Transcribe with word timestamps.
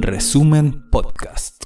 Resumen 0.00 0.88
Podcast. 0.90 1.64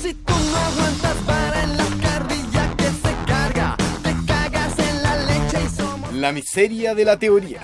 Si 0.00 0.14
tú 0.14 0.32
no 0.32 0.56
aguantas 0.58 1.16
para 1.26 1.64
en 1.64 1.76
la 1.76 1.84
carrilla 2.00 2.76
que 2.76 2.84
se 2.84 3.14
carga, 3.26 3.76
te 4.04 4.14
cagas 4.24 4.78
en 4.78 5.02
la 5.02 5.16
leche 5.24 5.58
y 5.64 5.68
somos. 5.76 6.12
La 6.12 6.30
miseria 6.30 6.94
de 6.94 7.04
la 7.04 7.18
teoría. 7.18 7.62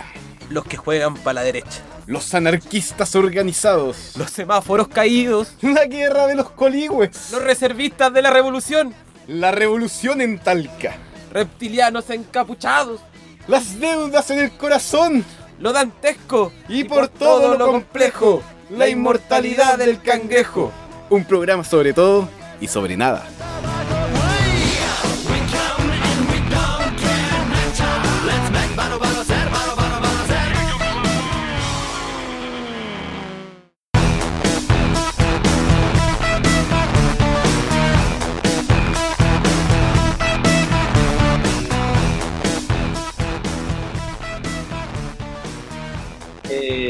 los 0.51 0.65
que 0.65 0.77
juegan 0.77 1.15
para 1.15 1.35
la 1.35 1.43
derecha, 1.43 1.81
Los 2.07 2.35
anarquistas 2.35 3.15
organizados. 3.15 4.17
los 4.17 4.29
semáforos 4.33 4.89
caídos, 4.89 5.55
La 5.63 5.85
guerra 5.87 6.27
de 6.27 6.35
los 6.35 6.51
coligües. 6.51 7.31
los 7.31 7.41
reservistas 7.45 8.13
de 8.13 8.21
la 8.23 8.31
revolución, 8.31 8.93
La 9.29 9.53
revolución 9.53 10.21
en 10.21 10.41
Talca. 10.41 10.97
reptilianos 11.33 12.11
encapuchados, 12.11 13.01
Las 13.47 13.79
deudas 13.79 14.29
en 14.33 14.41
el 14.41 14.51
corazón. 14.51 15.25
Lo 15.61 15.73
dantesco 15.73 16.53
Y, 16.69 16.85
por, 16.85 17.09
todo, 17.09 17.57
lo 17.57 17.67
complejo. 17.67 18.43
La 18.71 18.89
inmortalidad 18.89 19.79
del 19.79 20.01
cangrejo. 20.03 20.73
Un 21.11 21.25
programa 21.25 21.65
sobre 21.65 21.93
todo 21.93 22.29
y 22.61 22.69
sobre 22.69 22.97
nada. 22.97 23.25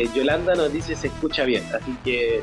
Eh, 0.08 0.18
Yolanda 0.18 0.54
nos 0.54 0.72
dice 0.72 0.94
se 0.96 1.08
escucha 1.08 1.44
bien, 1.44 1.62
así 1.74 1.96
que 2.04 2.42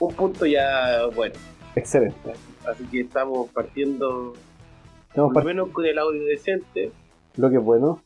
un 0.00 0.14
punto 0.14 0.46
ya 0.46 1.06
bueno. 1.14 1.34
Excelente. 1.74 2.32
Así 2.66 2.84
que 2.84 3.00
estamos 3.00 3.48
partiendo 3.50 4.34
Estamos 5.08 5.32
por 5.32 5.42
lo 5.42 5.48
menos 5.48 5.68
con 5.70 5.84
el 5.86 5.98
audio 5.98 6.24
decente. 6.24 6.90
lo 7.36 7.50
que 7.50 7.56
es 7.56 7.62
bueno. 7.62 8.02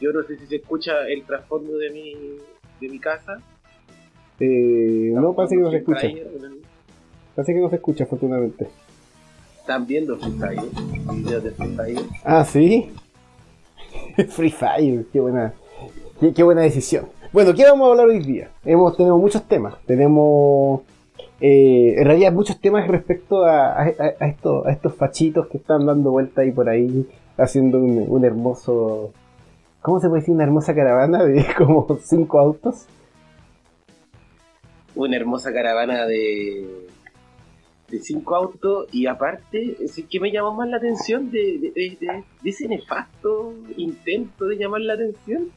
Yo 0.00 0.12
no 0.12 0.22
sé 0.24 0.36
si 0.38 0.46
se 0.46 0.56
escucha 0.56 1.06
el 1.08 1.24
trasfondo 1.24 1.76
de 1.76 1.90
mi 1.90 2.14
de 2.80 2.88
mi 2.88 2.98
casa. 2.98 3.38
Eh, 4.40 5.12
no, 5.14 5.34
parece 5.34 5.56
que 5.56 5.62
no 5.62 5.70
se 5.70 5.76
escucha. 5.78 6.08
Parece 7.34 7.54
que 7.54 7.60
no 7.60 7.68
se 7.70 7.76
escucha, 7.76 8.04
afortunadamente. 8.04 8.68
Están 9.60 9.86
viendo 9.86 10.18
Free 10.18 10.32
Fire, 10.32 11.14
videos 11.14 11.44
de 11.44 11.50
Free 11.52 11.76
Fire. 11.76 12.00
Ah, 12.24 12.44
sí. 12.44 12.90
Free 14.30 14.50
Fire, 14.50 15.06
qué 15.12 15.20
buena, 15.20 15.54
qué, 16.30 16.42
buena 16.42 16.62
decisión. 16.62 17.06
Bueno, 17.32 17.54
¿qué 17.54 17.64
vamos 17.64 17.88
a 17.88 17.90
hablar 17.92 18.06
hoy 18.08 18.20
día? 18.20 18.50
Hemos, 18.64 18.96
tenemos 18.96 19.20
muchos 19.20 19.42
temas. 19.48 19.74
Tenemos, 19.86 20.82
eh, 21.40 21.94
en 21.96 22.04
realidad, 22.04 22.32
muchos 22.32 22.60
temas 22.60 22.86
respecto 22.86 23.44
a, 23.44 23.72
a- 23.72 23.92
a- 24.20 24.26
estos, 24.28 24.94
fachitos 24.94 25.48
que 25.48 25.58
están 25.58 25.86
dando 25.86 26.10
vuelta 26.12 26.42
ahí 26.42 26.52
por 26.52 26.68
ahí, 26.68 27.08
haciendo 27.36 27.78
un, 27.78 28.24
hermoso. 28.24 29.12
¿Cómo 29.80 29.98
se 30.00 30.08
puede 30.08 30.20
decir? 30.20 30.34
Una 30.34 30.44
hermosa 30.44 30.74
caravana 30.74 31.24
de 31.24 31.44
como 31.58 31.98
cinco 32.04 32.38
autos. 32.38 32.86
Una 34.94 35.16
hermosa 35.16 35.52
caravana 35.52 36.06
de 36.06 36.86
de 37.88 37.98
cinco 37.98 38.34
autos 38.36 38.86
y 38.90 39.04
aparte, 39.04 39.76
es 39.78 40.02
que 40.10 40.18
me 40.18 40.32
llamó 40.32 40.54
más 40.54 40.66
la 40.66 40.78
atención 40.78 41.30
de 41.30 41.72
ese 42.42 42.66
nefasto 42.66 43.52
intento 43.76 44.46
de 44.46 44.56
llamar 44.56 44.80
la 44.80 44.94
atención 44.94 45.50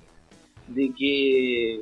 de 0.67 0.91
que, 0.97 1.79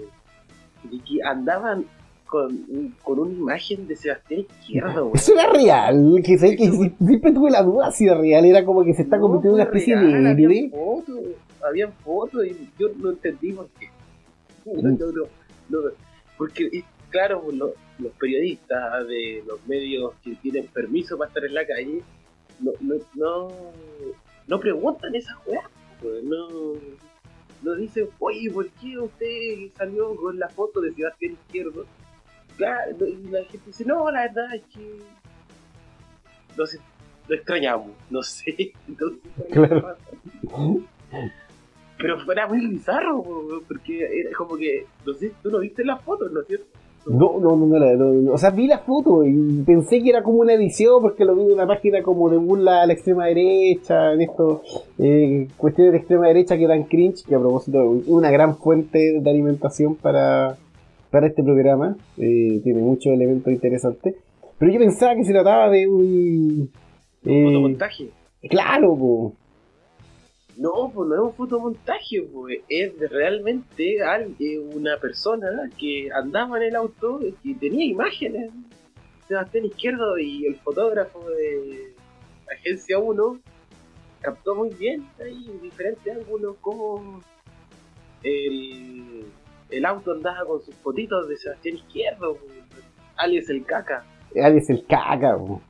de 0.83 0.97
que 0.99 1.23
andaban 1.23 1.85
con, 2.25 2.95
con 3.03 3.19
una 3.19 3.31
imagen 3.31 3.87
de 3.87 3.95
Sebastián 3.95 4.41
Izquierdo. 4.59 5.05
güey. 5.09 5.15
Eso 5.15 5.33
era 5.33 5.51
real, 5.51 6.21
que, 6.25 6.37
sé 6.37 6.55
que 6.55 6.69
si- 6.71 6.89
siempre 7.05 7.31
tuve 7.31 7.51
la 7.51 7.61
duda 7.63 7.91
si 7.91 8.05
era 8.05 8.17
real, 8.17 8.43
era 8.45 8.65
como 8.65 8.83
que 8.83 8.93
se 8.93 9.03
está 9.03 9.17
No, 9.17 9.23
convirtiendo 9.23 9.57
en 9.57 9.61
una 9.61 9.69
especie 9.71 9.95
real, 9.95 10.35
de 10.35 10.43
héroe. 10.43 10.69
fotos, 10.71 11.19
habían 11.67 11.93
fotos 11.93 12.45
y 12.45 12.69
yo 12.79 12.87
no 12.97 13.11
entendí 13.11 13.53
por 13.53 13.67
qué. 13.79 13.87
No, 14.65 14.89
Mm. 14.91 14.97
no, 15.69 15.79
porque, 16.37 16.83
claro, 17.09 17.43
los, 17.53 17.71
los 17.99 18.11
periodistas 18.13 19.05
de 19.07 19.43
los 19.47 19.65
medios 19.67 20.13
que 20.23 20.35
tienen 20.35 20.67
permiso 20.67 21.17
para 21.17 21.27
estar 21.29 21.45
en 21.45 21.53
la 21.53 21.65
calle 21.67 22.01
no, 22.59 22.71
no, 22.81 22.95
no, 23.15 23.47
no 24.47 24.59
preguntan 24.59 25.13
esas 25.15 25.35
weas. 25.45 25.65
pues, 26.01 26.23
No, 26.23 26.47
no 27.63 27.75
dicen, 27.75 28.09
oye, 28.19 28.51
¿por 28.51 28.69
qué 28.69 28.97
usted 28.99 29.71
salió 29.77 30.15
con 30.15 30.37
la 30.37 30.49
foto 30.49 30.81
de 30.81 30.93
Sebastián 30.93 31.33
Izquierdo? 31.33 31.85
Claro, 32.57 33.07
y 33.07 33.15
la 33.29 33.43
gente 33.45 33.65
dice, 33.65 33.85
no, 33.85 34.11
la 34.11 34.21
verdad 34.23 34.55
es 34.55 34.63
que 34.73 34.99
no 36.57 36.65
sé, 36.65 36.79
lo 37.27 37.35
extrañamos, 37.35 37.91
no 38.09 38.21
sé. 38.21 38.73
Entonces, 38.87 39.19
Claro. 39.51 39.97
Pero 41.97 42.19
fuera 42.25 42.47
muy 42.47 42.67
bizarro, 42.67 43.23
po, 43.23 43.63
porque 43.67 44.03
era 44.19 44.31
como 44.35 44.57
que, 44.57 44.85
no 45.05 45.13
sé, 45.13 45.31
tú 45.41 45.49
no 45.49 45.59
viste 45.59 45.85
las 45.85 46.01
fotos, 46.01 46.31
¿no 46.31 46.41
es 46.41 46.47
cierto? 46.47 46.65
No, 47.05 47.37
no, 47.39 47.55
no, 47.57 47.65
no, 47.67 47.77
la- 47.79 47.95
no, 47.95 48.13
no, 48.13 48.31
o 48.33 48.37
sea, 48.37 48.51
vi 48.51 48.65
la 48.65 48.79
foto 48.79 49.25
y 49.25 49.61
pensé 49.65 50.01
que 50.01 50.09
era 50.09 50.23
como 50.23 50.37
una 50.39 50.53
edición 50.53 51.01
porque 51.01 51.25
lo 51.25 51.35
vi 51.35 51.43
en 51.43 51.51
una 51.53 51.67
página 51.67 52.01
como 52.01 52.29
de 52.29 52.37
burla 52.37 52.81
a 52.83 52.85
la 52.87 52.93
extrema 52.93 53.25
derecha, 53.25 54.13
en 54.13 54.21
esto, 54.21 54.61
eh, 54.99 55.47
cuestiones 55.57 55.91
de 55.91 55.97
extrema 55.99 56.27
derecha 56.27 56.57
que 56.57 56.65
dan 56.65 56.83
cringe, 56.83 57.25
que 57.27 57.35
a 57.35 57.39
propósito 57.39 57.95
es 57.97 58.07
una 58.07 58.31
gran 58.31 58.55
fuente 58.57 59.19
de 59.19 59.29
alimentación 59.29 59.95
para, 59.95 60.55
para 61.11 61.27
este 61.27 61.43
programa, 61.43 61.97
eh, 62.17 62.61
tiene 62.63 62.79
muchos 62.81 63.07
elementos 63.13 63.51
interesantes, 63.51 64.15
pero 64.57 64.71
yo 64.71 64.79
pensaba 64.79 65.13
que 65.15 65.25
se 65.25 65.33
trataba 65.33 65.69
de 65.69 65.87
un... 65.87 66.69
Un 67.25 67.31
eh, 67.31 67.43
fotomontaje. 67.45 68.09
claro, 68.49 68.95
po. 68.97 69.33
No, 70.57 70.91
pues 70.93 71.09
no 71.09 71.15
es 71.15 71.21
un 71.21 71.33
fotomontaje, 71.33 72.21
pues 72.31 72.59
es 72.69 72.93
realmente 73.09 74.03
alguien, 74.03 74.69
una 74.73 74.97
persona 74.97 75.47
que 75.77 76.09
andaba 76.13 76.57
en 76.57 76.63
el 76.63 76.75
auto 76.75 77.19
y 77.43 77.55
tenía 77.55 77.85
imágenes. 77.85 78.51
Sebastián 79.27 79.65
Izquierdo 79.65 80.17
y 80.19 80.45
el 80.45 80.55
fotógrafo 80.57 81.27
de 81.31 81.93
Agencia 82.51 82.99
1 82.99 83.39
captó 84.21 84.55
muy 84.55 84.69
bien 84.69 85.07
ahí 85.19 85.45
en 85.49 85.61
diferentes 85.61 86.15
ángulos 86.15 86.55
cómo 86.61 87.21
el, 88.21 89.25
el 89.69 89.85
auto 89.85 90.11
andaba 90.11 90.45
con 90.45 90.61
sus 90.61 90.75
fotitos 90.75 91.27
de 91.27 91.37
Sebastián 91.37 91.77
Izquierdo, 91.77 92.35
pues, 92.35 92.53
alias 93.17 93.49
el 93.49 93.65
caca. 93.65 94.05
Alex 94.41 94.69
el 94.69 94.85
caca. 94.85 95.37
po. 95.37 95.61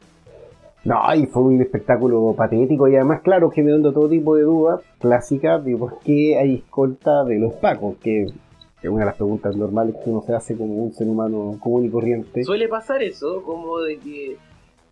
No, 0.86 1.00
y 1.16 1.26
fue 1.28 1.44
un 1.44 1.62
espectáculo 1.62 2.34
patético 2.36 2.90
y 2.90 2.96
además, 2.96 3.22
claro, 3.22 3.50
generando 3.50 3.94
todo 3.94 4.10
tipo 4.10 4.36
de 4.36 4.44
dudas 4.44 4.82
clásicas 5.00 5.64
de 5.64 5.78
por 5.78 6.00
qué 6.00 6.38
hay 6.38 6.56
escolta 6.56 7.24
de 7.24 7.40
los 7.40 7.54
pacos, 7.54 7.96
que 7.98 8.24
es 8.24 8.90
una 8.90 9.00
de 9.00 9.06
las 9.06 9.16
preguntas 9.16 9.56
normales 9.56 9.96
que 10.04 10.10
uno 10.10 10.22
se 10.22 10.34
hace 10.34 10.58
como 10.58 10.74
un 10.74 10.92
ser 10.92 11.08
humano 11.08 11.58
común 11.62 11.86
y 11.86 11.90
corriente. 11.90 12.44
Suele 12.44 12.68
pasar 12.68 13.02
eso, 13.02 13.42
como 13.44 13.80
de 13.80 13.98
que, 13.98 14.38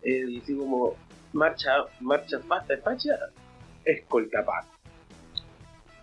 eh, 0.02 0.38
así 0.42 0.56
como 0.56 0.94
marcha, 1.34 1.70
marcha 2.00 2.38
facha, 2.40 2.74
facha, 2.82 3.10
escolta 3.84 4.42
Paco. 4.46 4.68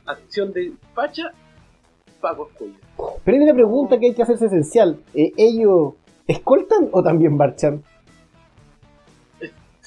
Acción 0.06 0.54
de 0.54 0.74
facha, 0.94 1.32
Paco 2.22 2.50
escolta. 2.52 2.88
Pero 3.24 3.38
hay 3.38 3.44
una 3.44 3.54
pregunta 3.56 3.98
que 3.98 4.06
hay 4.06 4.14
que 4.14 4.22
hacerse 4.22 4.46
esencial. 4.46 5.00
Eh, 5.16 5.32
¿Ellos 5.36 5.96
escoltan 6.28 6.90
o 6.92 7.02
también 7.02 7.36
marchan? 7.36 7.82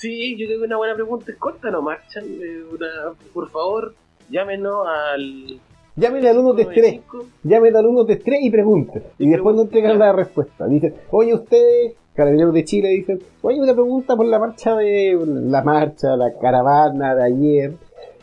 Sí, 0.03 0.37
yo 0.37 0.47
creo 0.47 0.59
que 0.59 0.67
una 0.67 0.79
buena 0.79 0.95
pregunta 0.97 1.31
es 1.31 1.39
corta, 1.39 1.71
¿no 1.71 1.81
marchan? 1.81 2.25
Una, 2.73 3.15
por 3.33 3.49
favor, 3.51 3.95
llámenos 4.29 4.85
al 4.85 5.61
Llamen 5.95 6.27
al 6.27 6.35
133, 6.35 7.03
95. 7.05 7.27
llamen 7.45 7.77
al 7.77 7.85
133 7.85 8.41
y 8.43 8.51
pregunten. 8.51 9.03
Y 9.19 9.27
Y 9.27 9.31
después 9.31 9.55
no 9.55 9.63
entregan 9.63 9.97
la 10.01 10.13
respuesta. 10.13 10.67
Dicen, 10.67 10.95
oye, 11.13 11.35
ustedes, 11.35 11.95
carabineros 12.15 12.53
de 12.53 12.65
Chile, 12.65 12.89
dicen, 12.89 13.21
oye, 13.43 13.61
una 13.61 13.75
pregunta 13.75 14.17
por 14.17 14.27
la 14.27 14.41
marcha 14.41 14.75
de. 14.75 15.17
La 15.25 15.63
marcha, 15.63 16.17
la 16.17 16.33
caravana 16.37 17.15
de 17.15 17.25
ayer. 17.25 17.73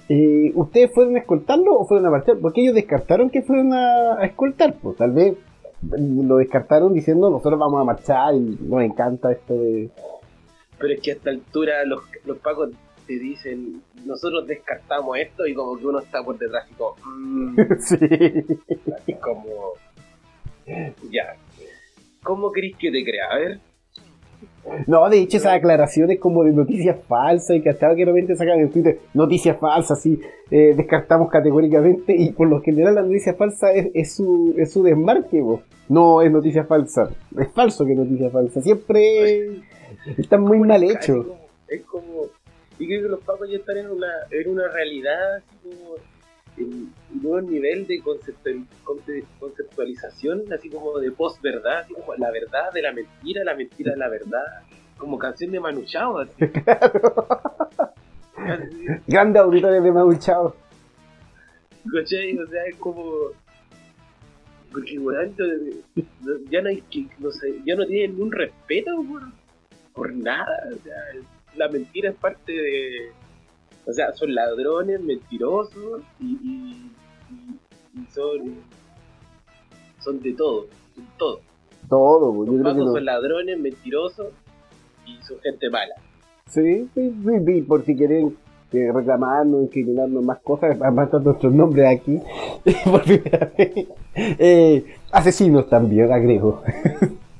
Eh, 0.09 0.51
¿Ustedes 0.55 0.91
fueron 0.93 1.15
a 1.15 1.19
escoltarlo 1.19 1.79
o 1.79 1.87
fueron 1.87 2.07
a 2.07 2.09
marchar? 2.09 2.39
Porque 2.41 2.61
ellos 2.61 2.75
descartaron 2.75 3.29
que 3.29 3.41
fueron 3.41 3.71
a, 3.71 4.15
a 4.19 4.25
escoltar. 4.25 4.73
Pues 4.81 4.97
tal 4.97 5.11
vez 5.11 5.37
lo 5.81 6.37
descartaron 6.37 6.93
diciendo, 6.93 7.29
nosotros 7.29 7.57
vamos 7.57 7.79
a 7.79 7.85
marchar 7.85 8.35
y 8.35 8.57
nos 8.59 8.81
encanta 8.81 9.31
esto 9.31 9.53
de. 9.53 9.89
Pero 10.79 10.93
es 10.93 11.01
que 11.01 11.11
a 11.11 11.13
esta 11.15 11.29
altura 11.29 11.83
los, 11.85 12.01
los 12.25 12.37
pacos 12.37 12.69
te 13.09 13.17
dicen, 13.17 13.81
nosotros 14.05 14.45
descartamos 14.45 15.17
esto 15.17 15.47
y 15.47 15.55
como 15.55 15.75
que 15.77 15.87
uno 15.87 15.97
está 15.97 16.23
por 16.23 16.37
detrás 16.37 16.69
y 16.69 16.73
como, 16.75 16.95
mm, 17.05 17.55
sí. 17.79 17.95
así 18.95 19.13
como, 19.15 19.73
ya, 21.11 21.35
¿cómo 22.21 22.51
queréis 22.51 22.77
que 22.77 22.91
te 22.91 23.03
crea? 23.03 23.25
A 23.31 23.37
ver, 23.39 23.59
No, 24.85 25.09
de 25.09 25.21
hecho, 25.21 25.37
esas 25.37 25.53
aclaraciones 25.53 26.19
como 26.19 26.43
de 26.43 26.51
noticias 26.51 26.97
falsas 27.07 27.57
y 27.57 27.61
que 27.63 27.71
hasta 27.71 27.95
que 27.95 28.05
de 28.05 28.11
repente 28.11 28.35
sacan 28.35 28.59
en 28.59 28.69
Twitter 28.69 28.99
noticias 29.15 29.57
falsas, 29.57 29.99
sí, 30.03 30.19
eh, 30.51 30.75
descartamos 30.77 31.31
categóricamente 31.31 32.15
y 32.15 32.31
por 32.33 32.47
lo 32.47 32.61
general 32.61 32.93
la 32.93 33.01
noticia 33.01 33.33
falsa 33.33 33.73
es, 33.73 33.87
es 33.95 34.13
su, 34.13 34.53
es 34.55 34.71
su 34.71 34.83
desmarque, 34.83 35.39
po. 35.39 35.63
no 35.89 36.21
es 36.21 36.31
noticia 36.31 36.63
falsa, 36.63 37.09
es 37.39 37.47
falso 37.53 37.87
que 37.87 37.93
es 37.93 37.97
noticia 37.97 38.29
falsa, 38.29 38.61
siempre 38.61 39.63
están 40.17 40.41
muy 40.41 40.59
mal 40.59 40.83
como- 41.23 41.47
Es 41.67 41.81
como. 41.85 42.25
Y 42.79 42.87
creo 42.87 43.03
que 43.03 43.09
los 43.09 43.19
pacos 43.21 43.49
ya 43.49 43.57
están 43.57 43.77
en 43.77 43.89
una, 43.91 44.07
en 44.31 44.49
una 44.49 44.67
realidad, 44.69 45.37
así 45.37 45.55
como. 45.63 45.95
En 46.57 46.65
un 46.65 46.93
nuevo 47.21 47.41
nivel 47.41 47.87
de 47.87 48.01
conceptual- 48.01 48.65
conce- 48.83 49.23
conceptualización, 49.39 50.43
así 50.51 50.69
como 50.69 50.97
de 50.99 51.11
post-verdad, 51.11 51.79
así 51.79 51.93
como 51.93 52.15
la 52.15 52.31
verdad 52.31 52.71
de 52.73 52.81
la 52.81 52.91
mentira, 52.91 53.43
la 53.45 53.55
mentira 53.55 53.91
de 53.93 53.97
la 53.97 54.09
verdad. 54.09 54.43
Como 54.97 55.17
canción 55.17 55.51
de 55.51 55.59
Manu 55.61 55.83
Chao, 55.85 56.17
así. 56.19 56.33
Así, 58.35 58.85
Grandes 59.07 59.41
auditores 59.41 59.83
de 59.83 59.91
Mau 59.91 60.13
Chao. 60.17 60.55
¿Cachai? 61.93 62.37
O 62.37 62.47
sea, 62.47 62.65
es 62.65 62.75
como. 62.77 63.03
Porque, 64.71 64.99
weón, 64.99 65.33
no- 65.37 66.03
no- 66.21 66.49
ya 66.49 66.61
no 66.61 66.69
hay 66.69 66.81
que. 66.81 67.07
No 67.19 67.31
sé, 67.31 67.53
ya 67.65 67.75
no 67.75 67.85
tienen 67.85 68.11
ningún 68.11 68.31
respeto 68.31 68.91
por, 69.07 69.21
por 69.93 70.13
nada. 70.13 70.69
O 70.73 70.83
sea, 70.83 70.95
la 71.55 71.67
mentira 71.69 72.09
es 72.11 72.15
parte 72.15 72.51
de. 72.51 73.11
O 73.85 73.93
sea, 73.93 74.13
son 74.13 74.33
ladrones, 74.33 75.01
mentirosos 75.01 76.01
y. 76.19 76.25
y, 76.25 76.91
y- 77.29 77.99
y 78.01 78.05
son. 78.13 78.55
Son 79.99 80.19
de 80.21 80.33
todo. 80.33 80.67
Son 80.95 81.07
todo. 81.17 81.41
Todo, 81.89 82.33
po, 82.33 82.45
yo 82.45 82.51
Los 82.53 82.61
creo 82.61 82.73
que 82.75 82.79
no. 82.81 82.91
son 82.93 83.05
ladrones, 83.05 83.59
mentirosos 83.59 84.27
y 85.05 85.17
son 85.23 85.39
gente 85.41 85.69
mala. 85.69 85.95
Sí, 86.47 86.87
sí, 86.93 87.13
sí, 87.23 87.31
sí, 87.45 87.61
por 87.61 87.83
si 87.85 87.95
quieren 87.95 88.35
eh, 88.73 88.91
reclamarnos, 88.93 89.63
incriminarnos 89.63 90.23
más 90.23 90.39
cosas, 90.39 90.79
aparte 90.81 91.17
nuestros 91.19 91.53
nombres 91.53 91.87
aquí, 91.99 92.19
por 92.85 93.03
primera 93.03 93.51
vez. 93.57 93.87
Eh, 94.15 94.85
asesinos 95.11 95.67
también, 95.69 96.11
agrego. 96.11 96.61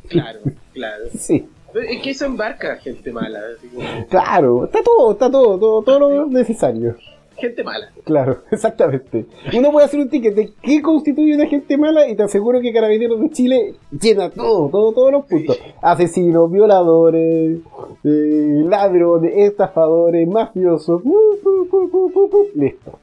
Claro, 0.08 0.40
claro. 0.74 1.04
Sí, 1.18 1.48
es 1.74 2.02
que 2.02 2.12
eso 2.12 2.26
embarca 2.26 2.76
gente 2.78 3.12
mala. 3.12 3.40
así 3.56 3.68
como, 3.68 4.08
claro, 4.08 4.66
está 4.66 4.82
todo, 4.84 5.12
está 5.12 5.30
todo, 5.32 5.60
todo, 5.60 5.82
todo 5.84 6.00
lo 6.00 6.28
necesario. 6.28 6.96
gente 7.38 7.64
mala. 7.64 7.92
Claro, 8.04 8.44
exactamente. 8.52 9.26
Uno 9.54 9.72
puede 9.72 9.86
hacer 9.86 10.00
un 10.00 10.10
ticket 10.10 10.36
de 10.36 10.52
qué 10.62 10.82
constituye 10.82 11.36
una 11.36 11.48
gente 11.48 11.78
mala 11.78 12.08
y 12.08 12.16
te 12.16 12.24
aseguro 12.24 12.60
que 12.60 12.74
Carabineros 12.74 13.22
de 13.22 13.30
Chile 13.30 13.76
llena 13.92 14.30
todo, 14.30 14.70
todo, 14.70 14.92
todos 14.94 15.12
los 15.12 15.26
puntos. 15.26 15.58
Asesinos, 15.82 16.52
violadores, 16.52 17.60
eh, 18.04 18.62
ladrones, 18.66 19.32
estafadores, 19.36 20.28
mafiosos. 20.28 21.02
uh, 21.04 21.38
uh, 21.44 22.30
uh, 22.36 22.48
listo. 22.56 23.00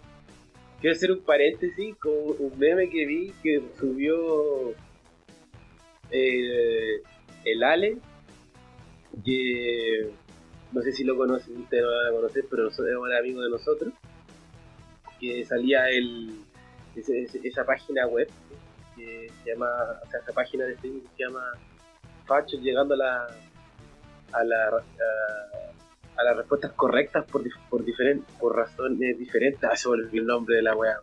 Quiero 0.81 0.95
hacer 0.95 1.11
un 1.13 1.21
paréntesis 1.21 1.97
con 1.97 2.13
un 2.13 2.53
meme 2.59 2.89
que 2.91 3.07
vi 3.07 3.33
que 3.43 3.63
subió 3.81 4.15
eh, 6.11 7.01
el 7.45 7.63
Ale, 7.65 7.97
que 9.25 10.11
no 10.73 10.83
sé 10.83 10.93
si 10.93 11.05
lo 11.05 11.17
conocen, 11.17 11.57
ustedes 11.63 11.83
no 11.85 11.91
lo 11.91 11.97
van 11.97 12.07
a 12.09 12.11
conocer, 12.17 12.45
pero 12.51 12.69
es 12.69 12.79
un 12.79 13.13
amigo 13.15 13.41
de 13.43 13.51
nosotros, 13.51 13.93
que 15.21 15.45
salía 15.45 15.89
el, 15.89 16.41
ese- 16.95 17.27
esa 17.43 17.65
página 17.65 18.07
web 18.07 18.29
que 18.95 19.29
se 19.43 19.51
llama, 19.53 19.67
o 20.07 20.11
sea, 20.11 20.21
esa 20.21 20.33
página 20.33 20.65
de 20.65 20.77
Facebook 20.77 21.05
que 21.11 21.17
se 21.17 21.23
llama 21.25 21.43
Fachos 22.27 22.61
llegando 22.61 22.95
a 22.95 22.97
la 22.97 23.27
a 24.33 24.45
la 24.45 24.67
a, 24.69 26.21
a 26.21 26.25
las 26.25 26.37
respuestas 26.37 26.73
correctas 26.73 27.25
por, 27.31 27.43
por 27.71 27.85
diferentes 27.85 28.31
por 28.37 28.57
razones 28.57 29.19
diferentes. 29.19 29.63
Ah, 29.65 29.77
se 29.77 29.89
el 30.13 30.27
nombre 30.27 30.57
de 30.57 30.63
la 30.63 30.75
weá. 30.77 30.97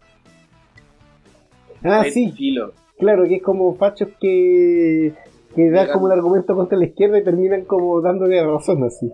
Ah, 1.83 2.03
sí, 2.09 2.31
filo. 2.31 2.73
claro, 2.97 3.23
que 3.27 3.35
es 3.37 3.43
como 3.43 3.75
fachos 3.75 4.09
que, 4.19 5.13
que 5.55 5.69
da 5.69 5.91
como 5.91 6.05
un 6.05 6.11
argumento 6.11 6.55
contra 6.55 6.77
la 6.77 6.85
izquierda 6.85 7.19
y 7.19 7.23
terminan 7.23 7.65
como 7.65 8.01
dándole 8.01 8.43
razón 8.43 8.83
así. 8.83 9.11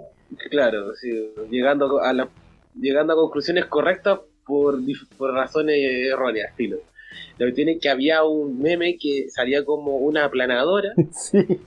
Claro, 0.50 0.94
sí, 0.95 1.31
llegando 1.50 2.00
a 2.01 2.13
la, 2.13 2.30
llegando 2.80 3.13
a 3.13 3.15
conclusiones 3.15 3.65
correctas 3.65 4.19
por, 4.45 4.80
por 5.18 5.33
razones 5.33 5.77
erróneas, 5.80 6.56
filo. 6.56 6.77
Lo 7.38 7.47
que 7.47 7.53
tiene 7.53 7.80
que 7.80 7.89
había 7.89 8.24
un 8.24 8.59
meme 8.62 8.97
que 9.00 9.30
salía 9.30 9.65
como 9.65 9.97
una 9.97 10.25
aplanadora 10.25 10.89
Sí, 11.12 11.59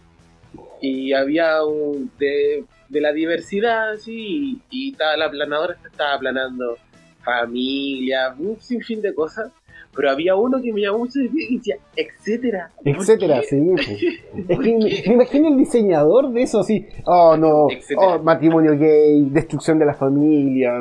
y 0.81 1.13
había 1.13 1.65
un 1.65 2.11
de, 2.19 2.65
de 2.89 3.01
la 3.01 3.13
diversidad 3.13 3.93
así 3.93 4.61
y, 4.71 4.89
y 4.89 4.93
estaba 4.93 5.17
la 5.17 5.27
aplanadora 5.27 5.77
estaba 5.85 6.15
aplanando 6.15 6.77
familia, 7.25 8.35
un 8.39 8.61
sinfín 8.61 9.01
de 9.01 9.15
cosas, 9.15 9.53
pero 9.95 10.11
había 10.11 10.35
uno 10.35 10.61
que 10.63 10.73
me 10.73 10.81
llamó 10.81 10.99
mucho 10.99 11.19
atención 11.21 11.47
y 11.51 11.57
decía, 11.59 11.77
etcétera. 11.97 12.71
¿Por 12.77 12.89
etcétera, 12.89 13.43
sí. 13.43 13.61
pues. 13.75 13.89
Es 14.49 14.59
que 14.59 14.77
me, 14.77 14.85
me 15.07 15.15
imagino 15.15 15.49
el 15.49 15.57
diseñador 15.59 16.33
de 16.33 16.43
eso 16.43 16.61
así. 16.61 16.87
Oh 17.05 17.37
no, 17.37 17.67
oh, 17.99 18.19
matrimonio 18.23 18.79
gay, 18.79 19.29
destrucción 19.31 19.79
de 19.79 19.87
la 19.87 19.95
familia. 19.95 20.73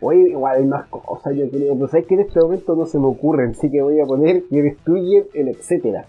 Oye, 0.00 0.30
igual 0.30 0.58
hay 0.58 0.66
más 0.66 0.88
cosas, 0.88 1.34
yo 1.34 1.48
creo. 1.48 1.74
Pero 1.74 1.88
sabes 1.88 2.06
que 2.06 2.14
en 2.14 2.20
este 2.20 2.40
momento 2.40 2.74
no 2.74 2.86
se 2.86 2.98
me 2.98 3.06
ocurren, 3.06 3.50
así 3.50 3.70
que 3.70 3.80
voy 3.80 4.00
a 4.00 4.04
poner 4.04 4.42
que 4.50 4.62
destruyen 4.62 5.24
el 5.32 5.48
etcétera. 5.48 6.04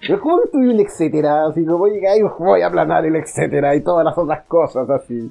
Pero 0.00 0.20
¿cómo 0.20 0.38
destruye 0.38 0.72
el 0.72 0.80
etcétera? 0.80 1.46
Así 1.46 1.64
como, 1.64 1.84
ay, 1.84 2.22
voy 2.38 2.62
a 2.62 2.68
aplanar 2.68 3.04
el 3.04 3.16
etcétera 3.16 3.74
y 3.74 3.82
todas 3.82 4.04
las 4.04 4.16
otras 4.16 4.44
cosas 4.46 4.88
así. 4.88 5.30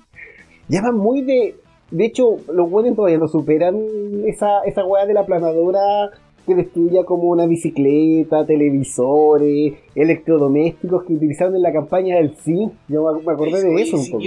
Llaman 0.67 0.97
muy 0.97 1.21
de. 1.21 1.55
De 1.89 2.05
hecho, 2.05 2.35
los 2.51 2.69
buenos 2.69 2.97
todavía 2.97 3.17
no 3.17 3.29
superan 3.29 3.77
esa, 4.25 4.61
esa 4.65 4.83
weá 4.83 5.05
de 5.05 5.13
la 5.13 5.21
aplanadora 5.21 6.11
que 6.47 6.55
destruía 6.55 7.03
como 7.03 7.23
una 7.29 7.45
bicicleta, 7.45 8.45
televisores, 8.45 9.73
electrodomésticos 9.93 11.03
que 11.03 11.13
utilizaron 11.13 11.55
en 11.55 11.61
la 11.61 11.73
campaña 11.73 12.15
del 12.15 12.35
sí. 12.37 12.69
Yo 12.87 13.21
me- 13.23 13.31
acordé 13.33 13.61
de 13.63 13.81
eso 13.81 13.97
un 13.97 14.05
poco. 14.09 14.23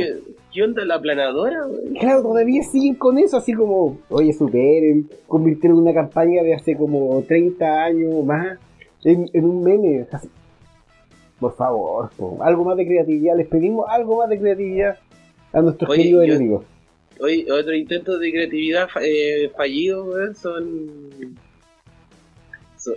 ¿qué, 0.53 0.63
onda 0.63 0.85
la 0.85 0.97
aplanadora? 0.97 1.65
güey? 1.67 1.95
Claro, 1.99 2.23
todavía 2.23 2.63
siguen 2.63 2.95
con 2.97 3.19
eso, 3.19 3.39
así 3.39 3.55
como, 3.55 3.99
oye, 4.11 4.33
superen, 4.35 5.09
convirtieron 5.27 5.79
una 5.79 5.95
campaña 5.95 6.43
de 6.43 6.55
hace 6.55 6.77
como 6.77 7.23
30 7.27 7.85
años 7.85 8.13
o 8.15 8.23
más 8.23 8.59
en, 9.03 9.29
en 9.33 9.45
un 9.45 9.63
meme. 9.65 10.07
así. 10.13 10.29
Por 11.39 11.55
favor, 11.57 12.11
po, 12.19 12.37
algo 12.43 12.65
más 12.65 12.77
de 12.77 12.87
creatividad, 12.87 13.35
les 13.37 13.47
pedimos 13.49 13.87
algo 13.89 14.19
más 14.19 14.29
de 14.29 14.39
creatividad 14.39 14.99
a 15.55 15.63
nuestros 15.63 15.89
Oye, 15.91 16.03
queridos 16.03 16.27
yo- 16.27 16.35
enemigos. 16.35 16.65
Hoy 17.23 17.47
otro 17.51 17.75
intento 17.75 18.19
de 18.19 18.31
creatividad 18.33 18.89
eh, 19.03 19.51
fallido 19.57 20.07
son, 20.35 20.91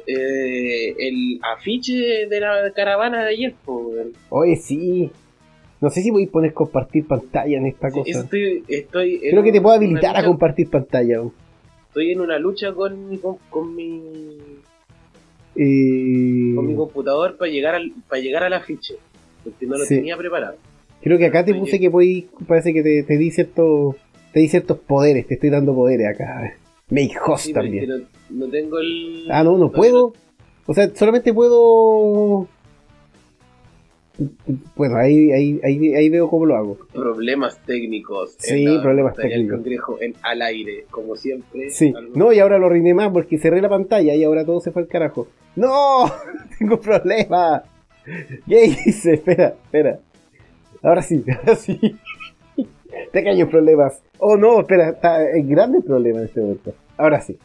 eh, 0.07 0.95
el 0.97 1.39
afiche 1.57 2.27
de 2.27 2.39
la 2.39 2.71
caravana 2.75 3.23
de 3.23 3.30
ayer. 3.30 3.56
weón. 3.66 4.13
Oye, 4.30 4.56
sí. 4.56 5.11
No 5.81 5.90
sé 5.90 6.02
si 6.02 6.11
voy 6.11 6.25
a 6.25 6.31
poner 6.31 6.54
compartir 6.54 7.06
pantalla 7.06 7.57
en 7.57 7.66
esta 7.66 7.90
Sí, 7.90 7.99
cosa. 7.99 8.19
estoy, 8.21 9.19
Creo 9.19 9.44
que 9.44 9.52
te 9.52 9.59
puedo 9.61 9.75
habilitar 9.75 10.16
a 10.16 10.23
compartir 10.23 10.69
pantalla. 10.69 11.21
Estoy 11.90 12.11
en 12.11 12.21
una 12.21 12.40
lucha 12.40 12.73
con, 12.73 13.18
con, 13.18 13.37
con 13.49 13.75
mi, 13.75 14.40
Eh, 15.56 16.54
con 16.56 16.66
mi 16.68 16.75
computador 16.75 17.37
para 17.37 17.52
llegar 17.52 17.75
al 17.75 17.92
para 18.09 18.21
llegar 18.21 18.44
al 18.44 18.54
afiche. 18.54 18.95
Porque 19.44 19.66
no 19.66 19.78
lo 19.78 19.83
Sí. 19.85 19.95
tenía 19.95 20.16
preparado. 20.18 20.56
creo 21.02 21.18
que 21.18 21.25
acá 21.25 21.44
te 21.44 21.54
puse 21.54 21.80
que 21.81 21.90
voy, 21.90 22.30
parece 22.47 22.73
que 22.73 22.81
te, 22.81 23.04
te 23.04 23.18
di 23.18 23.30
ciertos, 23.30 23.97
te 24.31 24.40
di 24.40 24.47
ciertos 24.47 24.78
poderes, 24.80 25.28
te 25.28 25.33
estoy 25.33 25.49
dando 25.49 25.75
poderes 25.75 26.07
acá. 26.07 26.56
Make 26.94 27.16
host 27.26 27.45
Sí, 27.45 27.54
también. 27.54 27.90
no, 27.90 27.95
no 28.30 28.47
tengo 28.50 28.78
el. 28.80 29.28
Ah, 29.31 29.44
no, 29.44 29.57
no 29.57 29.71
puedo. 29.71 30.14
O 30.68 30.73
sea, 30.73 30.94
solamente 30.95 31.33
puedo. 31.33 32.47
Bueno, 34.76 34.97
ahí, 34.97 35.31
ahí, 35.31 35.59
ahí, 35.64 35.95
ahí 35.95 36.09
veo 36.09 36.30
cómo 36.30 36.45
lo 36.45 36.56
hago. 36.56 36.78
Problemas 36.94 37.57
técnicos. 37.66 38.35
Sí, 38.38 38.64
en 38.64 38.76
la 38.76 38.81
problemas 38.83 39.16
técnicos. 39.16 39.56
Congreso 39.57 39.97
en 40.02 40.14
al 40.21 40.42
aire, 40.44 40.85
como 40.92 41.16
siempre. 41.16 41.71
Sí. 41.71 41.92
No, 42.14 42.31
y 42.31 42.40
ahora 42.40 42.59
lo 42.59 42.69
reiné 42.69 42.94
más 42.94 43.09
porque 43.12 43.40
cerré 43.40 43.59
la 43.59 43.69
pantalla 43.69 44.14
y 44.14 44.23
ahora 44.23 44.45
todo 44.45 44.59
se 44.62 44.71
fue 44.71 44.83
al 44.83 44.88
carajo. 44.88 45.28
¡No! 45.56 46.06
Tengo 46.59 46.80
problemas. 46.80 47.64
¿Qué 48.47 48.66
hice? 48.66 49.16
Espera, 49.16 49.56
espera. 49.64 50.00
Ahora 50.83 51.02
sí, 51.02 51.23
ahora 51.40 51.56
sí. 51.56 51.80
Pequeños 53.12 53.50
problemas. 53.50 54.00
Oh 54.19 54.38
no, 54.38 54.59
espera, 54.59 54.90
está 54.92 55.28
en 55.31 55.50
grandes 55.50 55.83
problemas 55.83 56.21
en 56.21 56.28
este 56.28 56.42
momento. 56.42 56.73
Ahora 56.97 57.21
sí. 57.21 57.38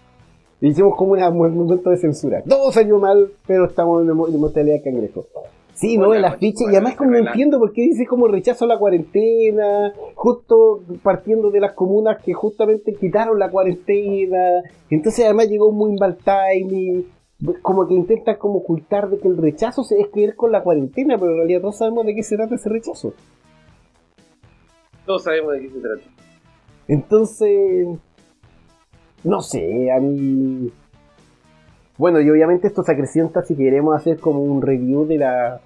Hicimos 0.61 0.97
como 0.97 1.13
una- 1.13 1.29
un 1.29 1.57
momento 1.57 1.91
de 1.91 1.97
censura. 1.97 2.43
Todo 2.43 2.73
salió 2.73 2.99
mal, 2.99 3.31
pero 3.47 3.67
estamos 3.67 4.03
en 4.03 4.13
mo- 4.17 4.27
en 4.29 4.41
modalidad 4.41 4.83
cangrejo. 4.83 5.27
Sí, 5.75 5.97
no, 5.97 6.13
el 6.13 6.25
afiche, 6.25 6.65
y 6.65 6.71
además 6.75 6.97
como 6.97 7.13
no 7.13 7.19
entiendo 7.19 7.61
por 7.61 7.73
qué 7.73 7.83
dice 7.83 8.05
como 8.05 8.27
rechazo 8.27 8.65
a 8.65 8.69
la 8.69 8.79
cuarentena, 8.81 9.93
justo 10.17 10.83
partiendo 11.05 11.53
de 11.53 11.61
las 11.61 11.75
comunas 11.75 12.21
que 12.21 12.33
justamente 12.35 12.95
quitaron 12.95 13.39
la 13.39 13.49
cuarentena, 13.49 14.63
entonces 14.91 15.25
además 15.25 15.49
llegó 15.49 15.71
muy 15.71 15.97
mal 15.97 16.17
timing, 16.17 17.07
como 17.63 17.87
que 17.87 17.95
intentan 17.95 18.35
como 18.39 18.59
ocultar 18.59 19.09
de 19.09 19.21
que 19.21 19.29
el 19.29 19.37
rechazo 19.37 19.85
se 19.85 20.01
es 20.01 20.09
que 20.09 20.35
con 20.35 20.51
la 20.51 20.65
cuarentena, 20.65 21.17
pero 21.17 21.31
en 21.31 21.37
realidad 21.39 21.61
todos 21.61 21.77
sabemos 21.79 22.05
de 22.07 22.17
qué 22.17 22.25
se 22.25 22.35
trata 22.35 22.57
ese 22.57 22.69
rechazo. 22.69 23.15
Todos 25.07 25.23
sabemos 25.23 25.53
de 25.53 25.61
qué 25.61 25.69
se 25.71 25.79
trata. 25.81 26.03
Entonces, 26.89 27.87
no 29.25 29.41
sé, 29.41 29.91
a 29.93 30.01
mí... 30.01 30.71
Bueno, 31.97 32.21
y 32.21 32.31
obviamente 32.31 32.69
esto 32.69 32.85
se 32.85 32.93
acrecienta 32.93 33.43
si 33.43 33.57
queremos 33.57 33.97
hacer 33.97 34.19
como 34.19 34.41
un 34.41 34.63
review 34.63 35.05
de 35.07 35.19
la 35.19 35.61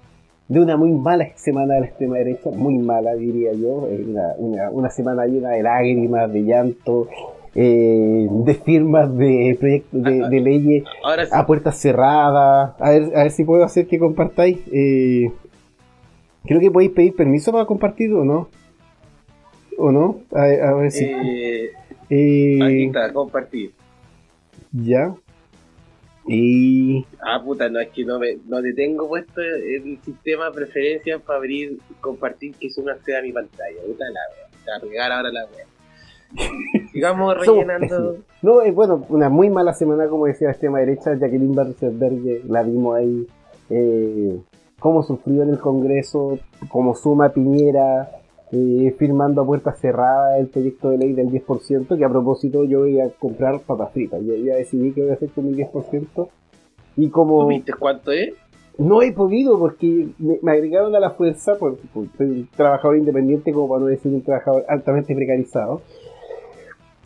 de 0.47 0.59
una 0.59 0.75
muy 0.77 0.91
mala 0.91 1.27
semana 1.35 1.75
de 1.75 1.79
la 1.81 1.85
extrema 1.85 2.17
derecha, 2.17 2.49
muy 2.51 2.77
mala 2.77 3.13
diría 3.15 3.53
yo, 3.53 3.87
una, 3.87 4.33
una, 4.37 4.69
una 4.71 4.89
semana 4.89 5.25
llena 5.25 5.51
de 5.51 5.63
lágrimas, 5.63 6.31
de 6.33 6.43
llanto, 6.43 7.07
eh, 7.55 8.27
de 8.29 8.53
firmas 8.55 9.15
de 9.15 9.55
proyectos 9.59 10.03
de, 10.03 10.27
de 10.27 10.39
leyes 10.41 10.83
sí, 10.83 11.29
a 11.31 11.45
puertas 11.45 11.77
cerradas. 11.77 12.73
A 12.79 12.89
ver, 12.89 13.15
a 13.15 13.23
ver 13.23 13.31
si 13.31 13.43
puedo 13.43 13.63
hacer 13.63 13.87
que 13.87 13.99
compartáis. 13.99 14.59
Eh, 14.71 15.31
creo 16.45 16.59
que 16.59 16.71
podéis 16.71 16.91
pedir 16.91 17.15
permiso 17.15 17.51
para 17.51 17.65
compartir 17.65 18.11
o 18.13 18.25
no. 18.25 18.49
¿O 19.77 19.91
no? 19.91 20.17
A, 20.33 20.41
a 20.43 20.73
ver 20.73 20.91
si. 20.91 21.05
eh, 21.05 21.69
eh, 22.09 22.59
aquí 22.61 22.85
está, 22.85 23.13
compartir. 23.13 23.71
ya. 24.71 25.15
Y. 26.25 27.05
Ah, 27.21 27.41
puta, 27.43 27.69
no, 27.69 27.79
es 27.79 27.89
que 27.89 28.05
no, 28.05 28.17
me, 28.17 28.37
no 28.47 28.61
te 28.61 28.73
tengo 28.73 29.07
puesto 29.09 29.41
el 29.41 29.99
sistema 30.03 30.45
de 30.45 30.51
preferencias 30.51 31.21
para 31.21 31.39
abrir, 31.39 31.79
compartir 31.99 32.55
que 32.55 32.69
Zoom 32.69 32.87
acceda 32.89 33.19
a 33.19 33.21
mi 33.21 33.33
pantalla. 33.33 33.81
Puta 33.85 34.05
la 34.05 34.21
wea. 34.31 34.79
Cargar 34.79 35.11
ahora 35.11 35.29
la 35.31 35.45
wea. 35.45 35.65
Sigamos 36.91 37.37
rellenando. 37.37 38.19
No, 38.41 38.61
es 38.61 38.73
bueno, 38.73 39.05
una 39.09 39.29
muy 39.29 39.49
mala 39.49 39.73
semana, 39.73 40.07
como 40.07 40.25
decía 40.25 40.47
la 40.47 40.51
extrema 40.53 40.79
derecha. 40.79 41.15
Jacqueline 41.15 41.55
Berger, 41.55 42.45
la 42.45 42.63
vimos 42.63 42.95
ahí. 42.95 43.27
Eh, 43.69 44.39
cómo 44.79 45.03
sufrió 45.03 45.43
en 45.43 45.49
el 45.49 45.59
Congreso, 45.59 46.39
cómo 46.69 46.95
suma 46.95 47.29
Piñera, 47.29 48.09
eh, 48.53 48.95
firmando 48.99 49.41
a 49.41 49.45
puertas 49.45 49.79
cerradas 49.79 50.39
el 50.39 50.47
proyecto 50.47 50.91
de 50.91 50.99
ley 50.99 51.13
del 51.13 51.29
10%. 51.29 51.97
Que 51.97 52.05
a 52.05 52.09
propósito, 52.09 52.63
yo 52.63 52.81
voy 52.81 52.99
a 52.99 53.09
comprar 53.09 53.59
papas 53.61 53.91
fritas. 53.91 54.21
Yo 54.23 54.35
ya 54.35 54.55
decidí 54.55 54.91
que 54.91 55.01
voy 55.01 55.09
a 55.09 55.13
hacer 55.15 55.29
con 55.29 55.45
mi 55.45 55.53
10%. 55.53 56.29
Y 56.97 57.09
como. 57.09 57.41
¿Tú 57.41 57.47
viste 57.47 57.73
cuánto 57.73 58.11
es? 58.11 58.35
No 58.77 59.01
he 59.01 59.11
podido 59.11 59.57
porque 59.57 60.09
me, 60.19 60.37
me 60.41 60.51
agregaron 60.51 60.95
a 60.95 60.99
la 60.99 61.11
fuerza, 61.11 61.55
porque 61.59 61.81
pues, 61.93 62.09
soy 62.17 62.27
un 62.27 62.47
trabajador 62.55 62.97
independiente, 62.97 63.53
como 63.53 63.69
para 63.69 63.81
no 63.81 63.85
decir 63.87 64.11
un 64.11 64.21
trabajador 64.21 64.65
altamente 64.67 65.15
precarizado. 65.15 65.81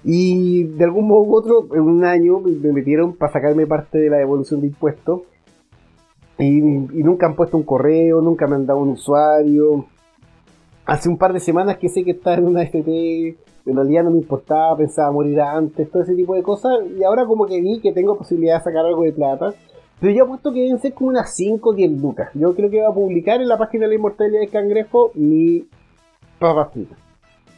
Y 0.04 0.64
de 0.64 0.84
algún 0.84 1.08
modo 1.08 1.24
u 1.24 1.36
otro, 1.36 1.68
en 1.74 1.82
un 1.82 2.04
año 2.04 2.40
me 2.40 2.52
me 2.52 2.74
metieron 2.74 3.14
para 3.14 3.32
sacarme 3.32 3.66
parte 3.68 3.98
de 3.98 4.10
la 4.10 4.18
devolución 4.18 4.60
de 4.62 4.68
impuestos. 4.68 5.22
Y, 6.40 6.58
y 6.60 7.04
nunca 7.04 7.26
han 7.26 7.36
puesto 7.36 7.58
un 7.58 7.64
correo, 7.64 8.22
nunca 8.22 8.48
me 8.48 8.56
han 8.56 8.66
dado 8.66 8.80
un 8.80 8.90
usuario. 8.90 9.86
Hace 10.88 11.10
un 11.10 11.18
par 11.18 11.34
de 11.34 11.42
semanas 11.42 11.78
que 11.78 11.90
sé 11.90 12.06
que 12.06 12.12
estaba 12.12 12.38
en 12.38 12.48
una 12.48 12.64
FP, 12.64 13.36
en 13.66 13.76
realidad 13.76 14.06
no 14.06 14.12
me 14.12 14.20
importaba, 14.20 14.78
pensaba 14.78 15.12
morir 15.12 15.42
antes, 15.42 15.92
todo 15.92 16.02
ese 16.02 16.16
tipo 16.16 16.34
de 16.34 16.42
cosas. 16.42 16.80
Y 16.98 17.04
ahora 17.04 17.26
como 17.26 17.46
que 17.46 17.60
vi 17.60 17.82
que 17.82 17.92
tengo 17.92 18.18
posibilidad 18.18 18.60
de 18.60 18.64
sacar 18.64 18.86
algo 18.86 19.04
de 19.04 19.12
plata. 19.12 19.54
Pero 20.00 20.14
yo 20.14 20.24
apuesto 20.24 20.54
que 20.54 20.62
deben 20.62 20.80
ser 20.80 20.94
como 20.94 21.10
unas 21.10 21.36
5 21.36 21.70
o 21.70 21.74
10 21.74 21.92
lucas. 22.02 22.30
Yo 22.36 22.56
creo 22.56 22.70
que 22.70 22.78
voy 22.78 22.86
a 22.90 22.96
publicar 22.96 23.42
en 23.42 23.50
la 23.50 23.58
página 23.58 23.84
de 23.84 23.90
la 23.90 23.96
inmortalidad 23.96 24.40
del 24.40 24.50
cangrejo 24.50 25.12
mi 25.16 25.68
papas 26.40 26.72
fritas. 26.72 26.98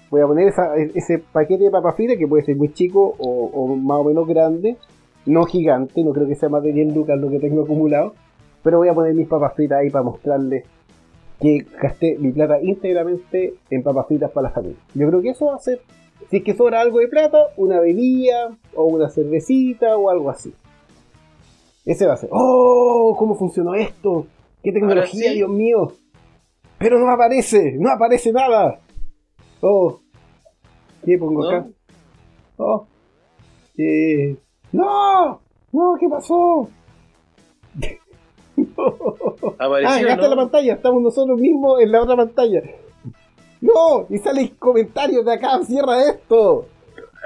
Voy 0.10 0.22
a 0.22 0.26
poner 0.26 0.52
ese 0.96 1.20
paquete 1.20 1.66
de 1.66 1.70
papas 1.70 1.96
fritas 1.96 2.18
que 2.18 2.28
puede 2.28 2.44
ser 2.44 2.56
muy 2.56 2.74
chico 2.74 3.14
o, 3.20 3.46
o 3.54 3.76
más 3.76 4.00
o 4.00 4.06
menos 4.06 4.28
grande. 4.28 4.78
No 5.28 5.46
gigante, 5.46 6.04
no 6.04 6.14
creo 6.14 6.28
que 6.28 6.34
sea 6.34 6.50
más 6.50 6.64
de 6.64 6.74
10 6.74 6.96
lucas 6.96 7.20
lo 7.20 7.30
que 7.30 7.38
tengo 7.38 7.62
acumulado. 7.62 8.16
Pero 8.64 8.80
voy 8.80 8.88
a 8.88 8.96
poner 8.96 9.14
mis 9.14 9.28
papas 9.28 9.54
fritas 9.54 9.82
ahí 9.82 9.92
para 9.92 10.04
mostrarles 10.04 10.64
que 11.40 11.66
gasté 11.82 12.18
mi 12.20 12.32
plata 12.32 12.62
íntegramente 12.62 13.56
en 13.70 13.84
papas 13.84 14.08
fritas 14.08 14.32
para 14.32 14.50
la 14.50 14.54
familia. 14.54 14.80
Yo 14.94 15.08
creo 15.08 15.22
que 15.22 15.30
eso 15.30 15.46
va 15.46 15.56
a 15.56 15.60
ser, 15.60 15.82
si 16.30 16.38
es 16.38 16.44
que 16.44 16.56
sobra 16.56 16.82
algo 16.82 17.00
de 17.00 17.08
plata, 17.08 17.48
una 17.58 17.80
bebida 17.80 18.58
o 18.76 18.86
una 18.86 19.10
cervecita 19.10 19.98
o 19.98 20.10
algo 20.10 20.30
así. 20.30 20.54
Ese 21.86 22.06
va 22.06 22.14
a 22.14 22.18
ser. 22.18 22.30
¡Oh! 22.32 23.16
¿Cómo 23.18 23.36
funcionó 23.36 23.74
esto? 23.74 24.28
¡Qué 24.62 24.72
tecnología, 24.72 25.32
sí. 25.32 25.36
Dios 25.38 25.50
mío! 25.50 25.94
Pero 26.78 27.00
no 27.00 27.10
aparece, 27.12 27.76
no 27.78 27.92
aparece 27.92 28.32
nada. 28.32 28.80
Oh, 29.62 30.00
¿qué 31.04 31.18
pongo 31.18 31.44
¿No? 31.44 31.50
acá? 31.50 31.68
Oh, 32.58 32.86
eh, 33.78 34.36
no, 34.72 35.42
no, 35.72 35.96
¿qué 36.00 36.08
pasó? 36.10 36.70
Ah, 39.60 39.66
Apareció, 39.66 40.06
acá 40.06 40.14
está 40.14 40.24
¿no? 40.24 40.30
la 40.30 40.36
pantalla, 40.36 40.74
estamos 40.74 41.02
nosotros 41.02 41.40
mismos 41.40 41.82
en 41.82 41.92
la 41.92 42.02
otra 42.02 42.16
pantalla. 42.16 42.62
No, 43.62 44.06
y 44.10 44.18
sale 44.20 44.52
comentarios 44.58 45.26
de 45.26 45.34
acá, 45.34 45.60
cierra 45.64 46.02
esto. 46.10 46.66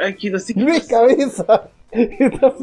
Ay, 0.03 0.15
que 0.15 0.29
no 0.31 0.39
sé 0.39 0.53
qué 0.53 0.61
Luis. 0.61 0.87
Cabeza. 0.87 1.69
Está- 1.91 2.53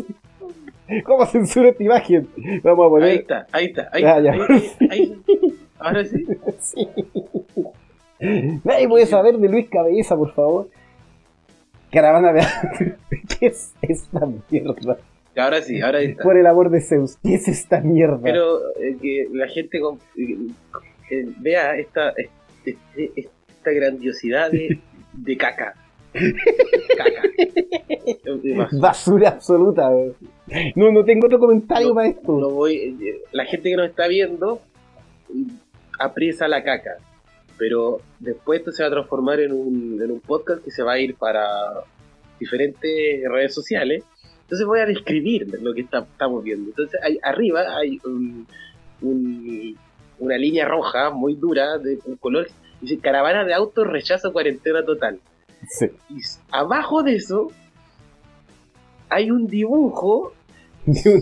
¿Cómo 1.05 1.25
censura 1.27 1.69
esta 1.69 1.85
imagen? 1.85 2.29
Vamos 2.65 2.81
a 2.81 2.87
Ahí 2.87 2.91
poner. 2.91 3.13
está, 3.21 3.47
ahí 3.53 3.65
está, 3.67 3.89
ahí 3.93 4.03
Ah, 4.05 4.19
está. 4.19 4.21
ya. 4.23 4.33
ahí- 4.33 4.41
ahí- 4.81 4.89
ahí- 4.91 5.55
Ahora 5.79 6.05
sí. 6.05 6.27
Sí. 6.61 6.89
Nadie 8.65 8.89
puede 8.89 9.07
saber 9.07 9.39
de 9.39 9.49
Luis 9.49 9.69
Cabeza, 9.71 10.17
por 10.17 10.33
favor. 10.35 10.69
Caravana 11.93 12.33
de. 12.33 12.43
¿Qué 13.39 13.47
es 13.47 13.73
esta 13.83 14.27
mierda? 14.51 14.99
Ahora 15.37 15.63
sí, 15.63 15.81
ahora 15.81 16.01
está. 16.01 16.23
Por 16.23 16.37
el 16.37 16.47
amor 16.47 16.71
de 16.71 16.81
Zeus, 16.81 17.17
¿qué 17.23 17.35
es 17.35 17.47
esta 17.49 17.81
mierda? 17.81 18.19
Pero 18.23 18.59
eh, 18.81 18.97
que 19.01 19.27
la 19.33 19.47
gente 19.49 19.81
con- 19.81 19.99
eh, 20.17 20.37
eh, 21.11 21.27
vea 21.39 21.77
esta, 21.77 22.13
este- 22.65 23.13
esta 23.17 23.71
grandiosidad 23.71 24.51
de, 24.51 24.79
de 25.13 25.37
caca. 25.37 25.75
Caca. 26.97 27.23
Basura. 28.81 29.29
Absoluta. 29.29 29.91
No, 30.75 30.91
no 30.91 31.05
tengo 31.05 31.27
otro 31.27 31.39
comentario 31.39 31.89
No, 31.89 31.95
para 31.95 32.09
esto. 32.09 32.39
No 32.39 32.51
voy, 32.51 32.99
la 33.33 33.45
gente 33.45 33.71
que 33.71 33.77
nos 33.77 33.89
está 33.89 34.09
viendo 34.09 34.61
apriesa 35.99 36.49
la 36.49 36.63
caca. 36.65 36.97
Pero 37.59 38.01
después 38.19 38.61
esto 38.61 38.73
se 38.73 38.83
va 38.83 38.89
a 38.89 38.93
transformar 38.93 39.41
en 39.41 39.53
un, 39.53 40.01
en 40.03 40.11
un 40.11 40.21
podcast 40.21 40.65
que 40.65 40.71
se 40.71 40.83
va 40.83 40.95
a 40.95 40.99
ir 40.99 41.15
para 41.15 41.47
diferentes 42.39 43.23
redes 43.31 43.55
sociales. 43.55 44.03
Entonces 44.51 44.67
voy 44.67 44.81
a 44.81 44.87
describir 44.87 45.47
lo 45.63 45.73
que 45.73 45.83
está- 45.83 46.01
estamos 46.01 46.43
viendo. 46.43 46.71
Entonces 46.71 46.99
hay, 47.05 47.19
arriba 47.23 47.77
hay 47.79 48.01
un- 48.05 48.47
un- 49.01 49.77
una 50.19 50.37
línea 50.37 50.67
roja 50.67 51.11
muy 51.11 51.35
dura 51.37 51.79
de 51.79 51.99
un 52.05 52.17
color. 52.17 52.49
Dice 52.81 52.99
caravana 52.99 53.45
de 53.45 53.55
autos 53.55 53.87
rechazo 53.87 54.33
cuarentena 54.33 54.85
total. 54.85 55.21
Sí. 55.69 55.87
Y 56.09 56.17
abajo 56.51 57.03
de 57.05 57.15
eso 57.15 57.53
hay 59.09 59.31
un 59.31 59.47
dibujo 59.47 60.33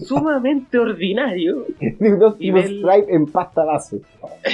sumamente 0.06 0.78
ordinario 0.78 1.66
de 1.80 2.12
un 2.14 2.22
Optimus 2.22 2.64
Nivel- 2.70 3.04
en 3.08 3.26
pasta 3.26 3.64
base. 3.64 4.00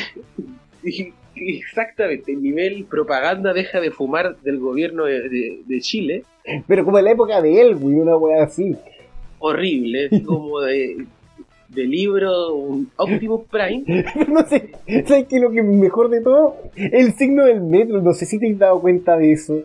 Y- 0.83 1.13
Exactamente, 1.37 2.33
el 2.33 2.43
nivel 2.43 2.85
propaganda 2.85 3.53
deja 3.53 3.81
de 3.81 3.91
fumar 3.91 4.37
del 4.41 4.59
gobierno 4.59 5.05
de, 5.05 5.29
de- 5.29 5.61
de 5.67 5.81
Chile, 5.81 6.23
Pero 6.67 6.85
como 6.85 6.99
en 6.99 7.05
la 7.07 7.11
época 7.13 7.41
de 7.43 7.61
Elwin, 7.61 8.01
una 8.01 8.17
wea 8.17 8.45
así. 8.45 8.77
horrible, 9.39 10.09
como 10.27 10.61
de, 10.61 11.07
de 11.69 11.85
libro 11.85 12.55
un 12.55 12.91
Optimus 12.97 13.43
Prime, 13.51 13.85
no 14.29 14.47
sé, 14.47 14.71
¿sabes 15.07 15.27
qué 15.29 15.41
lo 15.41 15.51
que 15.51 15.63
mejor 15.63 16.09
de 16.11 16.21
todo? 16.21 16.57
El 16.77 17.13
signo 17.15 17.45
del 17.47 17.61
metro, 17.63 18.01
no 18.03 18.13
sé 18.13 18.27
si 18.27 18.39
te 18.39 18.51
has 18.53 18.59
dado 18.59 18.81
cuenta 18.81 19.17
de 19.17 19.33
eso. 19.33 19.63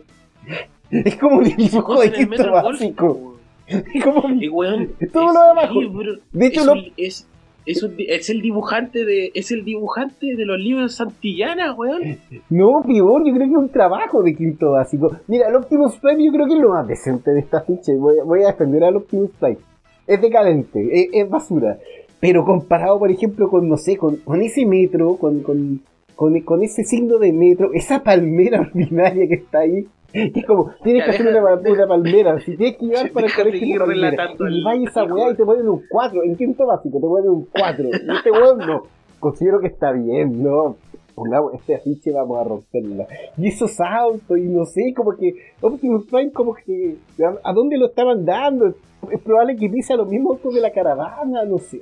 Es 0.90 1.14
como 1.16 1.36
un 1.38 1.44
dibujo 1.44 2.00
de 2.00 2.06
el 2.08 2.12
quinto 2.14 2.50
Golf, 2.50 2.64
básico. 2.64 3.36
Es 3.68 4.02
como 4.02 4.28
y 4.30 4.48
weón, 4.48 4.90
Todo 5.12 5.26
lo 5.32 5.32
de 5.40 5.50
abajo. 5.50 5.80
libro, 5.80 6.16
De 6.32 6.46
hecho, 6.46 6.60
es, 6.60 6.66
lo- 6.66 6.72
un- 6.72 6.92
es, 6.96 7.28
es, 7.70 7.86
es 8.08 8.30
el 8.30 8.40
dibujante 8.42 9.04
de 9.04 9.30
es 9.34 9.50
el 9.50 9.64
dibujante 9.64 10.34
de 10.36 10.44
los 10.46 10.58
libros 10.58 10.94
Santillana, 10.94 11.72
weón. 11.74 12.18
No, 12.50 12.82
peor, 12.86 13.22
yo 13.26 13.32
creo 13.34 13.46
que 13.46 13.52
es 13.52 13.58
un 13.58 13.68
trabajo 13.70 14.22
de 14.22 14.34
quinto 14.34 14.72
básico. 14.72 15.16
Mira, 15.28 15.48
el 15.48 15.56
Optimus 15.56 15.96
Prime 15.98 16.24
yo 16.24 16.32
creo 16.32 16.46
que 16.46 16.54
es 16.54 16.60
lo 16.60 16.70
más 16.70 16.86
decente 16.86 17.30
de 17.32 17.40
esta 17.40 17.60
ficha. 17.62 17.92
Voy, 17.96 18.42
a- 18.42 18.46
defender 18.48 18.84
al 18.84 18.96
Optimus 18.96 19.30
Prime. 19.38 19.58
Es 20.06 20.20
decadente, 20.20 20.88
es, 20.92 21.08
es 21.12 21.28
basura. 21.30 21.78
Pero 22.20 22.44
comparado, 22.44 22.98
por 22.98 23.10
ejemplo, 23.10 23.48
con, 23.48 23.68
no 23.68 23.76
sé, 23.76 23.96
con, 23.96 24.16
con 24.16 24.42
ese 24.42 24.66
metro, 24.66 25.16
con, 25.16 25.40
con, 25.42 25.80
con, 26.16 26.38
con 26.40 26.62
ese 26.62 26.84
signo 26.84 27.18
de 27.18 27.32
metro, 27.32 27.70
esa 27.72 28.02
palmera 28.02 28.60
ordinaria 28.72 29.26
que 29.26 29.34
está 29.34 29.60
ahí. 29.60 29.86
Es 30.34 30.46
como, 30.46 30.72
tienes 30.82 31.04
que 31.04 31.10
hacer 31.10 31.28
una, 31.28 31.86
palmera. 31.86 32.40
Si 32.40 32.56
tienes 32.56 32.76
que 32.78 32.86
llevar 32.86 33.10
para 33.12 33.26
el 33.26 33.34
colegio 33.34 33.92
Y 33.92 34.62
vaya 34.64 34.88
esa 34.88 35.04
weá 35.04 35.30
y 35.30 35.36
te 35.36 35.44
ponen 35.44 35.68
un 35.68 35.82
4. 35.88 36.22
En 36.24 36.36
quinto 36.36 36.66
básico 36.66 36.98
te 36.98 37.06
ponen 37.06 37.30
un 37.30 37.48
4. 37.52 37.84
Y 37.84 38.16
este 38.16 38.30
weón 38.30 38.58
no. 38.58 38.82
Considero 39.18 39.60
que 39.60 39.68
está 39.68 39.92
bien, 39.92 40.42
¿no? 40.42 40.76
Una, 41.16 41.40
este 41.54 41.74
afiche 41.74 42.12
vamos 42.12 42.40
a 42.40 42.44
romperla. 42.44 43.06
Y 43.36 43.48
esos 43.48 43.78
autos, 43.80 44.38
y 44.38 44.48
no 44.48 44.64
sé, 44.64 44.94
como 44.96 45.14
que 45.16 45.34
Optimus 45.60 46.06
Prime, 46.06 46.32
como 46.32 46.54
que. 46.54 46.96
¿A, 47.22 47.50
a 47.50 47.52
dónde 47.52 47.76
lo 47.76 47.86
estaban 47.86 48.24
dando? 48.24 48.74
Es 49.10 49.20
probable 49.20 49.56
que 49.56 49.68
pise 49.68 49.92
a 49.92 49.96
los 49.96 50.08
mismos 50.08 50.36
autos 50.36 50.54
de 50.54 50.60
la 50.60 50.70
caravana, 50.70 51.44
no 51.44 51.58
sé. 51.58 51.80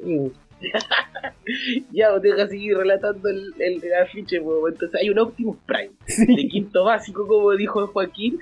ya, 1.93 2.11
vos 2.13 2.23
deja 2.23 2.47
seguir 2.49 2.77
relatando 2.77 3.29
el, 3.29 3.53
el, 3.59 3.83
el 3.85 3.95
afiche, 3.95 4.41
po. 4.41 4.69
entonces 4.69 5.01
hay 5.01 5.11
un 5.11 5.19
Optimus 5.19 5.57
Prime 5.67 5.91
de 6.17 6.49
quinto 6.49 6.85
básico, 6.85 7.27
como 7.27 7.53
dijo 7.53 7.87
Joaquín, 7.89 8.39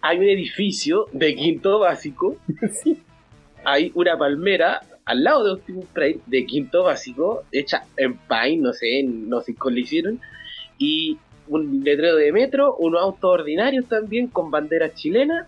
hay 0.00 0.18
un 0.18 0.24
edificio 0.24 1.06
de 1.12 1.34
quinto 1.34 1.78
básico, 1.80 2.36
hay 3.64 3.90
una 3.94 4.16
palmera 4.18 4.80
al 5.04 5.22
lado 5.24 5.44
de 5.44 5.52
Optimus 5.52 5.86
Prime 5.92 6.20
de 6.26 6.46
quinto 6.46 6.84
básico, 6.84 7.44
hecha 7.52 7.84
en 7.96 8.16
Pine, 8.16 8.58
no 8.58 8.72
sé, 8.72 9.00
en- 9.00 9.28
no 9.28 9.40
sé 9.40 9.54
cómo 9.54 9.74
le 9.74 9.80
hicieron, 9.82 10.20
y 10.78 11.18
un 11.46 11.82
letrero 11.84 12.16
de 12.16 12.32
metro, 12.32 12.74
unos 12.76 13.02
autos 13.02 13.30
ordinarios 13.40 13.86
también 13.86 14.28
con 14.28 14.50
banderas 14.50 14.94
chilenas 14.94 15.46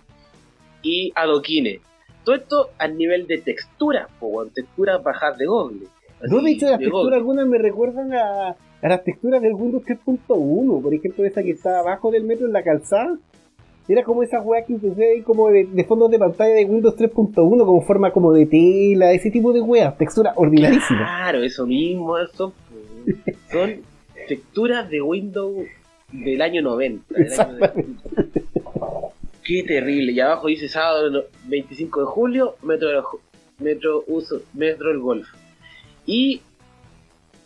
y 0.82 1.10
adoquines. 1.14 1.80
Todo 2.22 2.34
esto 2.36 2.70
a 2.78 2.86
nivel 2.88 3.26
de 3.26 3.38
textura, 3.38 4.08
o 4.20 4.44
texturas 4.46 5.02
bajas 5.02 5.38
de 5.38 5.46
Google. 5.46 5.86
No, 6.22 6.40
de 6.42 6.50
hecho, 6.52 6.66
las 6.66 6.78
texturas 6.78 7.18
algunas 7.18 7.46
me 7.46 7.58
recuerdan 7.58 8.12
a, 8.14 8.48
a 8.50 8.88
las 8.88 9.04
texturas 9.04 9.40
del 9.42 9.54
Windows 9.54 9.84
3.1. 9.84 10.82
Por 10.82 10.94
ejemplo, 10.94 11.24
esa 11.24 11.42
que 11.42 11.50
está 11.50 11.80
abajo 11.80 12.10
del 12.10 12.24
metro 12.24 12.46
en 12.46 12.52
la 12.52 12.62
calzada. 12.62 13.18
Era 13.88 14.02
como 14.02 14.24
esa 14.24 14.40
weá 14.40 14.64
que 14.64 14.74
hay 15.14 15.20
como 15.22 15.48
de, 15.48 15.64
de 15.64 15.84
fondos 15.84 16.10
de 16.10 16.18
pantalla 16.18 16.54
de 16.54 16.64
Windows 16.64 16.96
3.1, 16.96 17.34
como 17.34 17.82
forma 17.82 18.10
como 18.10 18.32
de 18.32 18.46
tela, 18.46 19.12
ese 19.12 19.30
tipo 19.30 19.52
de 19.52 19.60
weas. 19.60 19.96
Textura 19.96 20.32
ordinarísima. 20.34 20.98
Claro, 20.98 21.42
eso 21.44 21.66
mismo, 21.66 22.18
eso 22.18 22.52
pues, 23.04 23.36
son 23.52 23.74
texturas 24.26 24.90
de 24.90 25.02
Windows 25.02 25.66
del 26.10 26.42
año 26.42 26.62
90. 26.62 27.14
del 27.14 27.40
año 27.40 27.56
de- 27.58 27.84
Qué 29.44 29.62
terrible. 29.62 30.10
Y 30.12 30.18
abajo 30.20 30.48
dice 30.48 30.68
sábado 30.68 31.08
no- 31.10 31.20
25 31.46 32.00
de 32.00 32.06
julio, 32.06 32.56
metro, 32.62 32.88
metro 33.60 34.02
uso, 34.08 34.42
metro 34.54 34.88
del 34.88 34.98
Golf. 34.98 35.28
Y 36.06 36.40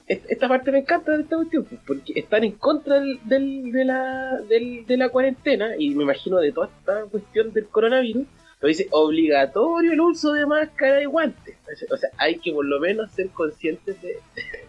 es- 0.07 0.23
esta 0.29 0.49
parte 0.49 0.71
me 0.73 0.79
encanta 0.79 1.13
de 1.17 1.23
esta 1.23 1.37
cuestión, 1.37 1.65
pues, 1.65 1.81
porque 1.87 2.13
están 2.17 2.45
en 2.45 2.53
contra 2.53 3.01
del, 3.01 3.19
del- 3.25 3.73
de, 3.73 3.85
la, 3.85 4.39
del- 4.49 4.85
de 4.87 4.97
la 4.97 5.09
cuarentena 5.09 5.71
y 5.79 5.91
me 5.95 6.03
imagino 6.05 6.39
de 6.39 6.53
toda 6.53 6.69
esta 6.79 7.05
cuestión 7.11 7.53
del 7.53 7.67
coronavirus. 7.67 8.27
Pero 8.59 8.69
dice 8.69 8.89
obligatorio 8.91 9.93
el 9.93 10.01
uso 10.03 10.35
de 10.35 10.45
máscara 10.45 11.01
y 11.01 11.07
guantes. 11.07 11.57
O 11.91 11.97
sea, 11.97 12.11
hay 12.19 12.39
que 12.41 12.53
por 12.53 12.67
lo 12.67 12.79
menos 12.79 13.11
ser 13.13 13.29
conscientes 13.31 14.03
de. 14.03 14.17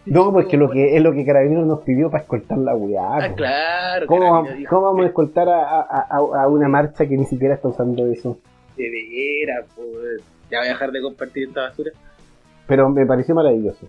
No, 0.06 0.32
porque 0.32 0.56
lo 0.56 0.70
que 0.70 0.96
es 0.96 1.04
lo 1.04 1.12
que 1.12 1.26
Carabineros 1.26 1.68
nos 1.68 1.82
pidió 1.82 2.10
para 2.10 2.24
escoltar 2.24 2.58
la 2.58 2.74
weá. 2.74 3.02
Ah, 3.18 3.28
po. 3.30 3.36
claro. 3.36 4.08
¿Cómo, 4.08 4.22
Carabinero 4.22 4.54
va- 4.54 4.58
dijo, 4.60 4.70
cómo 4.70 4.86
vamos 4.88 5.04
a 5.04 5.08
escoltar 5.08 5.50
a, 5.50 5.82
a- 5.82 6.08
a- 6.10 6.44
a 6.44 6.48
una 6.48 6.70
marcha 6.70 7.06
que 7.06 7.18
ni 7.18 7.26
siquiera 7.26 7.56
está 7.56 7.68
usando 7.68 8.10
eso? 8.10 8.40
De 8.78 8.90
veras, 8.90 9.66
pues. 9.76 10.22
Ya 10.50 10.60
voy 10.60 10.68
a 10.68 10.72
dejar 10.72 10.92
de 10.94 11.02
compartir 11.02 11.48
esta 11.50 11.62
basura. 11.64 11.92
Pero 12.72 12.90
me 12.90 13.06
pareció 13.06 13.36
maravilloso. 13.36 13.86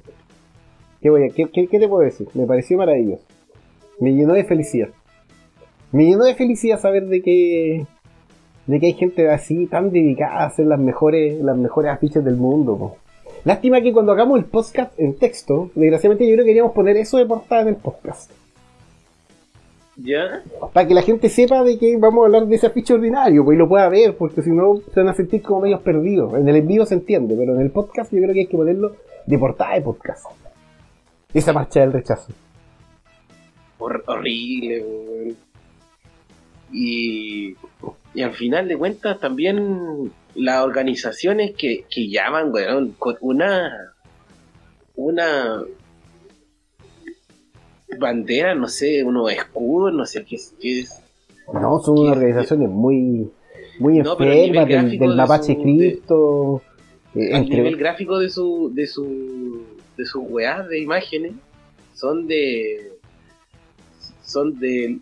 ¿Qué, 1.00 1.08
voy 1.08 1.22
a, 1.22 1.28
qué, 1.28 1.46
qué- 1.52 1.68
te 1.78 1.86
puedo 1.88 2.00
decir? 2.02 2.26
Me 2.34 2.46
pareció 2.46 2.76
maravilloso. 2.78 3.22
Me 4.00 4.12
llenó 4.12 4.32
de 4.32 4.42
felicidad. 4.42 4.88
Me 5.92 6.04
llenó 6.04 6.24
de 6.24 6.34
felicidad 6.34 6.80
saber 6.80 7.06
de 7.06 7.22
que 7.22 7.86
de 8.66 8.80
que 8.80 8.86
hay 8.86 8.94
gente 8.94 9.30
así 9.30 9.66
tan 9.68 9.92
dedicada 9.92 10.40
a 10.40 10.46
hacer 10.46 10.66
las 10.66 10.80
mejores 10.80 11.40
las 11.44 11.56
mejores 11.56 11.92
afiches 11.92 12.24
del 12.24 12.34
mundo. 12.34 12.96
Lástima 13.44 13.80
que 13.82 13.92
cuando 13.92 14.10
hagamos 14.10 14.36
el 14.40 14.46
podcast 14.46 14.98
en 14.98 15.14
texto, 15.14 15.70
desgraciadamente 15.76 16.26
yo 16.26 16.32
creo 16.32 16.44
que 16.44 16.50
queríamos 16.50 16.72
poner 16.72 16.96
eso 16.96 17.18
de 17.18 17.26
portada 17.26 17.62
en 17.62 17.68
el 17.68 17.76
podcast. 17.76 18.32
¿Ya? 20.04 20.42
Para 20.72 20.88
que 20.88 20.94
la 20.94 21.02
gente 21.02 21.28
sepa 21.28 21.62
de 21.62 21.78
que 21.78 21.96
vamos 21.96 22.22
a 22.22 22.26
hablar 22.26 22.46
de 22.46 22.56
ese 22.56 22.66
afiche 22.66 22.94
ordinario, 22.94 23.44
pues 23.44 23.54
y 23.54 23.58
lo 23.58 23.68
pueda 23.68 23.88
ver, 23.88 24.16
porque 24.16 24.42
si 24.42 24.50
no 24.50 24.76
se 24.92 25.00
van 25.00 25.08
a 25.10 25.14
sentir 25.14 25.42
como 25.42 25.60
medios 25.60 25.80
perdidos. 25.80 26.34
En 26.34 26.48
el 26.48 26.56
en 26.56 26.66
vivo 26.66 26.84
se 26.86 26.94
entiende, 26.94 27.36
pero 27.36 27.54
en 27.54 27.60
el 27.60 27.70
podcast 27.70 28.12
yo 28.12 28.18
creo 28.20 28.32
que 28.32 28.40
hay 28.40 28.46
que 28.46 28.56
ponerlo 28.56 28.96
de 29.26 29.38
portada 29.38 29.74
de 29.74 29.82
podcast. 29.82 30.26
Esa 31.32 31.52
marcha 31.52 31.80
del 31.80 31.92
rechazo. 31.92 32.32
Hor- 33.78 34.02
horrible, 34.06 34.82
weón. 34.82 35.36
Y, 36.72 37.54
y 38.14 38.22
al 38.22 38.32
final 38.32 38.66
de 38.66 38.76
cuentas 38.78 39.20
también 39.20 40.10
las 40.34 40.64
organizaciones 40.64 41.52
que, 41.56 41.84
que 41.90 42.08
llaman, 42.08 42.52
weón, 42.52 42.92
con 42.98 43.16
una 43.20 43.92
una 44.94 45.62
bandera, 47.98 48.54
no 48.54 48.68
sé, 48.68 49.02
unos 49.04 49.30
escudos, 49.32 49.92
no 49.94 50.04
sé 50.06 50.24
qué 50.24 50.36
es, 50.36 50.54
qué 50.60 50.80
es. 50.80 51.00
No, 51.52 51.78
son 51.80 51.98
unas 51.98 52.16
organizaciones 52.16 52.68
muy, 52.70 53.30
muy 53.78 53.98
No, 53.98 54.12
enfermas 54.12 54.68
del, 54.68 54.90
del 54.98 55.10
de 55.10 55.16
mapache 55.16 55.54
su- 55.54 55.62
cripto. 55.62 56.62
eh, 57.14 57.28
entre- 57.36 57.56
nivel 57.56 57.76
gráfico 57.76 58.18
de 58.18 58.30
su 58.30 58.70
de 58.74 58.86
su 58.86 59.62
de 59.96 60.06
sus 60.06 60.22
weas 60.28 60.66
de 60.68 60.80
imágenes 60.80 61.32
son 61.94 62.26
de 62.26 62.92
son 64.24 64.58
del 64.58 65.00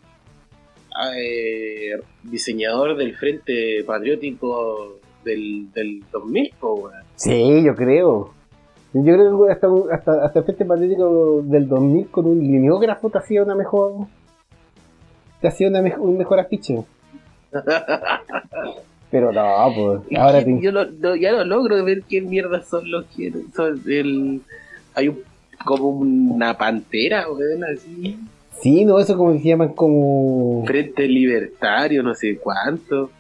eh, 1.17 1.93
diseñador 2.25 2.97
del 2.97 3.15
Frente 3.17 3.85
Patriótico 3.85 4.99
del, 5.25 5.71
del 5.73 6.03
2000 6.11 6.53
po. 6.59 6.91
Sí, 7.17 7.63
yo 7.65 7.75
creo. 7.77 8.35
Yo 8.93 9.03
creo 9.03 9.47
que 9.47 9.53
hasta, 9.53 9.69
hasta, 9.93 10.25
hasta 10.25 10.39
el 10.41 10.45
Frente 10.45 10.65
Patriótico 10.65 11.43
del 11.45 11.69
2000 11.69 12.09
con 12.09 12.27
un 12.27 12.41
lineógrafo 12.41 13.09
te 13.11 13.19
hacía 13.19 13.43
una 13.43 13.55
mejor. 13.55 14.07
Te 15.41 15.49
hacía 15.49 15.69
una 15.69 15.81
un 15.99 16.19
mejor 16.19 16.41
afiche. 16.41 16.83
Pero 19.11 19.33
no, 19.33 19.43
pues. 19.75 20.19
Ahora 20.19 20.45
te, 20.45 20.61
yo 20.61 20.71
lo- 20.73 21.17
ya 21.17 21.33
no 21.33 21.45
logro 21.45 21.83
ver 21.85 22.03
qué 22.09 22.21
mierda 22.21 22.63
son 22.63 22.91
los 22.91 23.05
que 23.07 23.33
son 23.55 23.81
el 23.87 24.41
hay 24.95 25.09
un 25.09 25.19
como 25.65 25.89
una 25.89 26.57
pantera 26.57 27.27
weón, 27.31 27.65
así 27.65 28.19
Sí, 28.61 28.85
no, 28.85 28.99
eso 28.99 29.17
como 29.17 29.33
se 29.33 29.41
llaman 29.41 29.71
como. 29.75 30.65
Frente 30.67 31.07
Libertario 31.09 32.03
no 32.03 32.15
sé 32.15 32.39
cuánto 32.39 33.11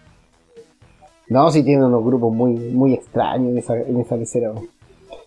No, 1.28 1.50
sí 1.50 1.62
tienen 1.62 1.84
unos 1.84 2.04
grupos 2.04 2.32
muy, 2.34 2.54
muy 2.54 2.94
extraños 2.94 3.50
en 3.52 3.58
esa, 3.58 3.76
en 3.78 4.00
esa. 4.00 4.16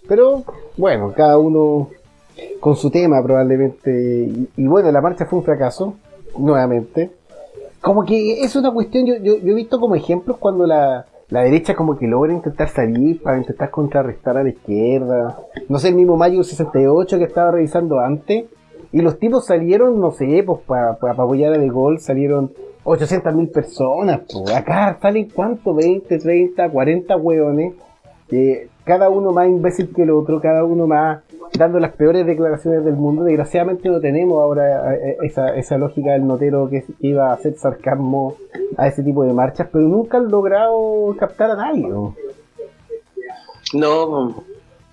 Pero, 0.07 0.43
bueno, 0.77 1.13
cada 1.15 1.37
uno 1.37 1.89
con 2.59 2.75
su 2.75 2.89
tema 2.89 3.21
probablemente. 3.23 4.29
Y, 4.55 4.67
bueno, 4.67 4.91
la 4.91 5.01
marcha 5.01 5.25
fue 5.25 5.39
un 5.39 5.45
fracaso, 5.45 5.95
nuevamente. 6.37 7.11
Como 7.81 8.05
que 8.05 8.43
es 8.43 8.55
una 8.55 8.71
cuestión, 8.71 9.05
yo, 9.05 9.15
yo, 9.15 9.37
yo 9.37 9.51
he 9.51 9.55
visto 9.55 9.79
como 9.79 9.95
ejemplos 9.95 10.37
cuando 10.37 10.65
la, 10.65 11.05
la 11.29 11.41
derecha 11.41 11.75
como 11.75 11.97
que 11.97 12.07
logra 12.07 12.31
intentar 12.31 12.69
salir 12.69 13.21
para 13.21 13.37
intentar 13.37 13.69
contrarrestar 13.71 14.37
a 14.37 14.43
la 14.43 14.49
izquierda. 14.49 15.37
No 15.67 15.79
sé, 15.79 15.89
el 15.89 15.95
mismo 15.95 16.15
Mayo 16.15 16.43
68 16.43 17.17
que 17.17 17.23
estaba 17.23 17.51
revisando 17.51 17.99
antes. 17.99 18.45
Y 18.91 19.01
los 19.01 19.17
tipos 19.17 19.45
salieron, 19.47 19.99
no 19.99 20.11
sé, 20.11 20.43
pues 20.45 20.61
para 20.67 20.91
apoyar 20.91 21.53
a 21.53 21.57
De 21.57 21.67
Gaulle 21.67 21.97
salieron 21.97 22.51
800.000 22.83 23.51
personas. 23.51 24.21
Pues. 24.31 24.55
Acá 24.55 24.99
salen 25.01 25.29
cuánto, 25.33 25.73
20, 25.73 26.19
30, 26.19 26.69
40 26.69 27.17
hueones. 27.17 27.73
eh, 28.31 28.69
cada 28.83 29.09
uno 29.09 29.31
más 29.31 29.47
imbécil 29.47 29.93
que 29.93 30.03
el 30.03 30.11
otro, 30.11 30.41
cada 30.41 30.63
uno 30.63 30.87
más 30.87 31.21
dando 31.57 31.79
las 31.79 31.93
peores 31.93 32.25
declaraciones 32.25 32.83
del 32.83 32.95
mundo. 32.95 33.23
Desgraciadamente 33.23 33.89
no 33.89 33.99
tenemos 33.99 34.41
ahora 34.41 34.95
eh, 34.95 35.17
esa, 35.23 35.55
esa 35.55 35.77
lógica 35.77 36.11
del 36.11 36.27
notero 36.27 36.69
que, 36.69 36.83
iba 36.99 37.29
a 37.29 37.33
hacer 37.33 37.55
sarcasmo 37.57 38.35
a 38.77 38.87
ese 38.87 39.03
tipo 39.03 39.23
de 39.23 39.33
marchas, 39.33 39.67
pero 39.71 39.85
nunca 39.85 40.17
han 40.17 40.29
logrado 40.29 41.15
captar 41.17 41.51
a 41.51 41.55
nadie. 41.55 41.87
¿no? 41.87 42.15
No, 43.73 44.43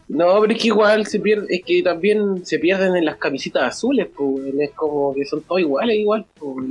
no, 0.09 0.41
pero 0.41 0.53
es 0.53 0.61
que 0.61 0.69
igual 0.69 1.07
se 1.07 1.21
pierde, 1.21 1.47
es 1.51 1.63
que 1.65 1.83
también 1.83 2.45
se 2.45 2.59
pierden 2.59 2.97
en 2.97 3.05
las 3.05 3.17
camisitas 3.17 3.63
azules, 3.63 4.09
pues, 4.17 4.55
es 4.59 4.71
como 4.73 5.15
que 5.15 5.25
son 5.25 5.43
todos 5.43 5.61
iguales, 5.61 5.97
igual, 5.97 6.27
pues. 6.39 6.67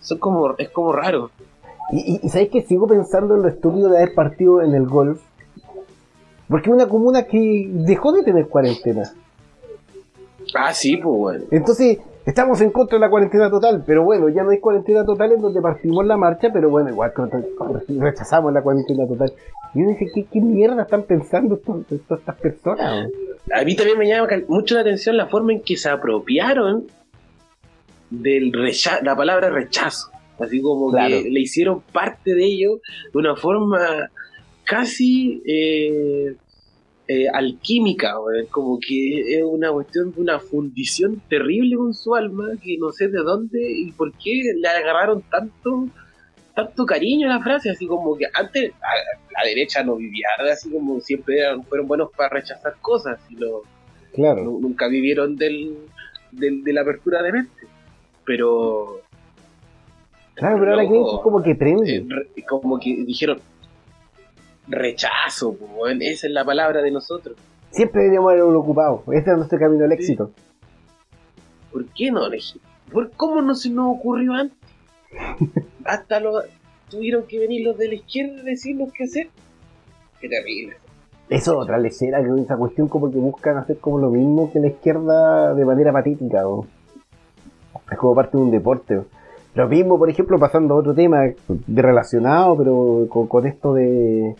son 0.00 0.18
como, 0.18 0.54
es 0.56 0.68
como 0.70 0.92
raro. 0.92 1.30
Y, 1.90 2.20
y, 2.22 2.28
sabéis 2.28 2.50
que 2.50 2.62
sigo 2.62 2.86
pensando 2.86 3.34
en 3.34 3.42
lo 3.42 3.48
estúpido 3.48 3.90
de 3.90 3.98
haber 3.98 4.14
partido 4.14 4.62
en 4.62 4.74
el 4.74 4.86
golf. 4.86 5.20
Porque 6.48 6.70
es 6.70 6.74
una 6.74 6.88
comuna 6.88 7.24
que 7.24 7.66
dejó 7.70 8.12
de 8.12 8.22
tener 8.22 8.48
cuarentena. 8.48 9.12
Ah, 10.54 10.72
sí, 10.74 10.96
pues, 10.96 11.16
bueno. 11.16 11.44
Entonces, 11.50 11.98
estamos 12.26 12.60
en 12.60 12.70
contra 12.70 12.96
de 12.96 13.00
la 13.00 13.10
cuarentena 13.10 13.48
total, 13.50 13.82
pero 13.86 14.04
bueno, 14.04 14.28
ya 14.28 14.42
no 14.42 14.50
hay 14.50 14.58
cuarentena 14.58 15.04
total 15.04 15.32
en 15.32 15.40
donde 15.40 15.60
partimos 15.62 16.04
la 16.04 16.16
marcha, 16.16 16.48
pero 16.52 16.68
bueno, 16.68 16.90
igual 16.90 17.12
rechazamos 17.88 18.52
la 18.52 18.62
cuarentena 18.62 19.06
total. 19.06 19.32
Y 19.74 19.80
uno 19.82 19.90
dice, 19.92 20.10
¿qué, 20.14 20.24
qué 20.30 20.40
mierda 20.40 20.82
están 20.82 21.04
pensando 21.04 21.56
todas 21.56 21.90
estas 21.90 22.36
personas? 22.36 23.08
A 23.54 23.64
mí 23.64 23.74
también 23.74 23.98
me 23.98 24.06
llama 24.06 24.28
mucho 24.48 24.74
la 24.74 24.82
atención 24.82 25.16
la 25.16 25.26
forma 25.28 25.52
en 25.52 25.62
que 25.62 25.76
se 25.76 25.88
apropiaron 25.88 26.86
del 28.10 28.52
recha 28.52 29.00
la 29.02 29.16
palabra 29.16 29.48
rechazo. 29.50 30.10
Así 30.38 30.60
como 30.60 30.90
Claro. 30.90 31.08
que 31.22 31.30
le 31.30 31.40
hicieron 31.40 31.80
parte 31.92 32.34
de 32.34 32.44
ello 32.44 32.80
de 33.12 33.18
una 33.18 33.36
forma 33.36 34.10
casi 34.64 35.42
eh, 35.46 36.34
eh, 37.08 37.28
alquímica, 37.32 38.14
como 38.50 38.78
que 38.78 39.36
es 39.38 39.42
una 39.42 39.70
cuestión 39.72 40.12
de 40.12 40.20
una 40.20 40.38
fundición 40.38 41.20
terrible 41.28 41.76
con 41.76 41.92
su 41.94 42.14
alma, 42.14 42.50
que 42.62 42.76
no 42.78 42.92
sé 42.92 43.08
de 43.08 43.18
dónde 43.18 43.58
y 43.70 43.92
por 43.92 44.12
qué 44.12 44.42
le 44.56 44.68
agarraron 44.68 45.22
tanto 45.30 45.88
tanto 46.54 46.84
cariño 46.84 47.30
a 47.30 47.36
la 47.38 47.42
frase, 47.42 47.70
así 47.70 47.86
como 47.86 48.14
que 48.16 48.26
antes 48.34 48.72
a- 48.74 49.42
la 49.42 49.48
derecha 49.48 49.82
no 49.82 49.96
vivía 49.96 50.26
así 50.52 50.70
como 50.70 51.00
siempre 51.00 51.38
eran, 51.38 51.64
fueron 51.64 51.88
buenos 51.88 52.10
para 52.14 52.28
rechazar 52.28 52.74
cosas 52.82 53.18
y 53.30 53.36
lo, 53.36 53.62
Claro. 54.12 54.44
Nu- 54.44 54.60
nunca 54.60 54.86
vivieron 54.88 55.36
del, 55.36 55.74
del- 56.30 56.62
de 56.62 56.72
la 56.74 56.82
apertura 56.82 57.22
de 57.22 57.32
mente. 57.32 57.62
Pero 58.26 59.00
Claro, 60.34 60.58
pero 60.58 60.72
ahora 60.72 60.82
que 60.82 60.88
como 61.22 61.42
que 61.42 61.54
prende. 61.54 61.96
eh, 62.36 62.42
como 62.46 62.78
que 62.78 62.96
dijeron 63.06 63.40
rechazo, 64.68 65.50
weón, 65.50 66.02
esa 66.02 66.26
es 66.26 66.32
la 66.32 66.44
palabra 66.44 66.82
de 66.82 66.90
nosotros. 66.90 67.36
Siempre 67.70 68.02
deberíamos 68.02 68.32
haberlo 68.32 68.60
ocupado. 68.60 69.02
Este 69.12 69.30
es 69.30 69.36
nuestro 69.36 69.58
camino 69.58 69.84
al 69.84 69.92
éxito. 69.92 70.30
¿Por 71.72 71.86
qué 71.86 72.10
no? 72.10 72.22
¿Por 72.92 73.10
cómo 73.12 73.40
no 73.40 73.54
se 73.54 73.70
nos 73.70 73.96
ocurrió 73.96 74.34
antes? 74.34 74.58
Hasta 75.84 76.20
los 76.20 76.44
tuvieron 76.90 77.24
que 77.26 77.38
venir 77.38 77.64
los 77.64 77.78
de 77.78 77.88
la 77.88 77.94
izquierda 77.94 78.42
a 78.42 78.44
decirnos 78.44 78.92
qué 78.92 79.04
hacer. 79.04 79.28
Qué 80.20 80.28
terrible. 80.28 80.76
Eso, 81.30 81.58
otra 81.58 81.78
lecera, 81.78 82.22
que 82.22 82.42
esa 82.42 82.56
cuestión 82.56 82.88
como 82.88 83.10
que 83.10 83.16
buscan 83.16 83.56
hacer 83.56 83.78
como 83.78 83.98
lo 83.98 84.10
mismo 84.10 84.52
que 84.52 84.60
la 84.60 84.68
izquierda 84.68 85.54
de 85.54 85.64
manera 85.64 85.92
patética. 85.92 86.46
¿o? 86.46 86.66
Es 87.90 87.96
como 87.96 88.14
parte 88.14 88.36
de 88.36 88.42
un 88.42 88.50
deporte. 88.50 89.00
Lo 89.54 89.68
mismo, 89.68 89.98
por 89.98 90.10
ejemplo, 90.10 90.38
pasando 90.38 90.74
a 90.74 90.78
otro 90.78 90.94
tema 90.94 91.22
de 91.48 91.82
relacionado, 91.82 92.56
pero 92.56 93.06
con, 93.08 93.26
con 93.26 93.46
esto 93.46 93.72
de, 93.72 94.34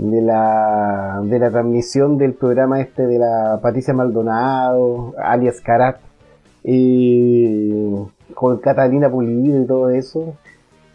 de 0.00 0.22
la 0.22 1.20
de 1.22 1.38
la 1.38 1.50
transmisión 1.50 2.16
del 2.16 2.32
programa 2.32 2.80
este 2.80 3.06
de 3.06 3.18
la 3.18 3.60
Patricia 3.62 3.92
Maldonado, 3.92 5.14
alias 5.22 5.60
Karat, 5.60 5.98
eh, 6.64 7.94
con 8.34 8.58
Catalina 8.58 9.10
Pulido 9.10 9.62
y 9.62 9.66
todo 9.66 9.90
eso. 9.90 10.34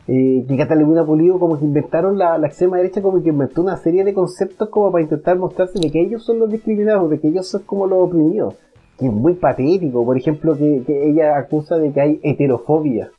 Eh, 0.08 0.46
que 0.48 0.58
Catalina 0.58 1.06
Pulido 1.06 1.39
como 1.39 1.60
que 1.60 1.65
inventaron 1.65 2.18
la, 2.18 2.38
la 2.38 2.48
extrema 2.48 2.78
derecha 2.78 3.02
como 3.02 3.22
que 3.22 3.30
inventó 3.30 3.62
una 3.62 3.78
serie 3.78 4.04
de 4.04 4.13
conceptos 4.13 4.70
como 4.70 4.91
para 4.91 5.04
intentar 5.04 5.38
mostrarse 5.38 5.80
de 5.80 5.91
que 5.91 6.02
ellos 6.02 6.24
son 6.24 6.39
los 6.39 6.50
discriminados, 6.50 7.10
de 7.10 7.20
que 7.20 7.28
ellos 7.28 7.48
son 7.48 7.62
como 7.63 7.86
los 7.86 8.04
oprimidos. 8.04 8.56
Que 8.98 9.08
es 9.08 9.13
muy 9.13 9.34
patético, 9.34 10.06
por 10.06 10.18
ejemplo, 10.18 10.58
que, 10.58 10.84
que 10.86 11.10
ella 11.10 11.38
acusa 11.38 11.78
de 11.78 11.91
que 11.91 12.02
hay 12.02 12.20
heterofobia. 12.24 13.12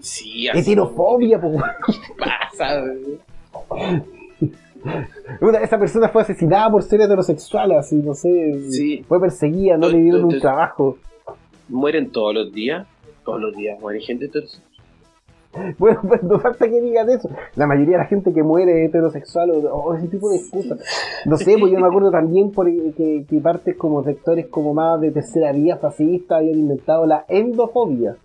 Sí, 0.00 0.48
así 0.48 0.72
Heterofobia, 0.72 1.40
pues. 1.40 1.56
pasa. 2.18 2.82
Esa 5.62 5.78
persona 5.78 6.08
fue 6.08 6.22
asesinada 6.22 6.70
por 6.70 6.82
ser 6.82 7.00
heterosexual, 7.00 7.72
así, 7.72 7.96
no 7.96 8.14
sé. 8.14 8.54
Sí. 8.70 9.04
Fue 9.08 9.20
perseguida, 9.20 9.76
no 9.76 9.86
No, 9.86 9.92
le 9.92 9.98
dieron 10.02 10.22
no, 10.22 10.28
un 10.28 10.40
trabajo. 10.40 10.98
Mueren 11.68 12.10
todos 12.10 12.34
los 12.34 12.52
días. 12.52 12.86
Todos 13.24 13.40
los 13.40 13.54
días 13.56 13.78
muere 13.80 14.00
gente. 14.00 14.26
Entonces, 14.26 14.62
Bueno, 15.78 16.00
pues 16.08 16.22
no 16.22 16.38
falta 16.40 16.66
que 16.68 16.80
digan 16.80 17.10
eso. 17.10 17.28
La 17.56 17.66
mayoría 17.66 17.92
de 17.98 18.02
la 18.04 18.06
gente 18.06 18.32
que 18.32 18.42
muere 18.42 18.84
es 18.84 18.88
heterosexual 18.88 19.50
o, 19.50 19.58
o 19.74 19.94
ese 19.94 20.08
tipo 20.08 20.30
de 20.30 20.36
excusas. 20.36 20.78
No 21.26 21.36
sé, 21.36 21.56
pues 21.58 21.70
yo 21.72 21.78
me 21.80 21.86
acuerdo 21.86 22.10
también 22.10 22.50
por, 22.52 22.66
que, 22.66 23.24
que 23.28 23.40
partes 23.40 23.76
como 23.76 24.02
sectores 24.04 24.46
como 24.46 24.72
más 24.74 25.00
de 25.00 25.10
tercera 25.10 25.52
vía 25.52 25.76
fascista 25.76 26.36
habían 26.38 26.58
inventado 26.58 27.04
la 27.06 27.24
endofobia. 27.28 28.16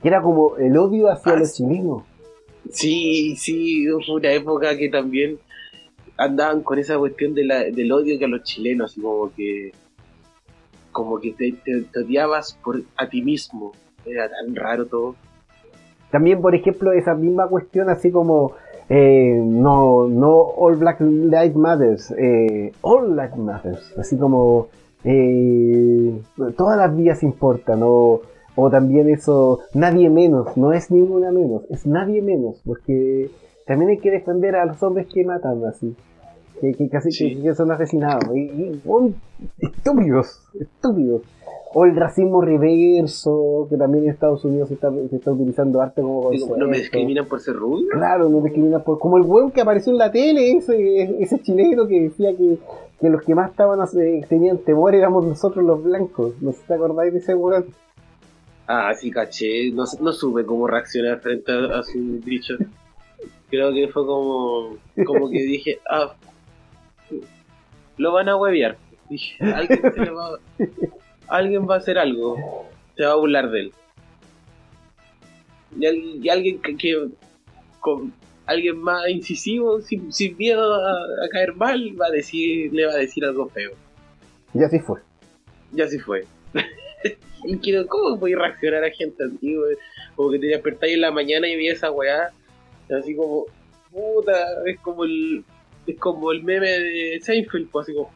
Que 0.00 0.08
era 0.08 0.22
como 0.22 0.56
el 0.56 0.76
odio 0.76 1.10
hacia 1.10 1.32
Ah, 1.32 1.36
los 1.36 1.52
chilenos. 1.54 2.04
sí, 2.70 3.34
sí, 3.36 3.84
fue 4.06 4.14
una 4.16 4.30
época 4.32 4.76
que 4.76 4.88
también 4.88 5.38
andaban 6.18 6.62
con 6.62 6.78
esa 6.78 6.98
cuestión 6.98 7.32
de 7.34 7.44
la, 7.46 7.64
del 7.64 7.90
odio 7.92 8.18
que 8.18 8.26
a 8.26 8.28
los 8.28 8.42
chilenos, 8.42 8.96
como 9.00 9.32
que 9.34 9.72
como 10.92 11.18
que 11.20 11.32
te, 11.32 11.52
te- 11.64 11.82
te 11.82 12.00
odiabas 12.00 12.58
por 12.64 12.82
a 12.96 13.08
ti 13.08 13.22
mismo. 13.22 13.72
Era 14.04 14.28
tan 14.28 14.54
raro 14.56 14.86
todo. 14.86 15.14
También, 16.10 16.40
por 16.40 16.54
ejemplo, 16.54 16.92
esa 16.92 17.14
misma 17.14 17.46
cuestión 17.46 17.88
así 17.90 18.10
como 18.10 18.52
eh, 18.88 19.38
no, 19.44 20.08
no 20.08 20.34
All 20.40 20.76
Black 20.76 21.00
Lives 21.00 21.54
Matters, 21.54 22.10
eh, 22.18 22.72
All 22.80 23.10
Lives 23.14 23.36
Matters, 23.36 23.98
así 23.98 24.16
como 24.16 24.68
eh, 25.04 26.18
todas 26.56 26.78
las 26.78 26.96
vías 26.96 27.22
importan, 27.22 27.80
o, 27.82 28.22
o 28.56 28.70
también 28.70 29.10
eso, 29.10 29.60
nadie 29.74 30.08
menos, 30.08 30.56
no 30.56 30.72
es 30.72 30.90
ninguna 30.90 31.30
menos, 31.30 31.62
es 31.68 31.86
nadie 31.86 32.22
menos, 32.22 32.62
porque 32.64 33.30
también 33.68 33.90
hay 33.90 33.98
que 33.98 34.10
defender 34.10 34.56
a 34.56 34.64
los 34.64 34.82
hombres 34.82 35.06
que 35.12 35.24
matan 35.24 35.62
así, 35.66 35.94
que, 36.58 36.72
que 36.72 36.88
casi 36.88 37.12
Sí. 37.12 37.36
que, 37.42 37.54
son 37.54 37.70
asesinados, 37.70 38.34
y, 38.34 38.80
estúpidos, 39.58 40.42
estúpidos. 40.58 41.22
O 41.74 41.84
el 41.84 41.94
racismo 41.94 42.40
reverso, 42.40 43.66
que 43.68 43.76
también 43.76 44.04
en 44.04 44.10
Estados 44.10 44.42
Unidos 44.42 44.68
se 44.68 44.74
está, 44.74 44.90
se 44.90 45.16
está 45.16 45.32
utilizando 45.32 45.82
harto 45.82 46.00
como 46.00 46.30
Digo. 46.30 46.56
¿No 46.56 46.66
me 46.66 46.78
discriminan 46.78 47.26
por 47.26 47.40
ser 47.40 47.56
rubio? 47.56 47.88
Claro, 47.90 48.30
no 48.30 48.40
discriminan 48.40 48.82
por... 48.82 48.98
Como 48.98 49.18
el 49.18 49.24
weón 49.24 49.50
que 49.50 49.60
apareció 49.60 49.92
en 49.92 49.98
la 49.98 50.10
tele, 50.10 50.52
ese, 50.52 51.22
ese 51.22 51.38
chileno 51.42 51.86
que 51.86 52.00
decía 52.04 52.34
que, 52.34 52.58
que 52.98 53.10
los 53.10 53.20
que 53.22 53.34
más 53.34 53.50
estaban 53.50 53.78
eh, 54.00 54.24
tenían 54.26 54.56
temor 54.58 54.94
éramos 54.94 55.26
nosotros 55.26 55.62
los 55.62 55.84
blancos. 55.84 56.32
No 56.40 56.52
si 56.52 56.62
te 56.66 56.72
acordáis 56.72 57.12
de 57.12 57.18
ese 57.18 57.34
weón. 57.34 57.66
Ah, 58.66 58.94
sí, 58.98 59.10
caché. 59.10 59.70
No, 59.70 59.84
no 60.00 60.12
supe 60.14 60.46
cómo 60.46 60.66
reaccionar 60.66 61.20
frente 61.20 61.52
a, 61.52 61.80
a 61.80 61.82
su 61.82 61.98
dicho. 62.20 62.54
Creo 63.50 63.72
que 63.72 63.88
fue 63.88 64.04
como, 64.06 64.76
como 65.06 65.30
que 65.30 65.38
dije, 65.42 65.78
ah, 65.90 66.14
lo 67.96 68.12
van 68.12 68.28
a 68.28 68.36
huevear. 68.36 68.76
Dije, 69.08 69.36
alguien, 69.42 69.80
se 69.80 70.00
le 70.00 70.10
va, 70.10 70.38
alguien 71.28 71.68
va 71.68 71.74
a 71.76 71.78
hacer 71.78 71.98
algo, 71.98 72.68
se 72.96 73.04
va 73.04 73.12
a 73.12 73.16
burlar 73.16 73.50
de 73.50 73.60
él. 73.60 73.72
Y, 75.78 75.86
al- 75.86 76.24
y 76.24 76.28
alguien 76.28 76.60
que, 76.60 76.76
que- 76.76 77.08
con 77.80 78.12
alguien 78.46 78.78
más 78.78 79.08
incisivo, 79.08 79.80
sin, 79.80 80.12
sin 80.12 80.36
miedo 80.36 80.74
a, 80.74 80.92
a 81.24 81.28
caer 81.30 81.54
mal, 81.54 81.94
va 82.00 82.06
a 82.06 82.10
decir, 82.10 82.72
le 82.72 82.86
va 82.86 82.92
a 82.92 82.96
decir 82.96 83.24
algo 83.24 83.48
feo. 83.48 83.70
Y 84.54 84.62
así 84.62 84.78
fue. 84.78 85.00
Ya 85.72 85.86
se 85.86 85.98
fue. 86.00 86.24
y 87.44 87.56
quiero, 87.58 87.86
¿cómo 87.86 88.16
voy 88.16 88.32
a 88.32 88.38
reaccionar 88.38 88.84
a 88.84 88.90
gente 88.90 89.22
así? 89.24 89.54
Como 90.16 90.30
que 90.30 90.38
te 90.38 90.46
despertáis 90.46 90.94
en 90.94 91.02
la 91.02 91.10
mañana 91.10 91.46
y 91.48 91.56
vi 91.56 91.68
esa 91.68 91.90
weá, 91.90 92.30
así 92.94 93.14
como, 93.14 93.46
puta, 93.90 94.32
es 94.66 94.78
como 94.80 95.04
el, 95.04 95.44
es 95.86 95.98
como 95.98 96.32
el 96.32 96.42
meme 96.42 96.68
de 96.68 97.20
Seinfeld, 97.20 97.70
pues 97.70 97.84
así 97.84 97.94
como, 97.94 98.10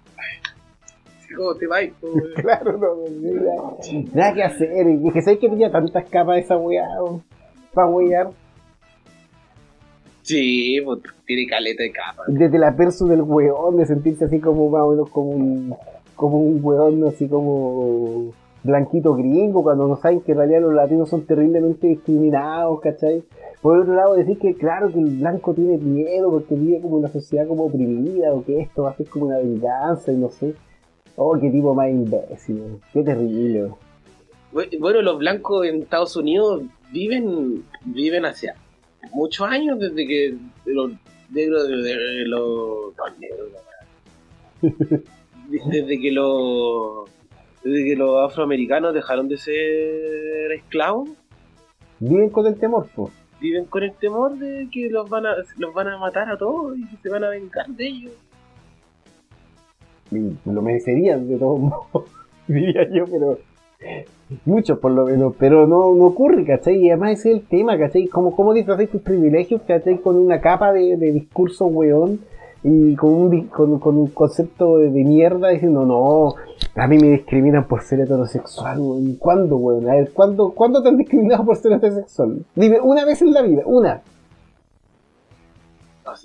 así 1.18 1.34
como 1.34 1.54
te 1.54 1.66
vais, 1.66 1.92
pues. 2.00 2.12
Claro, 2.36 2.72
no, 2.72 2.94
no, 2.94 3.78
nada, 4.14 4.34
que 4.34 4.42
hacer. 4.42 4.88
Y 4.88 5.10
que 5.10 5.22
sabes 5.22 5.38
que 5.38 5.48
tenía 5.48 5.70
tantas 5.70 6.08
capas 6.08 6.38
esa 6.38 6.56
weá, 6.56 6.86
para 7.72 7.88
wear. 7.88 8.30
Sí, 10.22 10.80
pues 10.84 11.00
tiene 11.26 11.46
caleta 11.46 11.82
de 11.82 11.90
capa. 11.90 12.22
Desde 12.28 12.58
la 12.58 12.76
perso 12.76 13.06
del 13.06 13.22
weón, 13.22 13.76
de 13.76 13.86
sentirse 13.86 14.24
así 14.24 14.38
como 14.38 14.70
más 14.70 14.82
o 14.82 14.90
menos 14.90 15.10
como 15.10 15.30
un, 15.30 15.74
como 16.14 16.38
un 16.38 16.60
weón 16.62 17.04
así 17.08 17.28
como 17.28 18.32
blanquito 18.62 19.14
gringo, 19.14 19.62
cuando 19.62 19.88
no 19.88 19.96
saben 19.96 20.20
que 20.20 20.32
en 20.32 20.38
realidad 20.38 20.60
los 20.60 20.74
latinos 20.74 21.08
son 21.08 21.26
terriblemente 21.26 21.88
discriminados, 21.88 22.80
¿cachai? 22.80 23.24
Por 23.62 23.78
otro 23.78 23.94
lado, 23.94 24.14
decir 24.16 24.38
que 24.38 24.54
claro 24.56 24.90
que 24.92 24.98
el 24.98 25.18
blanco 25.18 25.54
tiene 25.54 25.78
miedo 25.78 26.30
porque 26.32 26.54
vive 26.56 26.80
como 26.80 26.96
una 26.96 27.08
sociedad 27.08 27.46
como 27.46 27.66
oprimida, 27.66 28.32
o 28.34 28.44
que 28.44 28.60
esto 28.60 28.82
va 28.82 28.90
a 28.90 28.96
ser 28.96 29.06
como 29.08 29.26
una 29.26 29.38
venganza 29.38 30.10
y 30.12 30.16
no 30.16 30.28
sé. 30.30 30.54
Oh, 31.16 31.38
qué 31.38 31.48
tipo 31.50 31.72
más 31.74 31.88
imbécil, 31.90 32.80
qué 32.92 33.02
terrible. 33.04 33.70
Bu- 34.52 34.78
Bueno, 34.80 35.00
los 35.02 35.18
blancos 35.18 35.64
en 35.66 35.82
Estados 35.82 36.16
Unidos 36.16 36.62
viven, 36.90 37.64
viven 37.84 38.24
hacia 38.24 38.56
muchos 39.12 39.46
años 39.46 39.78
desde 39.78 40.06
que 40.08 40.34
los 40.66 40.90
negros, 41.30 41.68
de, 41.68 41.76
de- 41.76 42.24
los, 42.26 42.92
negros, 43.20 43.48
desde 45.48 46.00
que 46.00 46.10
los 46.12 47.08
desde 47.62 47.84
que 47.84 47.96
los 47.96 48.28
afroamericanos 48.28 48.92
dejaron 48.92 49.28
de 49.28 49.36
ser 49.38 50.50
esclavos, 50.52 51.10
Viven 52.00 52.30
con 52.30 52.46
el 52.48 52.58
temor, 52.58 52.88
pues. 52.96 53.12
Viven 53.42 53.64
con 53.66 53.82
el 53.82 53.92
temor 53.92 54.38
de 54.38 54.68
que 54.72 54.88
los 54.88 55.08
van 55.10 55.26
a 55.26 55.34
los 55.58 55.74
van 55.74 55.88
a 55.88 55.98
matar 55.98 56.30
a 56.30 56.38
todos 56.38 56.78
y 56.78 56.86
que 56.86 56.96
se 56.96 57.08
van 57.10 57.24
a 57.24 57.28
vengar 57.28 57.66
de 57.68 57.86
ellos. 57.86 58.12
Lo 60.44 60.62
merecerían 60.62 61.28
de 61.28 61.38
todos 61.38 61.60
modos, 61.60 62.04
diría 62.46 62.88
yo, 62.90 63.04
pero 63.06 63.38
muchos 64.44 64.78
por 64.78 64.92
lo 64.92 65.06
menos, 65.06 65.34
pero 65.38 65.66
no, 65.66 65.94
no 65.94 66.04
ocurre, 66.04 66.44
¿cachai? 66.44 66.76
Y 66.76 66.90
además 66.90 67.18
ese 67.18 67.30
es 67.32 67.36
el 67.38 67.46
tema, 67.46 67.76
¿cachai? 67.76 68.06
¿Cómo, 68.06 68.36
cómo 68.36 68.54
tus 68.54 69.02
privilegios, 69.02 69.62
¿cachai? 69.62 69.98
Con 69.98 70.16
una 70.16 70.40
capa 70.40 70.72
de 70.72 70.96
discurso 71.12 71.66
weón 71.66 72.20
y 72.64 72.94
con 72.94 73.10
un, 73.12 73.46
con, 73.48 73.78
con 73.80 73.96
un 73.98 74.06
concepto 74.08 74.78
de, 74.78 74.90
de 74.90 75.04
mierda 75.04 75.48
diciendo, 75.48 75.84
no, 75.84 76.34
a 76.76 76.86
mí 76.86 76.96
me 76.98 77.08
discriminan 77.08 77.66
por 77.66 77.82
ser 77.82 78.00
heterosexual, 78.00 78.78
weón. 78.78 79.16
¿Cuándo, 79.16 79.56
weón? 79.56 79.88
A 79.90 79.94
ver, 79.96 80.12
¿cuándo, 80.12 80.50
¿cuándo 80.52 80.82
te 80.82 80.88
han 80.88 80.96
discriminado 80.96 81.44
por 81.44 81.56
ser 81.56 81.72
heterosexual? 81.72 82.44
Dime, 82.54 82.78
una 82.80 83.04
vez 83.04 83.20
en 83.22 83.32
la 83.32 83.42
vida, 83.42 83.62
una. 83.66 84.02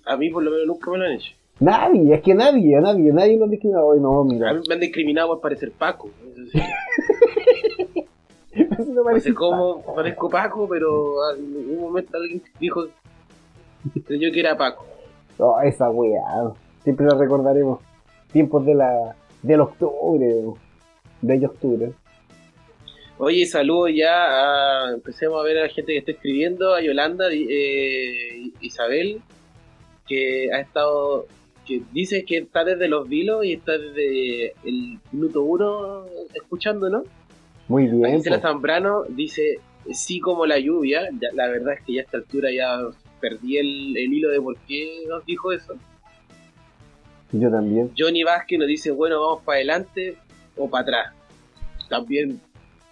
A- 0.06 0.18
mí 0.18 0.30
por 0.30 0.44
lo 0.44 0.52
menos 0.52 0.68
nunca 0.68 0.92
me 0.92 0.98
lo 0.98 1.06
han 1.06 1.12
hecho. 1.14 1.34
Nadie, 1.60 2.14
es 2.14 2.22
que 2.22 2.36
nadie, 2.36 2.76
a 2.78 2.82
nadie, 2.82 3.12
nadie 3.12 3.38
lo 3.38 3.46
ha 3.46 3.48
discriminado. 3.48 3.94
Ay, 3.94 4.00
no, 4.00 4.22
A 4.22 4.24
mí 4.26 4.38
me 4.68 4.74
han 4.76 4.80
discriminado 4.80 5.30
por 5.30 5.42
parecer 5.42 5.72
Paco. 5.72 6.10
Eso 6.36 6.46
sí. 6.52 6.60
No 8.56 8.86
No 8.94 9.04
parece 9.04 9.30
sé 9.30 9.36
cómo 9.36 9.82
parezco 9.96 10.30
Paco, 10.30 10.68
pero 10.70 11.16
en 11.36 11.76
un 11.78 11.82
momento 11.82 12.18
alguien 12.18 12.42
dijo 12.60 12.86
creyó 14.06 14.32
que 14.32 14.40
era 14.40 14.56
Paco. 14.58 14.86
Oh, 15.40 15.60
esa 15.62 15.90
weá. 15.90 16.22
Siempre 16.84 17.06
la 17.06 17.16
recordaremos. 17.16 17.80
Tiempos 18.32 18.66
de 18.66 18.76
la 18.76 19.16
del 19.44 19.62
octubre. 19.62 20.36
bello 21.22 21.48
octubre. 21.48 21.92
Oye, 23.20 23.46
saludo 23.46 23.88
ya 23.88 24.86
a. 24.88 24.94
Empecemos 24.94 25.40
a 25.40 25.44
ver 25.44 25.58
a 25.58 25.62
la 25.64 25.70
gente 25.70 25.94
que 25.94 26.00
está 26.00 26.12
escribiendo, 26.12 26.74
a 26.74 26.82
Yolanda, 26.82 27.28
eh, 27.32 28.52
Isabel, 28.62 29.22
que 30.08 30.50
ha 30.54 30.60
estado. 30.60 31.26
que 31.66 31.82
dice 31.92 32.24
que 32.26 32.38
está 32.38 32.64
desde 32.64 32.88
los 32.88 33.10
vilos 33.10 33.44
y 33.44 33.54
está 33.54 33.78
desde 33.78 34.54
el 34.64 35.00
minuto 35.12 35.42
uno 35.42 36.06
escuchándonos. 36.34 37.04
Muy 37.68 37.88
bien. 37.88 38.18
Gisela 38.18 38.38
po. 38.38 38.44
Zambrano 38.44 39.04
dice: 39.10 39.60
sí, 39.92 40.20
como 40.20 40.46
la 40.46 40.60
lluvia. 40.60 41.10
Ya- 41.20 41.32
la 41.34 41.48
verdad 41.48 41.74
es 41.74 41.82
que 41.86 41.94
ya 41.94 42.02
a 42.02 42.04
esta 42.06 42.18
altura 42.18 42.50
ya 42.52 42.80
perdí 43.20 43.58
el, 43.58 43.98
el 43.98 44.14
hilo 44.14 44.30
de 44.30 44.42
por 44.42 44.58
qué 44.68 45.04
nos 45.08 45.26
dijo 45.26 45.52
eso. 45.52 45.76
Yo 47.32 47.52
también. 47.52 47.92
Johnny 47.98 48.24
Vázquez 48.24 48.58
nos 48.60 48.68
dice, 48.68 48.92
bueno, 48.92 49.20
vamos 49.20 49.44
para 49.44 49.58
adelante 49.58 50.16
o 50.56 50.70
para 50.70 50.84
atrás. 50.84 51.14
También, 51.90 52.40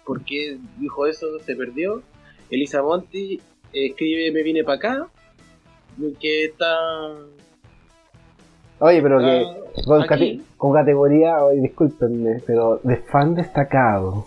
¿por 0.04 0.24
qué 0.24 0.58
dijo 0.78 1.06
eso? 1.06 1.38
Se 1.40 1.56
perdió. 1.56 2.02
Elisa 2.50 2.82
Monti 2.82 3.40
eh, 3.72 3.86
escribe, 3.86 4.30
me 4.32 4.42
vine 4.42 4.62
para 4.62 4.76
acá. 4.76 5.08
Que 6.20 6.44
está... 6.44 6.76
Oye, 8.78 9.00
pero 9.00 9.18
que 9.20 9.82
con, 9.86 10.02
cate- 10.02 10.42
con 10.58 10.74
categoría, 10.74 11.42
oye, 11.42 11.62
discúlpenme, 11.62 12.42
pero 12.46 12.78
de 12.82 12.96
fan 12.96 13.34
destacado. 13.34 14.26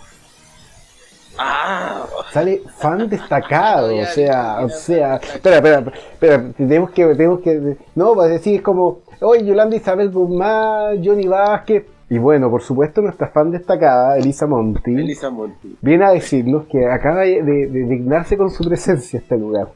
Ah, 1.42 2.06
Sale 2.32 2.62
fan 2.78 3.08
destacado, 3.10 3.96
o 3.96 4.06
sea, 4.06 4.60
o 4.64 4.70
sea, 4.70 5.16
espera, 5.16 5.56
espera, 5.58 5.94
espera, 6.14 6.44
tenemos 6.58 6.90
que, 6.92 7.06
tenemos 7.16 7.40
que, 7.40 7.78
no, 7.96 8.14
pues 8.14 8.30
decir 8.30 8.56
es 8.56 8.62
como, 8.62 9.00
oye, 9.22 9.46
Yolanda 9.46 9.76
Isabel 9.78 10.12
Guzmán, 10.12 11.02
Johnny 11.04 11.28
Vázquez, 11.28 11.86
y 12.10 12.18
bueno, 12.18 12.50
por 12.52 12.62
supuesto 12.62 13.02
nuestra 13.02 13.28
fan 13.30 13.52
destacada, 13.52 14.18
Elisa 14.18 14.48
Monti, 14.48 14.92
Elisa 14.92 15.30
Monti. 15.30 15.76
viene 15.82 16.06
a 16.06 16.12
decirnos 16.12 16.66
que 16.66 16.86
acaba 16.86 17.22
de, 17.22 17.42
de- 17.42 17.68
de 17.68 17.84
dignarse 17.86 18.36
con 18.36 18.50
su 18.50 18.64
presencia 18.68 19.20
este 19.20 19.38
lugar. 19.38 19.70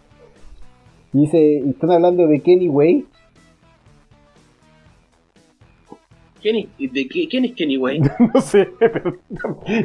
Y 1.13 1.21
dice, 1.21 1.58
están 1.69 1.91
hablando 1.91 2.26
de 2.28 2.39
Kenny 2.41 2.67
Way, 2.69 3.06
¿Quién 6.43 6.69
es, 6.77 6.93
de 6.93 7.08
qué- 7.08 7.27
¿Quién 7.27 7.45
es 7.45 7.53
Kenny 7.56 7.77
Wayne? 7.77 8.08
no 8.34 8.41
sé, 8.41 8.69
pero 8.79 9.17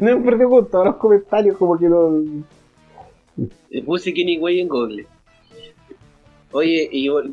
no 0.03 0.19
me 0.19 0.25
perdido 0.25 0.51
con 0.51 0.69
todos 0.71 0.85
los 0.87 0.97
comentarios, 0.97 1.57
como 1.57 1.79
que 1.79 1.89
no, 1.89 2.23
Eh, 3.71 3.83
Puse 3.83 4.13
Kenny 4.13 4.37
Wayne 4.39 4.63
en 4.63 4.69
Google. 4.69 5.07
Oye, 6.51 6.89
y 6.91 7.07
vol- 7.09 7.33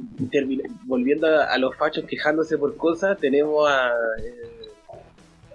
volviendo 0.84 1.26
a, 1.28 1.46
a 1.46 1.58
los 1.58 1.76
fachos 1.76 2.04
quejándose 2.06 2.58
por 2.58 2.76
cosas, 2.78 3.18
tenemos 3.18 3.68
a, 3.68 3.88
eh, 4.22 4.70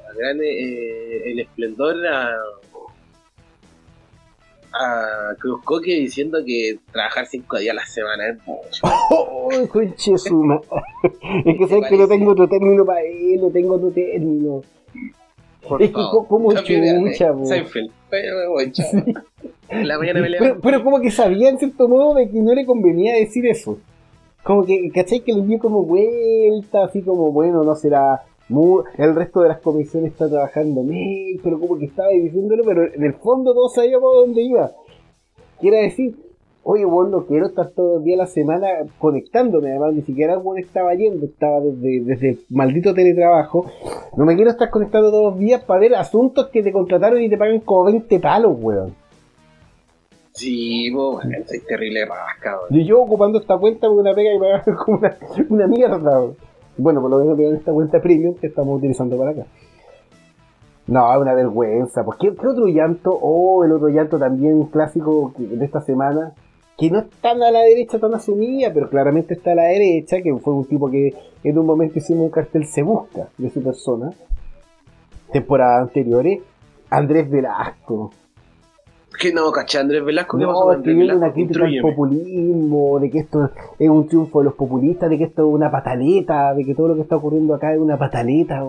a 0.09 0.14
gran, 0.14 0.38
eh, 0.42 1.30
el 1.30 1.40
esplendor 1.40 1.94
a, 2.06 2.30
a 4.72 5.35
Cruz 5.38 5.61
Coque 5.64 5.92
diciendo 5.92 6.38
que 6.46 6.78
trabajar 6.92 7.26
cinco 7.26 7.59
días 7.59 7.72
a 7.72 7.76
la 7.76 7.87
semana 7.87 8.28
es 8.28 8.38
mucho. 8.46 8.83
¡Oh, 9.11 9.50
conche 9.68 10.12
Es 10.14 10.24
que 11.59 11.66
sabes 11.68 11.88
que 11.88 11.96
no 11.96 12.09
tengo 12.09 12.30
otro 12.33 12.48
término 12.48 12.85
para 12.85 13.02
él, 13.02 13.40
no 13.40 13.50
tengo 13.50 13.74
otro 13.74 13.90
término. 13.90 14.62
Por 15.68 15.83
Es 15.83 15.88
que 15.88 15.94
favor. 15.94 16.11
co- 16.11 16.26
como 16.28 16.52
chucha, 16.54 17.33
po. 17.33 17.44
Seinfeld. 17.46 17.90
Pero 18.09 18.59
la 19.85 19.98
mañana 19.98 20.20
me 20.20 20.30
Pero, 20.38 20.61
pero 20.61 20.83
como 20.83 21.00
que 21.00 21.11
sabía 21.11 21.48
en 21.48 21.59
cierto 21.59 21.87
modo 21.88 22.14
de 22.14 22.28
que 22.28 22.40
no 22.40 22.54
le 22.54 22.66
convenía 22.66 23.14
decir 23.14 23.46
eso. 23.46 23.78
Como 24.42 24.64
que, 24.64 24.90
¿cachai? 24.92 25.20
Que 25.20 25.33
le 25.35 25.42
dio 25.42 25.59
como 25.59 25.85
vuelta, 25.85 26.85
así 26.85 27.02
como, 27.02 27.30
bueno, 27.30 27.62
no 27.62 27.74
será. 27.76 28.22
El 28.98 29.14
resto 29.14 29.42
de 29.42 29.48
las 29.48 29.60
comisiones 29.60 30.12
está 30.12 30.28
trabajando 30.28 30.82
mail, 30.82 31.40
pero 31.42 31.60
como 31.60 31.78
que 31.78 31.86
estaba 31.86 32.08
diciéndolo, 32.08 32.64
pero 32.64 32.92
en 32.92 33.04
el 33.04 33.14
fondo 33.14 33.54
todos 33.54 33.74
sabíamos 33.74 34.12
dónde 34.14 34.42
iba. 34.42 34.72
Quiere 35.60 35.82
decir, 35.82 36.16
oye, 36.64 36.84
bueno, 36.84 37.10
no 37.10 37.26
quiero 37.26 37.46
estar 37.46 37.70
todo 37.70 37.98
el 37.98 38.04
día 38.04 38.16
la 38.16 38.26
semana 38.26 38.66
conectándome, 38.98 39.70
además 39.70 39.94
ni 39.94 40.02
siquiera 40.02 40.36
bueno 40.36 40.64
estaba 40.64 40.94
yendo, 40.94 41.26
estaba 41.26 41.60
desde, 41.60 42.00
desde 42.00 42.28
el 42.30 42.38
maldito 42.50 42.92
teletrabajo. 42.92 43.66
No 44.16 44.24
me 44.24 44.34
quiero 44.34 44.50
estar 44.50 44.68
conectando 44.70 45.10
todos 45.10 45.32
los 45.32 45.38
días 45.38 45.62
para 45.62 45.80
ver 45.80 45.94
asuntos 45.94 46.48
que 46.48 46.62
te 46.62 46.72
contrataron 46.72 47.20
y 47.22 47.28
te 47.28 47.38
pagan 47.38 47.60
como 47.60 47.84
20 47.84 48.18
palos, 48.18 48.56
weón. 48.58 48.94
Sí, 50.32 50.90
bueno, 50.90 51.20
soy 51.46 51.60
terrible 51.68 52.04
rasca, 52.04 52.58
weón. 52.58 52.80
Y 52.80 52.84
yo 52.84 53.00
ocupando 53.00 53.38
esta 53.38 53.58
cuenta 53.58 53.86
porque 53.86 54.00
una 54.00 54.14
pega 54.14 54.32
y 54.34 54.38
me 54.38 54.76
como 54.76 54.98
una, 54.98 55.16
una 55.48 55.66
mierda. 55.68 56.20
weón. 56.20 56.49
Bueno, 56.76 57.00
por 57.00 57.11
lo 57.11 57.18
menos 57.18 57.37
tengo 57.37 57.52
esta 57.52 57.72
cuenta 57.72 58.00
premium 58.00 58.35
que 58.35 58.46
estamos 58.46 58.78
utilizando 58.78 59.16
para 59.16 59.30
acá. 59.33 59.46
No, 60.87 61.12
es 61.14 61.20
una 61.20 61.35
vergüenza. 61.35 62.04
¿Por 62.04 62.18
qué, 62.18 62.30
otro 62.30 62.66
llanto? 62.66 63.16
Oh, 63.20 63.64
el 63.64 63.72
otro 63.72 63.88
llanto 63.88 64.18
también 64.18 64.64
clásico 64.66 65.33
de 65.38 65.64
esta 65.64 65.80
semana. 65.80 66.33
Que 66.76 66.90
no 66.90 67.00
está 67.00 67.33
a 67.33 67.35
la 67.35 67.61
derecha 67.61 67.98
tan 67.98 68.14
asumida, 68.14 68.72
pero 68.72 68.88
claramente 68.88 69.35
está 69.35 69.52
a 69.52 69.54
la 69.54 69.64
derecha, 69.64 70.22
que 70.22 70.35
fue 70.38 70.54
un 70.54 70.64
tipo 70.64 70.90
que 70.90 71.14
en 71.44 71.59
un 71.59 71.66
momento 71.66 71.98
hicimos 71.98 72.24
un 72.24 72.30
cartel 72.30 72.64
se 72.66 72.83
busca 72.83 73.28
de 73.37 73.50
su 73.50 73.62
persona. 73.62 74.12
Temporadas 75.33 75.83
anteriores. 75.83 76.40
Andrés 76.88 77.30
Velasco. 77.30 78.11
Que 79.18 79.32
no, 79.32 79.50
caché, 79.52 79.78
Andrés 79.78 80.04
Velasco, 80.04 80.38
¿qué 80.38 80.46
pasó 80.46 80.64
No, 80.64 80.70
Andrés 80.70 80.78
escribiendo 80.94 81.16
una 81.16 81.32
crítica 81.32 81.64
al 81.64 81.80
populismo, 81.82 82.98
de 83.00 83.10
que 83.10 83.18
esto 83.18 83.50
es 83.78 83.88
un 83.90 84.06
triunfo 84.08 84.38
de 84.38 84.44
los 84.46 84.54
populistas, 84.54 85.10
de 85.10 85.18
que 85.18 85.24
esto 85.24 85.46
es 85.48 85.54
una 85.54 85.70
pataleta, 85.70 86.54
de 86.54 86.64
que 86.64 86.74
todo 86.74 86.88
lo 86.88 86.94
que 86.94 87.02
está 87.02 87.16
ocurriendo 87.16 87.54
acá 87.54 87.72
es 87.74 87.78
una 87.80 87.98
pataleta. 87.98 88.62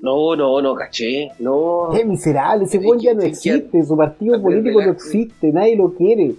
No, 0.00 0.36
no, 0.36 0.60
no, 0.62 0.74
caché. 0.74 1.30
No. 1.40 1.92
Es 1.92 2.06
miserable, 2.06 2.64
ese 2.66 2.78
weón 2.78 3.00
ya 3.00 3.14
no 3.14 3.22
existe, 3.22 3.82
su 3.84 3.96
partido 3.96 4.34
Andrés 4.36 4.54
político 4.60 4.82
no 4.82 4.92
existe, 4.92 5.52
nadie 5.52 5.76
lo 5.76 5.92
quiere. 5.94 6.34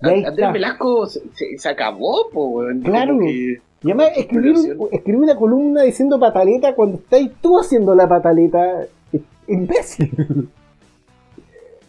Andrés. 0.00 0.52
Velasco 0.52 1.06
se, 1.06 1.20
se- 1.34 1.58
se 1.58 1.68
acabó, 1.68 2.28
po, 2.32 2.46
weón. 2.46 2.80
Claro. 2.80 3.18
Que- 3.20 3.58
Y 3.82 3.90
además 3.90 4.08
escribir, 4.16 4.56
escribir 4.90 5.20
una 5.22 5.36
columna 5.36 5.82
diciendo 5.82 6.18
pataleta 6.18 6.74
cuando 6.74 6.96
estás 6.96 7.20
tú 7.40 7.58
haciendo 7.60 7.94
la 7.94 8.08
pataleta, 8.08 8.82
es 9.12 9.20
imbécil. 9.46 10.10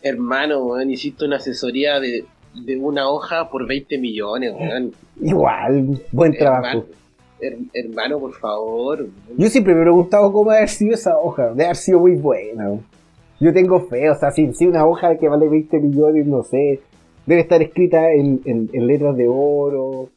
Hermano, 0.04 0.66
weón, 0.66 0.90
hiciste 0.92 1.26
una 1.26 1.38
asesoría 1.38 2.00
de, 2.00 2.26
de 2.56 2.78
una 2.78 3.10
hoja 3.10 3.50
por 3.50 3.68
20 3.68 3.98
millones, 3.98 4.54
weón. 4.54 4.92
Igual, 5.22 6.02
buen 6.12 6.34
trabajo. 6.34 6.86
Hermano, 7.40 7.68
her- 7.70 7.70
hermano, 7.74 8.20
por 8.20 8.34
favor. 8.34 9.00
weón. 9.02 9.12
Yo 9.38 9.48
siempre 9.50 9.74
me 9.74 9.82
he 9.82 9.84
preguntado 9.84 10.32
cómo 10.34 10.52
haber 10.52 10.70
sido 10.70 10.94
esa 10.96 11.18
hoja. 11.18 11.50
Debe 11.50 11.66
haber 11.66 11.76
sido 11.76 12.00
muy 12.00 12.16
buena. 12.16 12.72
Yo 13.40 13.52
tengo 13.54 13.80
fe, 13.88 14.10
o 14.10 14.16
sea, 14.16 14.32
si, 14.32 14.54
si 14.54 14.68
una 14.68 14.86
hoja 14.86 15.18
que 15.18 15.28
vale 15.28 15.48
20 15.50 15.80
millones, 15.80 16.28
no 16.28 16.44
sé, 16.44 16.80
debe 17.26 17.42
estar 17.42 17.62
escrita 17.62 18.12
en, 18.14 18.42
en- 18.46 18.70
en 18.74 18.88
letras 18.88 19.16
de 19.18 19.28
oro. 19.28 20.10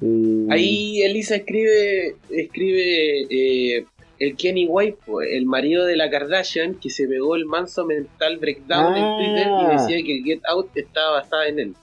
eh, 0.00 0.46
Ahí 0.50 1.02
Elisa 1.02 1.36
escribe, 1.36 2.16
escribe 2.30 3.26
eh, 3.30 3.84
el 4.24 4.36
Kenny 4.36 4.66
White, 4.68 4.98
el 5.30 5.46
marido 5.46 5.84
de 5.84 5.96
la 5.96 6.08
Kardashian, 6.10 6.74
que 6.76 6.90
se 6.90 7.06
pegó 7.08 7.34
el 7.36 7.44
manso 7.46 7.84
mental 7.84 8.38
breakdown 8.38 8.94
Ah. 8.94 8.98
en 8.98 9.16
Twitter 9.24 9.48
y 9.48 9.72
decía 9.72 10.04
que 10.06 10.18
el 10.18 10.24
Get 10.24 10.40
Out 10.48 10.68
estaba 10.76 11.12
basada 11.20 11.48
en 11.48 11.58
él. 11.58 11.74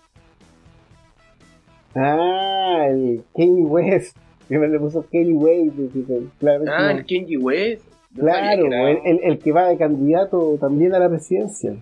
Ah, 1.95 2.86
el 2.89 3.23
Kanye 3.36 3.63
West. 3.65 4.15
Me 4.47 4.67
le 4.67 4.80
puso 4.80 5.06
Kanye 5.12 5.34
West. 5.34 5.75
Ah, 6.67 6.91
el 6.91 7.06
Kenny 7.06 7.38
West. 7.38 7.84
No 8.15 8.23
Claro, 8.23 8.65
el- 8.88 9.19
el 9.23 9.38
que 9.39 9.52
va 9.52 9.67
de 9.69 9.78
candidato 9.78 10.58
también 10.60 10.95
a 10.95 10.99
la 10.99 11.10
presidencia. 11.10 11.75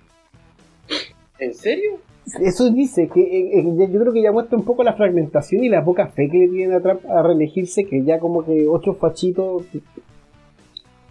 ¿En 1.40 1.54
serio? 1.54 2.00
Eso 2.42 2.70
dice 2.72 3.08
que 3.14 3.22
eh, 3.22 3.60
eh, 3.60 3.88
yo 3.90 4.00
creo 4.02 4.12
que 4.12 4.22
ya 4.22 4.34
muestra 4.34 4.58
un 4.58 4.66
poco 4.66 4.84
la 4.84 4.94
fragmentación 4.94 5.64
y 5.64 5.70
la 5.70 5.86
poca 5.86 6.08
fe 6.08 6.28
que 6.30 6.40
le 6.40 6.48
tienen 6.50 6.76
a 6.76 6.82
Trump 6.82 7.06
a 7.10 7.24
reelegirse, 7.24 7.86
que 7.86 8.04
ya 8.04 8.20
como 8.20 8.44
que 8.46 8.68
ocho 8.68 8.96
fachitos 8.96 9.64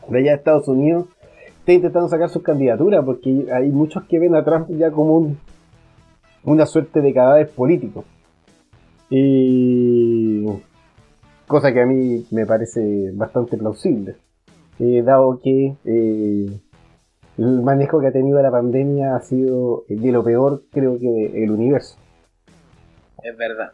de 0.09 0.19
allá 0.19 0.31
de 0.31 0.37
Estados 0.37 0.69
Unidos 0.69 1.07
están 1.59 1.75
intentando 1.75 2.09
sacar 2.09 2.29
sus 2.29 2.43
candidaturas, 2.43 3.05
porque 3.05 3.47
hay 3.53 3.71
muchos 3.71 4.05
que 4.05 4.19
ven 4.21 4.37
a 4.37 4.45
Trump 4.45 4.69
ya 4.71 4.91
como 4.93 5.15
un, 5.15 5.39
una 6.45 6.65
suerte 6.65 7.01
de 7.01 7.13
cadáver 7.13 7.51
político. 7.51 8.05
Y 9.11 10.47
cosa 11.49 11.73
que 11.73 11.83
a 11.83 11.87
mí 11.87 12.25
me 12.31 12.47
parece 12.47 13.11
bastante 13.15 13.57
plausible, 13.57 14.17
eh, 14.79 15.03
dado 15.03 15.41
que 15.43 15.75
eh, 15.85 16.61
el 17.39 17.63
manejo 17.63 18.01
que 18.01 18.09
ha 18.09 18.13
tenido 18.13 18.41
la 18.41 18.51
pandemia 18.51 19.17
ha 19.17 19.21
sido 19.21 19.85
de 19.89 20.13
lo 20.13 20.23
peor, 20.23 20.63
creo 20.71 20.99
que, 20.99 21.31
del 21.33 21.51
universo. 21.51 21.99
Es 23.23 23.37
verdad. 23.37 23.73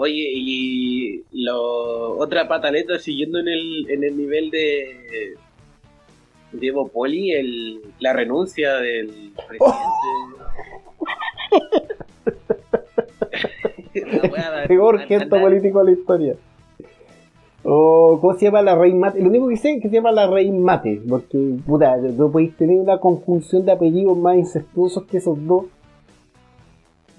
Oye, 0.00 0.30
y 0.32 1.22
lo, 1.32 2.16
otra 2.18 2.46
pataleta 2.46 2.98
siguiendo 3.00 3.40
en 3.40 3.48
el, 3.48 3.90
en 3.90 4.04
el 4.04 4.16
nivel 4.16 4.48
de, 4.50 5.34
Evo 6.60 6.86
Poli, 6.88 7.32
el, 7.32 7.80
la 7.98 8.12
renuncia 8.12 8.76
del 8.76 9.32
presidente. 9.46 9.68
La 14.22 14.30
wea 14.30 14.50
da- 14.50 14.66
Peor 14.68 15.00
gesto 15.00 15.40
político 15.40 15.80
de 15.80 15.84
la 15.84 15.90
historia. 15.98 16.36
O, 17.64 18.18
¿cómo 18.20 18.34
se 18.38 18.44
llama 18.46 18.62
la 18.62 18.76
raíz 18.76 18.94
mate? 18.94 19.20
Lo 19.20 19.28
único 19.28 19.48
que 19.48 19.56
sé 19.56 19.72
es 19.72 19.82
que 19.82 19.88
se 19.88 19.96
llama 19.96 20.12
la 20.12 20.26
raíz 20.28 20.52
mate, 20.52 21.02
porque, 21.08 21.56
puta, 21.66 21.96
no 21.96 22.30
podéis 22.30 22.56
tener 22.56 22.78
una 22.78 22.98
conjunción 22.98 23.64
de 23.66 23.72
apellidos 23.72 24.16
más 24.16 24.36
incestuosos 24.36 25.04
que 25.04 25.16
esos 25.18 25.44
dos. 25.46 25.64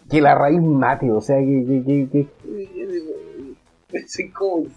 Que 0.10 0.22
la 0.22 0.36
raíz 0.36 0.62
mate, 0.62 1.12
o 1.12 1.22
sea, 1.22 1.38
que, 1.38 1.65
que, 1.67 1.84
que, 1.84 2.28
que- 3.91 4.08
Soy 4.08 4.30
como 4.30 4.56
un. 4.56 4.69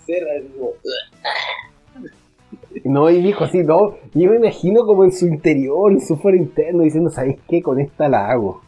No, 2.84 3.10
y 3.10 3.22
dijo 3.22 3.44
así, 3.44 3.62
no. 3.62 3.94
Yo 4.14 4.30
me 4.30 4.36
imagino 4.36 4.84
como 4.86 5.04
en 5.04 5.12
su 5.12 5.26
interior, 5.26 5.92
en 5.92 6.00
su 6.00 6.16
foro 6.16 6.36
interno, 6.36 6.82
diciendo, 6.82 7.10
¿sabéis 7.10 7.36
qué? 7.48 7.62
Con 7.62 7.78
esta 7.80 8.08
la 8.08 8.30
hago. 8.30 8.60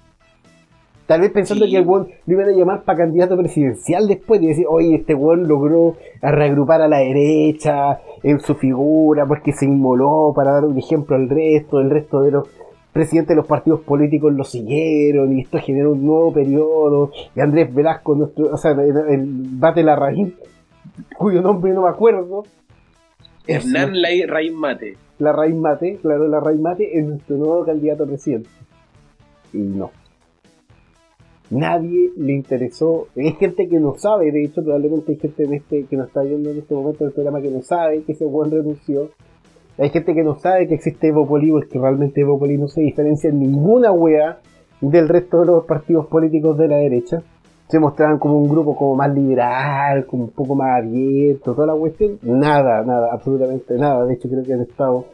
Tal 1.06 1.20
vez 1.20 1.32
pensando 1.32 1.66
Sí. 1.66 1.72
que 1.72 1.76
el 1.78 1.86
weón 1.86 2.08
lo 2.26 2.32
iban 2.32 2.48
a 2.48 2.52
llamar 2.56 2.82
para 2.84 2.98
candidato 2.98 3.36
presidencial 3.36 4.08
después 4.08 4.40
y 4.40 4.46
decir, 4.46 4.64
oye, 4.68 4.94
este 4.94 5.14
weón 5.14 5.46
logró 5.46 5.96
reagrupar 6.22 6.80
a 6.80 6.88
la 6.88 6.98
derecha 6.98 8.00
en 8.22 8.40
su 8.40 8.54
figura 8.54 9.26
porque 9.26 9.52
se 9.52 9.66
inmoló 9.66 10.32
para 10.34 10.52
dar 10.52 10.64
un 10.64 10.78
ejemplo 10.78 11.14
al 11.16 11.28
resto, 11.28 11.80
el 11.80 11.90
resto 11.90 12.22
de 12.22 12.30
los 12.30 12.48
presidentes 12.94 13.30
de 13.30 13.36
los 13.36 13.46
partidos 13.46 13.80
políticos 13.80 14.32
lo 14.32 14.44
siguieron 14.44 15.36
y 15.36 15.42
esto 15.42 15.58
generó 15.58 15.92
un 15.92 16.06
nuevo 16.06 16.32
periodo 16.32 17.10
y 17.36 17.40
Andrés 17.40 17.74
Velasco, 17.74 18.14
nuestro, 18.14 18.54
o 18.54 18.56
sea, 18.56 18.70
el, 18.70 18.96
el 19.10 19.26
Bate 19.26 19.82
la 19.82 19.96
raíz, 19.96 20.32
cuyo 21.18 21.42
nombre 21.42 21.72
no 21.74 21.82
me 21.82 21.90
acuerdo, 21.90 22.44
Hernán 23.46 23.94
Raíz 24.26 24.52
Mate. 24.54 24.96
la 25.18 25.32
raíz 25.32 25.54
mate, 25.54 25.98
claro, 26.00 26.28
la 26.28 26.40
raíz 26.40 26.60
mate 26.60 26.98
es 26.98 27.04
nuestro 27.04 27.36
nuevo 27.36 27.64
candidato 27.64 28.04
a 28.04 28.06
presidente. 28.06 28.48
Y 29.52 29.58
no. 29.58 29.90
Nadie 31.50 32.10
le 32.16 32.32
interesó. 32.32 33.08
Hay 33.16 33.32
gente 33.34 33.68
que 33.68 33.78
no 33.78 33.94
sabe, 33.98 34.32
de 34.32 34.44
hecho, 34.44 34.62
probablemente 34.62 35.12
hay 35.12 35.18
gente 35.18 35.44
en 35.44 35.54
este, 35.54 35.84
que 35.84 35.96
nos 35.96 36.08
está 36.08 36.22
viendo 36.22 36.50
en 36.50 36.58
este 36.58 36.74
momento 36.74 37.04
del 37.04 37.12
programa 37.12 37.42
que 37.42 37.50
no 37.50 37.60
sabe 37.60 38.02
que 38.02 38.12
ese 38.12 38.24
buen 38.24 38.50
renunció. 38.50 39.10
Hay 39.78 39.90
gente 39.90 40.14
que 40.14 40.22
no 40.22 40.38
sabe 40.38 40.68
que 40.68 40.74
existe 40.74 41.08
Evopoli, 41.08 41.50
porque 41.50 41.78
realmente 41.78 42.20
Evopoli 42.20 42.56
no 42.56 42.68
se 42.68 42.80
diferencia 42.82 43.30
en 43.30 43.40
ninguna 43.40 43.90
wea 43.90 44.38
del 44.80 45.08
resto 45.08 45.40
de 45.40 45.46
los 45.46 45.64
partidos 45.64 46.06
políticos 46.06 46.56
de 46.58 46.68
la 46.68 46.76
derecha. 46.76 47.22
Se 47.68 47.78
mostraban 47.80 48.18
como 48.18 48.38
un 48.38 48.48
grupo 48.48 48.76
como 48.76 48.94
más 48.94 49.12
liberal, 49.12 50.06
como 50.06 50.24
un 50.24 50.30
poco 50.30 50.54
más 50.54 50.82
abierto, 50.82 51.54
toda 51.54 51.68
la 51.68 51.74
cuestión. 51.74 52.18
Nada, 52.22 52.84
nada, 52.84 53.08
absolutamente 53.12 53.74
nada. 53.76 54.04
De 54.06 54.14
hecho, 54.14 54.28
creo 54.28 54.44
que 54.44 54.52
han 54.52 54.60
estado 54.60 55.06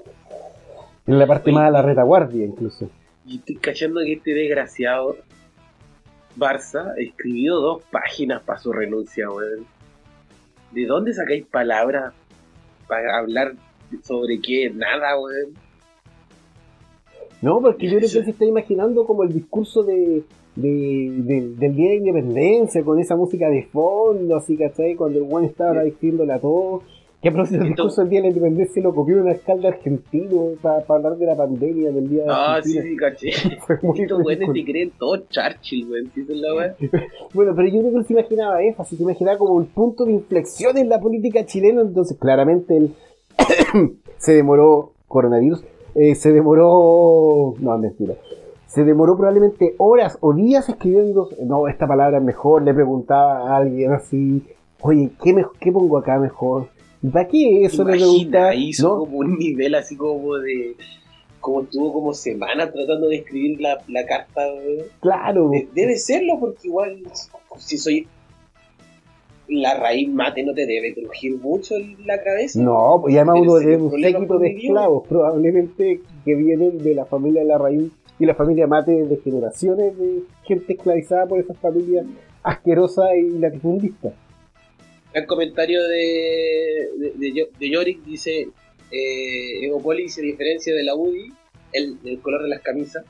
en 1.06 1.18
la 1.18 1.26
parte 1.26 1.52
más 1.52 1.66
de 1.66 1.70
la 1.70 1.82
retaguardia, 1.82 2.44
incluso. 2.44 2.90
Y 3.24 3.36
estoy 3.38 3.56
cachando 3.56 4.00
que 4.00 4.14
este 4.14 4.34
desgraciado 4.34 5.16
Barça 6.36 6.94
escribió 6.98 7.56
dos 7.56 7.82
páginas 7.84 8.42
para 8.42 8.58
su 8.58 8.72
renuncia, 8.72 9.30
weón. 9.30 9.66
¿De 10.72 10.86
dónde 10.86 11.12
sacáis 11.14 11.46
palabras 11.46 12.12
para 12.86 13.18
hablar 13.18 13.52
sobre 14.02 14.40
qué? 14.40 14.70
Nada, 14.70 15.18
weón. 15.20 15.54
No, 17.42 17.60
porque 17.60 17.86
yo 17.86 17.96
creo 17.96 18.00
que 18.02 18.08
se 18.08 18.30
está 18.30 18.44
imaginando 18.44 19.06
como 19.06 19.22
el 19.22 19.32
discurso 19.32 19.82
de, 19.82 20.22
de- 20.56 21.10
de- 21.16 21.48
del 21.56 21.74
Día 21.74 21.90
de 21.90 21.96
Independencia, 21.96 22.82
con 22.84 22.98
esa 22.98 23.16
música 23.16 23.48
de 23.48 23.64
fondo, 23.72 24.36
así, 24.36 24.56
¿cachai? 24.58 24.94
Cuando 24.94 25.18
el 25.20 25.24
buen 25.24 25.46
estaba 25.46 25.82
diciéndole 25.82 26.32
a 26.34 26.38
todos. 26.38 26.82
Que 27.22 27.28
a 27.28 27.32
propósito 27.32 27.56
Entonces- 27.64 27.76
discurso 27.76 28.00
del 28.02 28.10
Día 28.10 28.18
de 28.20 28.22
la 28.24 28.28
Independencia 28.34 28.82
lo 28.82 28.94
copió 28.94 29.20
un 29.22 29.28
alcalde 29.28 29.68
argentino 29.68 30.52
para 30.62 30.84
hablar 30.88 31.16
de 31.18 31.26
la 31.26 31.36
pandemia 31.36 31.90
del 31.92 32.08
Día 32.08 32.22
de 32.24 32.28
Ah, 32.30 32.60
sí, 32.62 32.72
sí, 32.80 32.96
caché. 32.96 33.28
Estos 33.68 33.78
ridículo. 33.94 34.24
se 34.54 34.64
creen 34.64 34.92
todo 34.98 35.16
Churchill, 35.28 35.90
weón. 35.90 36.10
¿Sí 36.14 36.20
es 36.22 36.28
la 36.36 36.54
weón? 36.54 36.74
Bueno, 37.34 37.52
pero 37.56 37.68
yo 37.68 37.80
creo 37.80 37.90
que 37.92 37.98
él 37.98 38.04
se 38.06 38.12
imaginaba 38.14 38.62
eso, 38.62 38.82
así 38.82 38.96
se 38.96 39.02
imaginaba 39.02 39.38
como 39.38 39.54
un 39.54 39.66
punto 39.66 40.04
de 40.04 40.12
inflexión 40.12 40.76
en 40.78 40.88
la 40.90 40.98
política 41.00 41.44
chilena, 41.46 41.82
entonces 41.82 42.18
claramente 42.18 42.76
él 42.76 42.94
se 44.18 44.32
demoró, 44.34 44.92
coronavirus, 45.08 45.64
eh, 45.94 46.14
se 46.14 46.32
demoró, 46.32 47.54
no, 47.58 47.78
mentira, 47.78 48.14
se 48.66 48.84
demoró 48.84 49.16
probablemente 49.16 49.74
horas 49.78 50.18
o 50.20 50.32
días 50.32 50.68
escribiendo, 50.68 51.28
no, 51.44 51.68
esta 51.68 51.86
palabra 51.86 52.18
es 52.18 52.24
mejor, 52.24 52.62
le 52.62 52.72
preguntaba 52.74 53.50
a 53.50 53.56
alguien 53.56 53.92
así, 53.92 54.42
oye, 54.82 55.10
¿qué, 55.22 55.32
me- 55.32 55.44
qué 55.58 55.72
pongo 55.72 55.98
acá 55.98 56.18
mejor? 56.18 56.68
¿Y 57.02 57.08
para 57.08 57.26
qué 57.28 57.64
eso 57.64 57.82
le 57.82 57.96
Imagina, 57.96 58.06
preguntaba? 58.06 58.54
hizo 58.54 58.88
¿No? 58.88 58.98
como 59.00 59.18
un 59.18 59.38
nivel 59.38 59.74
así 59.74 59.96
como 59.96 60.36
de. 60.36 60.76
Como 61.40 61.62
estuvo 61.62 61.90
como 61.94 62.12
semanas 62.12 62.70
tratando 62.70 63.08
de 63.08 63.16
escribir 63.16 63.58
la, 63.62 63.78
la 63.88 64.04
carta. 64.04 64.42
Claro, 65.00 65.48
De- 65.48 65.66
Debe 65.74 65.96
serlo, 65.96 66.38
porque 66.38 66.68
igual, 66.68 67.02
si 67.56 67.78
soy 67.78 68.06
la 69.50 69.74
raíz 69.74 70.08
mate, 70.08 70.42
no 70.42 70.54
te 70.54 70.64
debe 70.66 70.94
crujir 70.94 71.36
mucho 71.38 71.76
en 71.76 72.06
la 72.06 72.22
cabeza. 72.22 72.60
No, 72.62 73.02
y 73.08 73.16
además 73.16 73.40
uno 73.40 73.54
de 73.56 73.76
un 73.76 74.00
séquito 74.00 74.38
de 74.38 74.48
esclavos, 74.50 75.06
probablemente 75.08 76.00
que 76.24 76.34
vienen 76.34 76.78
de 76.78 76.94
la 76.94 77.04
familia 77.04 77.42
de 77.42 77.48
la 77.48 77.58
raíz 77.58 77.90
y 78.18 78.26
la 78.26 78.34
familia 78.34 78.66
mate 78.66 78.92
de 78.92 79.16
generaciones 79.18 79.98
de 79.98 80.22
gente 80.44 80.74
esclavizada 80.74 81.26
por 81.26 81.40
esas 81.40 81.56
familias 81.58 82.06
asquerosas 82.42 83.08
y 83.16 83.38
latifundistas. 83.38 84.12
El 85.12 85.26
comentario 85.26 85.82
de, 85.88 86.88
de, 86.98 87.12
de, 87.16 87.32
Yo- 87.32 87.46
de 87.58 87.70
Yorick 87.70 88.04
dice: 88.04 88.48
eh, 88.92 89.64
Evopoli 89.66 90.08
se 90.08 90.22
diferencia 90.22 90.74
de 90.74 90.84
la 90.84 90.94
UDI, 90.94 91.32
el, 91.72 91.96
el 92.04 92.20
color 92.20 92.42
de 92.42 92.48
las 92.48 92.60
camisas. 92.62 93.04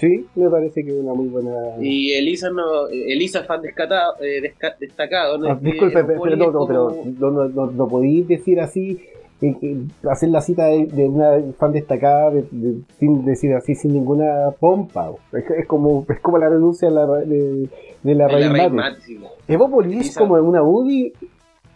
Sí, 0.00 0.26
me 0.34 0.48
parece 0.48 0.82
que 0.82 0.90
es 0.90 0.96
una 0.96 1.12
muy 1.12 1.28
buena. 1.28 1.52
Y 1.78 2.12
Elisa, 2.12 2.48
no, 2.50 2.88
Elisa 2.88 3.44
fan 3.44 3.60
descatado, 3.60 4.14
eh, 4.22 4.40
desca- 4.42 4.74
destacado. 4.78 5.36
¿no? 5.36 5.50
Ah, 5.50 5.58
disculpe, 5.60 6.02
pero, 6.04 6.36
no, 6.36 6.50
no, 6.50 6.66
pero 6.66 6.88
como- 6.88 7.04
no, 7.18 7.30
no, 7.30 7.48
no, 7.48 7.66
no 7.70 7.86
podéis 7.88 8.26
decir 8.26 8.60
así, 8.60 8.98
eh, 9.42 9.54
que 9.60 9.76
hacer 10.10 10.30
la 10.30 10.40
cita 10.40 10.66
de, 10.66 10.86
de 10.86 11.04
una 11.06 11.38
fan 11.58 11.72
destacada 11.72 12.30
de- 12.30 12.46
de- 12.50 12.80
sin 12.98 13.24
decir 13.26 13.52
así, 13.54 13.74
sin 13.74 13.92
ninguna 13.92 14.50
pompa. 14.58 15.10
Es, 15.34 15.44
es 15.50 15.66
como, 15.66 16.06
es 16.08 16.20
como 16.20 16.38
la 16.38 16.48
renuncia 16.48 16.88
de 16.88 16.94
la, 16.94 17.06
de, 17.06 17.68
la 18.14 18.26
raíz 18.28 18.50
mate. 18.50 18.70
mate, 18.70 19.00
sí. 19.02 19.20
Evópolis 19.48 20.08
es 20.08 20.16
como 20.16 20.34
una 20.36 20.62
UDI 20.62 21.12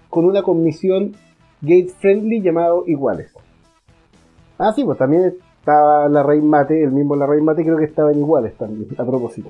con 0.09 0.25
una 0.25 0.43
comisión 0.43 1.13
gate 1.61 1.89
friendly 2.01 2.41
llamado 2.41 2.85
Iguales. 2.87 3.33
Ah, 4.59 4.73
sí, 4.75 4.83
pues 4.85 4.97
también 4.97 5.35
estaba 5.65 6.09
la 6.11 6.23
raíz 6.23 6.43
mate, 6.43 6.83
el 6.83 6.93
mismo 6.93 7.17
la 7.17 7.27
raíz 7.27 7.43
mate 7.43 7.63
creo 7.65 7.79
que 7.79 7.85
estaba 7.87 8.13
en 8.13 8.19
Iguales 8.19 8.53
también, 8.59 8.89
a 8.99 9.05
propósito. 9.05 9.49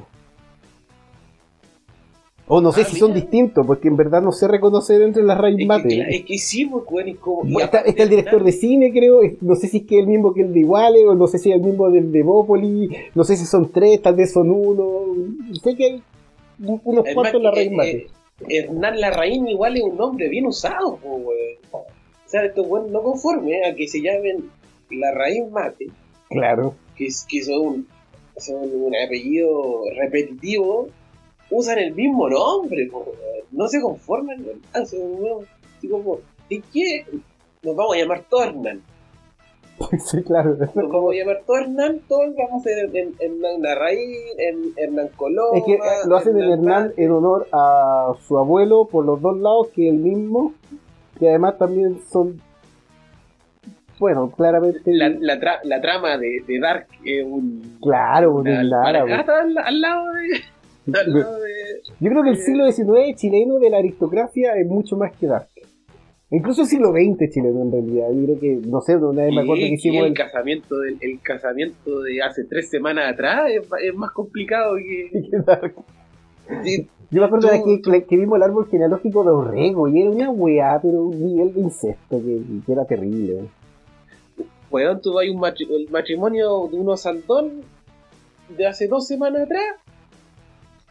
O 2.46 2.61
no 2.61 2.72
sé 2.72 2.83
Ah, 2.83 2.85
si 2.85 2.96
son 2.96 3.14
distintos, 3.14 3.66
porque 3.66 3.88
en 3.88 3.96
verdad 3.96 4.20
no 4.20 4.31
sé 4.31 4.46
reconocer 4.46 5.00
entre 5.03 5.22
las 5.22 5.38
raíz 5.38 5.57
Es 5.59 5.66
mate. 5.66 5.88
que, 5.88 6.00
es 6.16 6.24
que 6.27 6.38
sí, 6.38 6.66
pues, 6.66 6.85
es 7.07 7.16
como. 7.16 7.42
Bueno, 7.42 7.61
está, 7.64 7.81
el 7.81 8.09
director 8.09 8.44
de 8.44 8.53
cine, 8.53 8.92
creo. 8.92 9.20
No 9.40 9.57
sé 9.57 9.66
si 9.66 9.79
es 9.79 9.87
que 9.87 9.96
es 9.96 10.03
el 10.03 10.09
mismo 10.09 10.35
que 10.35 10.42
el 10.42 10.53
de 10.53 10.61
Iguales, 10.61 11.05
o 11.07 11.14
no 11.14 11.27
sé 11.27 11.38
si 11.38 11.50
es 11.50 11.57
el 11.57 11.62
mismo 11.62 11.88
del 11.90 12.12
de 12.12 12.20
Evópolis. 12.20 12.90
No 13.14 13.24
sé 13.24 13.37
si 13.37 13.46
son 13.46 13.72
tres, 13.72 14.03
tal 14.03 14.14
vez 14.14 14.31
son 14.33 14.50
uno. 14.50 14.85
Sé 15.62 15.74
que 15.74 15.85
hay 15.85 16.03
un- 16.64 16.81
unos 16.85 17.07
Es 17.07 17.14
cuantos 17.14 17.42
la 17.42 17.50
raíz 17.50 17.68
eh, 17.72 17.74
mate. 17.74 17.96
eh, 18.48 18.59
Hernán 18.59 19.00
Larraín 19.00 19.48
igual 19.48 19.77
es 19.79 19.83
un 19.83 19.96
nombre 19.96 20.29
bien 20.29 20.46
usado, 20.46 20.98
weón. 21.03 21.27
O 21.72 21.87
sea, 22.27 22.44
estos 22.44 22.66
weones 22.68 22.92
no 22.92 23.00
conforme 23.03 23.64
a 23.64 23.74
que 23.74 23.88
se 23.88 24.03
llamen 24.03 24.50
Larraín 24.90 25.50
Mate, 25.50 25.87
Claro. 26.35 26.75
que, 26.97 27.11
son, 27.11 27.61
un, 27.66 27.88
son 28.37 28.57
un 28.62 28.92
apellido 28.97 29.83
repetitivo, 29.97 30.88
usan 31.51 31.79
el 31.79 31.94
mismo 31.94 32.29
nombre, 32.29 32.88
po. 32.90 33.07
No 33.53 33.68
se 33.68 33.81
conforman. 33.81 34.44
Ah, 34.73 34.85
son 34.85 35.01
¿de 36.51 36.62
qué? 36.73 37.07
Nos 37.62 37.77
vamos 37.77 37.94
a 37.94 37.99
llamar 37.99 38.25
Hernán. 38.42 38.83
sí, 40.05 40.23
claro. 40.23 40.57
Nos 40.75 40.88
vamos 40.88 41.12
a 41.12 41.16
llamar 41.16 41.42
Hernán, 41.49 42.01
todos 42.09 42.35
vamos 42.37 42.61
a 42.61 42.68
ser 42.68 42.97
en- 42.97 43.14
Hernán 43.18 43.62
Larraín, 43.62 44.11
en 44.38 44.73
Hernán 44.77 45.09
Coloma. 45.16 45.59
Es 45.59 45.64
que 45.64 45.75
eh, 45.75 45.79
lo 46.07 46.16
hacen 46.16 46.37
en 46.37 46.51
Hernán 46.51 46.92
en 46.97 47.11
honor 47.11 47.49
a 47.53 48.12
su 48.27 48.38
abuelo 48.38 48.87
por 48.87 49.05
los 49.05 49.20
dos 49.20 49.37
lados, 49.38 49.68
que 49.75 49.88
es 49.88 49.94
el 49.94 50.01
mismo, 50.01 50.53
que 51.18 51.29
además 51.29 51.59
también 51.59 52.01
son, 52.11 52.40
bueno, 53.99 54.31
claramente, 54.31 54.93
la, 54.93 55.09
la, 55.09 55.41
tra- 55.41 55.61
la 55.65 55.81
trama 55.81 56.19
de, 56.19 56.43
de 56.47 56.59
Dark 56.61 56.87
es 57.05 57.25
un. 57.25 57.77
claro, 57.83 58.35
un 58.37 58.49
alpargata 58.49 59.41
al, 59.43 59.57
al 59.59 59.81
lado 59.81 60.05
de. 60.13 60.41
Al 61.01 61.15
lado 61.15 61.37
de 61.41 61.51
Yo 61.99 62.11
creo 62.11 62.23
que 62.23 62.29
el 62.31 62.37
siglo 62.37 62.71
XIX 62.71 63.15
chileno 63.17 63.59
de 63.59 63.71
la 63.71 63.79
aristocracia 63.79 64.53
es 64.55 64.67
mucho 64.67 64.99
más 64.99 65.17
que 65.17 65.27
Dark. 65.27 65.49
Incluso 66.31 66.61
el 66.63 66.69
siglo 66.69 66.90
XX 66.92 67.31
chileno 67.33 67.63
en 67.63 67.73
realidad. 67.73 68.09
Yo 68.13 68.25
creo 68.25 68.38
que, 68.40 68.69
no 68.69 68.81
sé, 68.83 68.97
una 68.97 69.23
vez 69.23 69.33
me 69.35 69.40
acuerdo 69.42 69.63
que 69.63 69.69
hicimos 69.75 70.03
el, 70.03 70.09
el... 70.09 70.15
casamiento 70.15 70.79
del, 70.81 70.99
el 71.01 71.21
casamiento 71.23 72.01
de 72.03 72.21
hace 72.23 72.45
tres 72.45 72.69
semanas 72.69 73.13
atrás 73.15 73.51
es, 73.51 73.63
es 73.83 73.95
más 73.95 74.11
complicado 74.11 74.75
que. 74.77 75.11
que 75.31 75.37
Dark. 75.38 75.75
sí, 76.65 76.87
Yo 77.11 77.21
me 77.23 77.27
acuerdo 77.29 77.49
Tú- 77.49 77.55
de 77.90 77.99
que, 78.01 78.05
que 78.05 78.17
vimos 78.19 78.37
el 78.37 78.42
árbol 78.42 78.69
genealógico 78.69 79.25
de 79.25 79.31
Orrego 79.31 79.88
y 79.88 80.03
era 80.03 80.11
una 80.11 80.31
weá, 80.31 80.79
pero 80.83 81.05
un 81.05 81.19
nivel 81.25 81.55
de 81.55 81.61
incesto 81.61 82.21
que, 82.21 82.42
que 82.67 82.73
era 82.73 82.85
terrible. 82.85 83.49
Weón, 84.75 85.00
tú 85.00 85.12
vas 85.14 85.27
a 85.27 85.31
un 85.31 85.38
matri- 85.40 85.70
el 85.70 85.88
matrimonio 85.90 86.68
de 86.70 86.77
unos 86.79 87.00
Santón 87.02 87.62
de 88.48 88.66
hace 88.66 88.88
dos 88.88 89.06
semanas 89.06 89.42
atrás. 89.42 89.62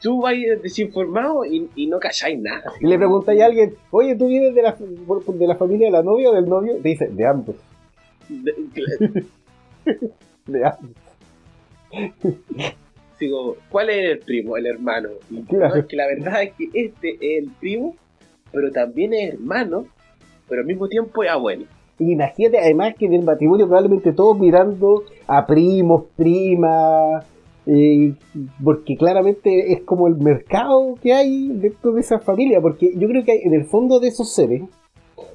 tú 0.01 0.21
vas 0.21 0.34
desinformado 0.61 1.45
y, 1.45 1.69
y 1.75 1.88
no 1.88 1.99
calláis 1.99 2.39
nada. 2.39 2.71
Y 2.81 2.88
le 2.88 2.97
preguntáis 2.97 3.41
a 3.41 3.45
alguien, 3.45 3.75
oye, 3.91 4.15
¿tú 4.15 4.27
vienes 4.27 4.53
de 4.55 4.61
la, 4.63 4.75
de 4.77 5.47
la 5.47 5.55
familia 5.55 5.88
de 5.88 5.91
la 5.91 6.03
novia 6.03 6.29
o 6.31 6.34
del 6.34 6.47
novio? 6.49 6.75
Te 6.81 6.89
dice, 6.89 7.07
de 7.07 7.25
ambos, 7.25 7.55
De- 8.27 9.23
de 10.47 10.65
ambos. 10.65 10.91
Digo, 13.19 13.55
¿cuál 13.69 13.89
es 13.89 14.11
el 14.11 14.19
primo? 14.19 14.57
El 14.57 14.65
hermano. 14.65 15.09
Claro. 15.47 15.75
no, 15.75 15.81
es 15.81 15.86
que 15.86 15.95
la 15.95 16.07
verdad 16.07 16.43
es 16.43 16.53
que 16.55 16.67
este 16.73 17.11
es 17.15 17.43
el 17.43 17.51
primo, 17.51 17.95
pero 18.51 18.69
también 18.71 19.13
es 19.13 19.34
hermano, 19.36 19.88
pero 20.49 20.61
al 20.61 20.67
mismo 20.67 20.89
tiempo 20.89 21.23
es 21.23 21.29
abuelo. 21.29 21.65
Imagínate, 22.12 22.60
además 22.60 22.95
que 22.97 23.06
en 23.06 23.14
el 23.14 23.24
matrimonio 23.24 23.68
probablemente 23.68 24.14
todos 24.14 24.38
mirando 24.38 25.04
a 25.28 25.45
primos, 25.45 26.06
primas, 26.16 27.26
eh, 27.66 28.14
porque 28.64 28.97
claramente 28.97 29.72
es 29.72 29.82
como 29.82 30.08
el 30.08 30.18
mercado 30.18 30.95
que 31.01 31.14
hay 31.14 31.47
dentro 31.47 31.93
de 31.93 32.01
esa 32.01 32.20
familia, 32.20 32.60
porque 32.62 32.91
yo 32.95 33.08
creo 33.08 33.24
que 33.24 33.41
en 33.43 33.54
el 33.54 33.66
fondo 33.66 33.99
de 33.99 34.10
esos 34.10 34.34
seres 34.34 34.64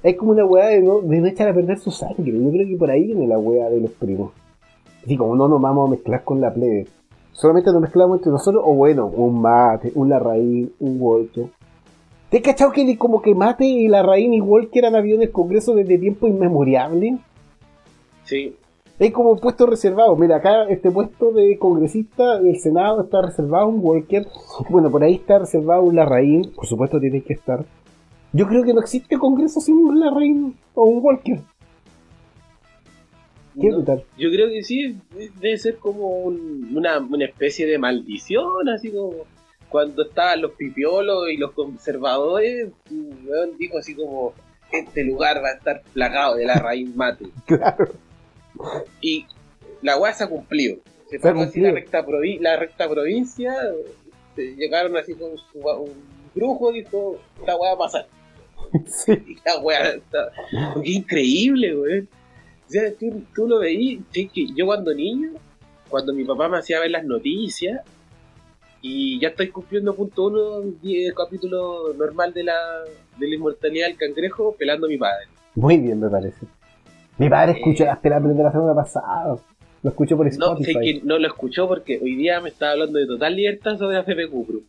hay 0.05 0.15
como 0.15 0.33
una 0.33 0.45
weá 0.45 0.67
de 0.69 0.83
no, 0.83 1.01
de 1.01 1.21
no 1.21 1.27
echar 1.27 1.49
a 1.49 1.55
perder 1.55 1.79
su 1.79 1.91
sangre. 1.91 2.33
Yo 2.33 2.51
creo 2.51 2.69
que 2.69 2.77
por 2.77 2.91
ahí 2.91 3.05
viene 3.07 3.27
la 3.27 3.39
weá 3.39 3.71
de 3.71 3.81
los 3.81 3.91
primos. 3.93 4.33
Así 5.05 5.17
como 5.17 5.37
no 5.37 5.49
nos 5.49 5.61
vamos 5.61 5.89
a 5.89 5.91
mezclar 5.91 6.25
con 6.25 6.41
la 6.41 6.53
plebe. 6.53 6.87
Solamente 7.33 7.71
nos 7.73 7.81
mezclamos 7.81 8.19
entre 8.19 8.33
nosotros, 8.33 8.63
o 8.67 8.75
bueno, 8.75 9.07
un 9.07 9.41
mate, 9.41 9.93
un 9.95 10.09
Larraín, 10.09 10.73
un 10.81 11.01
Walker. 11.01 11.47
¿Te 12.31 12.37
has 12.39 12.43
cachado 12.43 12.73
que 12.73 12.97
como 12.99 13.23
que 13.23 13.35
Mate 13.35 13.65
y 13.65 13.89
Larraín 13.89 14.35
y 14.35 14.41
Walker 14.41 14.85
han 14.85 14.95
habido 14.97 15.17
en 15.17 15.23
el 15.23 15.31
Congreso 15.33 15.75
desde 15.75 15.99
tiempo 15.99 16.27
inmemoriable? 16.27 17.19
Sí, 18.25 18.55
Hay 19.01 19.11
como 19.13 19.37
puestos 19.37 19.69
reservados. 19.69 20.19
Mira, 20.19 20.37
acá 20.37 20.65
este 20.65 20.91
puesto 20.91 21.31
de 21.33 21.57
congresista 21.59 22.39
del 22.41 22.59
Senado 22.59 23.03
está 23.03 23.23
reservado 23.23 23.65
a 23.65 23.69
un 23.69 23.79
Walker. 23.81 24.27
Bueno, 24.69 24.91
por 24.91 25.03
ahí 25.05 25.15
está 25.15 25.39
reservado 25.39 25.85
un 25.85 25.95
Larraín. 25.97 26.51
Por 26.55 26.67
supuesto 26.67 26.99
tiene 27.01 27.23
que 27.23 27.33
estar. 27.35 27.65
Yo 28.33 28.47
creo 28.49 28.65
que 28.65 28.75
no 28.75 28.81
existe 28.81 29.17
congreso 29.17 29.61
sin 29.61 29.77
un 29.77 30.01
Larraín 30.01 30.57
o 30.75 30.85
un 30.85 31.03
Walker. 31.03 31.41
¿Qué 33.61 33.69
No, 33.71 33.83
tal? 33.83 34.05
yo 34.19 34.31
creo 34.31 34.49
que 34.49 34.63
sí, 34.63 34.97
debe 35.41 35.57
ser 35.59 35.79
como 35.79 36.09
un- 36.21 36.71
una, 36.77 36.99
una 36.99 37.25
especie 37.25 37.67
de 37.67 37.79
maldición, 37.79 38.69
así 38.69 38.91
como 38.91 39.13
cuando 39.69 40.03
estaban 40.03 40.43
los 40.43 40.53
pipiolos 40.53 41.31
y 41.31 41.37
los 41.37 41.53
conservadores, 41.53 42.69
weón 42.91 43.57
dijo 43.59 43.79
así 43.79 43.95
como, 43.95 44.33
este 44.73 45.05
lugar 45.05 45.43
va 45.43 45.49
a 45.49 45.53
estar 45.55 45.83
plagado 45.93 46.37
de 46.37 46.47
la 46.47 46.55
raíz 46.55 46.95
mate. 46.95 47.27
Claro. 47.47 47.89
Y 49.01 49.27
la 49.83 49.97
weá 49.99 50.13
se 50.13 50.25
ha 50.25 50.29
cumplido. 50.29 50.79
Se 51.09 51.19
formó 51.19 51.43
así 51.43 51.61
la 51.61 51.71
recta, 51.73 52.05
provi- 52.05 52.41
la 52.41 52.57
recta 52.57 52.89
provincia, 52.89 53.55
se 54.37 54.55
llegaron 54.57 54.97
así 54.97 55.15
con 55.15 55.37
su, 55.39 55.59
un 55.59 55.93
brujo, 56.35 56.73
dijo, 56.73 57.19
esta 57.41 57.57
weá 57.57 57.71
va 57.71 57.75
a 57.75 57.79
pasar. 57.79 58.07
Sí. 58.87 59.13
Y 59.27 59.35
la 59.47 59.59
weá 59.61 59.91
está... 59.91 60.31
Qué 60.83 60.91
increíble, 60.91 61.75
weón. 61.77 62.09
O 62.67 62.71
sea, 62.71 62.93
tú, 62.95 63.23
tú 63.35 63.49
lo 63.49 63.61
veí, 63.61 64.03
que 64.13 64.29
yo 64.55 64.67
cuando 64.67 64.93
niño, 64.93 65.31
cuando 65.89 66.13
mi 66.13 66.25
papá 66.25 66.49
me 66.49 66.59
hacía 66.59 66.81
ver 66.81 66.91
las 66.91 67.05
noticias, 67.05 67.81
y 68.83 69.19
ya 69.21 69.29
estoy 69.29 69.49
cumpliendo 69.49 69.95
punto 69.95 70.27
uno, 70.27 70.59
el 70.83 71.15
capítulo 71.15 71.93
normal 71.95 72.33
de 72.33 72.45
la, 72.45 72.57
de 73.19 73.29
la 73.29 73.35
inmortalidad 73.35 73.89
del 73.89 73.97
cangrejo, 73.97 74.55
pelando 74.57 74.87
a 74.87 74.89
mi 74.89 74.99
padre. 74.99 75.27
Muy 75.55 75.79
bien, 75.79 75.99
me 76.01 76.09
parece. 76.09 76.47
Mi 77.19 77.29
padre 77.29 77.53
escuchó 77.59 77.83
Eh. 77.85 77.87
las 77.87 77.99
peladas 77.99 78.37
de 78.37 78.43
la 78.43 78.53
semana 78.53 78.75
pasada. 78.75 79.37
Lo 79.83 79.91
escuchó 79.91 80.17
por 80.17 80.27
No, 80.27 80.33
sé 80.33 80.39
Spotify. 80.71 80.79
que 81.01 81.01
no 81.07 81.19
lo 81.19 81.27
escuchó 81.27 81.67
porque 81.69 81.99
hoy 82.03 82.15
día 82.17 82.41
me 82.41 82.49
estaba 82.51 82.73
hablando 82.73 82.99
de 82.99 83.07
total 83.07 83.35
libertad 83.37 83.77
sobre 83.79 83.97
AFP 83.97 84.29
Cupro. 84.29 84.61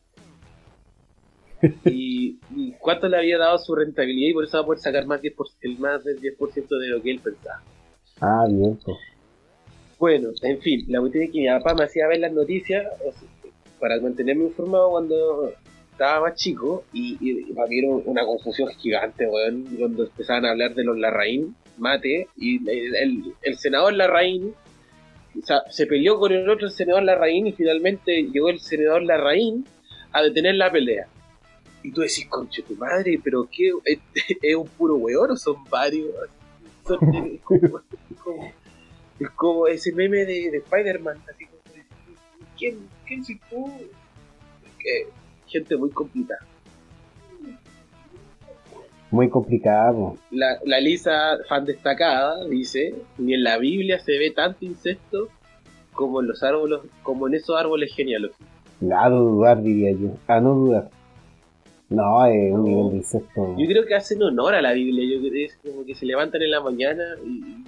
y, 1.85 2.39
y 2.55 2.71
cuánto 2.79 3.07
le 3.09 3.17
había 3.17 3.37
dado 3.37 3.57
su 3.59 3.75
rentabilidad 3.75 4.29
y 4.29 4.33
por 4.33 4.45
eso 4.45 4.57
va 4.57 4.63
a 4.63 4.65
poder 4.65 4.79
sacar 4.79 5.05
más, 5.05 5.21
10%, 5.21 5.33
el 5.61 5.77
más 5.79 6.03
del 6.03 6.19
10% 6.19 6.67
de 6.79 6.87
lo 6.87 7.01
que 7.01 7.11
él 7.11 7.19
pensaba. 7.19 7.61
Ah, 8.21 8.45
bien. 8.49 8.77
pues. 8.83 8.97
Bueno, 9.99 10.29
en 10.41 10.59
fin, 10.61 10.85
la 10.87 11.01
cuestión 11.01 11.25
es 11.25 11.31
que 11.31 11.39
mi 11.41 11.47
papá 11.47 11.73
me 11.75 11.83
hacía 11.83 12.07
ver 12.07 12.19
las 12.19 12.31
noticias 12.31 12.85
para 13.79 13.99
mantenerme 13.99 14.45
informado 14.45 14.91
cuando 14.91 15.53
estaba 15.91 16.21
más 16.29 16.35
chico 16.35 16.83
y, 16.93 17.17
y 17.19 17.53
para 17.53 17.67
mí 17.67 17.79
era 17.79 17.89
una 17.89 18.25
confusión 18.25 18.69
gigante, 18.77 19.27
weón, 19.27 19.65
cuando 19.77 20.03
empezaban 20.05 20.45
a 20.45 20.51
hablar 20.51 20.73
de 20.75 20.83
los 20.83 20.97
Larraín, 20.97 21.55
mate, 21.77 22.27
y 22.37 22.57
el, 22.69 23.33
el- 23.41 23.57
senador 23.57 23.93
Larraín 23.93 24.53
se 25.69 25.85
peleó 25.87 26.19
con 26.19 26.31
el 26.31 26.49
otro 26.49 26.69
senador 26.69 27.03
Larraín 27.03 27.47
y 27.47 27.51
finalmente 27.53 28.23
llegó 28.23 28.49
el 28.49 28.59
senador 28.59 29.03
Larraín 29.03 29.65
a 30.11 30.21
detener 30.21 30.55
la 30.55 30.71
pelea. 30.71 31.07
Y 31.83 31.91
tú 31.91 32.01
decís, 32.01 32.25
conche 32.27 32.61
tu 32.63 32.75
madre, 32.75 33.19
pero 33.23 33.47
¿qué? 33.49 33.71
¿Es, 33.85 33.99
es 34.41 34.55
un 34.55 34.67
puro 34.67 34.95
weón 34.95 35.31
o 35.31 35.37
son 35.37 35.63
varios? 35.69 36.09
Son- 36.85 36.99
es, 37.15 37.41
como, 37.43 37.79
es 38.09 38.17
como- 38.23 38.51
es 39.19 39.29
como 39.31 39.67
ese 39.67 39.91
meme 39.93 40.25
de, 40.25 40.49
de 40.51 40.57
Spider-Man, 40.57 41.17
así 41.29 41.45
¿quién, 42.59 42.77
quién 43.07 43.23
soy 43.23 43.39
tú? 43.49 43.71
Que, 44.77 45.07
gente 45.47 45.75
muy 45.77 45.89
complicada. 45.89 46.41
Muy 49.11 49.27
complicado. 49.29 50.17
La, 50.29 50.59
la 50.65 50.79
Lisa, 50.79 51.37
fan 51.47 51.65
destacada, 51.65 52.45
dice, 52.45 52.93
ni 53.17 53.33
en 53.33 53.43
la 53.43 53.57
Biblia 53.57 53.97
se 53.99 54.11
ve 54.19 54.29
tanto 54.31 54.63
incesto 54.65 55.29
como 55.93 56.21
en 56.21 56.27
los 56.27 56.43
árboles, 56.43 56.79
como 57.01 57.27
en 57.27 57.33
esos 57.33 57.59
árboles 57.59 57.91
genealógicos. 57.95 58.45
A 58.95 59.09
no 59.09 59.21
dudar, 59.23 59.61
diría 59.63 59.91
yo. 59.91 60.15
A 60.27 60.39
no 60.39 60.53
dudar. 60.53 60.89
No, 61.89 62.23
es 62.27 62.53
un 62.53 62.61
No. 62.61 62.67
nivel 62.67 62.89
de 62.91 62.95
insecto. 62.97 63.55
Yo 63.57 63.65
creo 63.67 63.83
que 63.87 63.95
hacen 63.95 64.21
honor 64.21 64.53
a 64.53 64.61
la 64.61 64.73
Biblia, 64.73 65.03
yo 65.11 65.19
creo 65.21 65.31
que 65.33 65.43
es 65.45 65.57
como 65.57 65.83
que 65.83 65.95
se 65.95 66.05
levantan 66.05 66.43
en 66.43 66.51
la 66.51 66.61
mañana 66.61 67.03
y, 67.25 67.63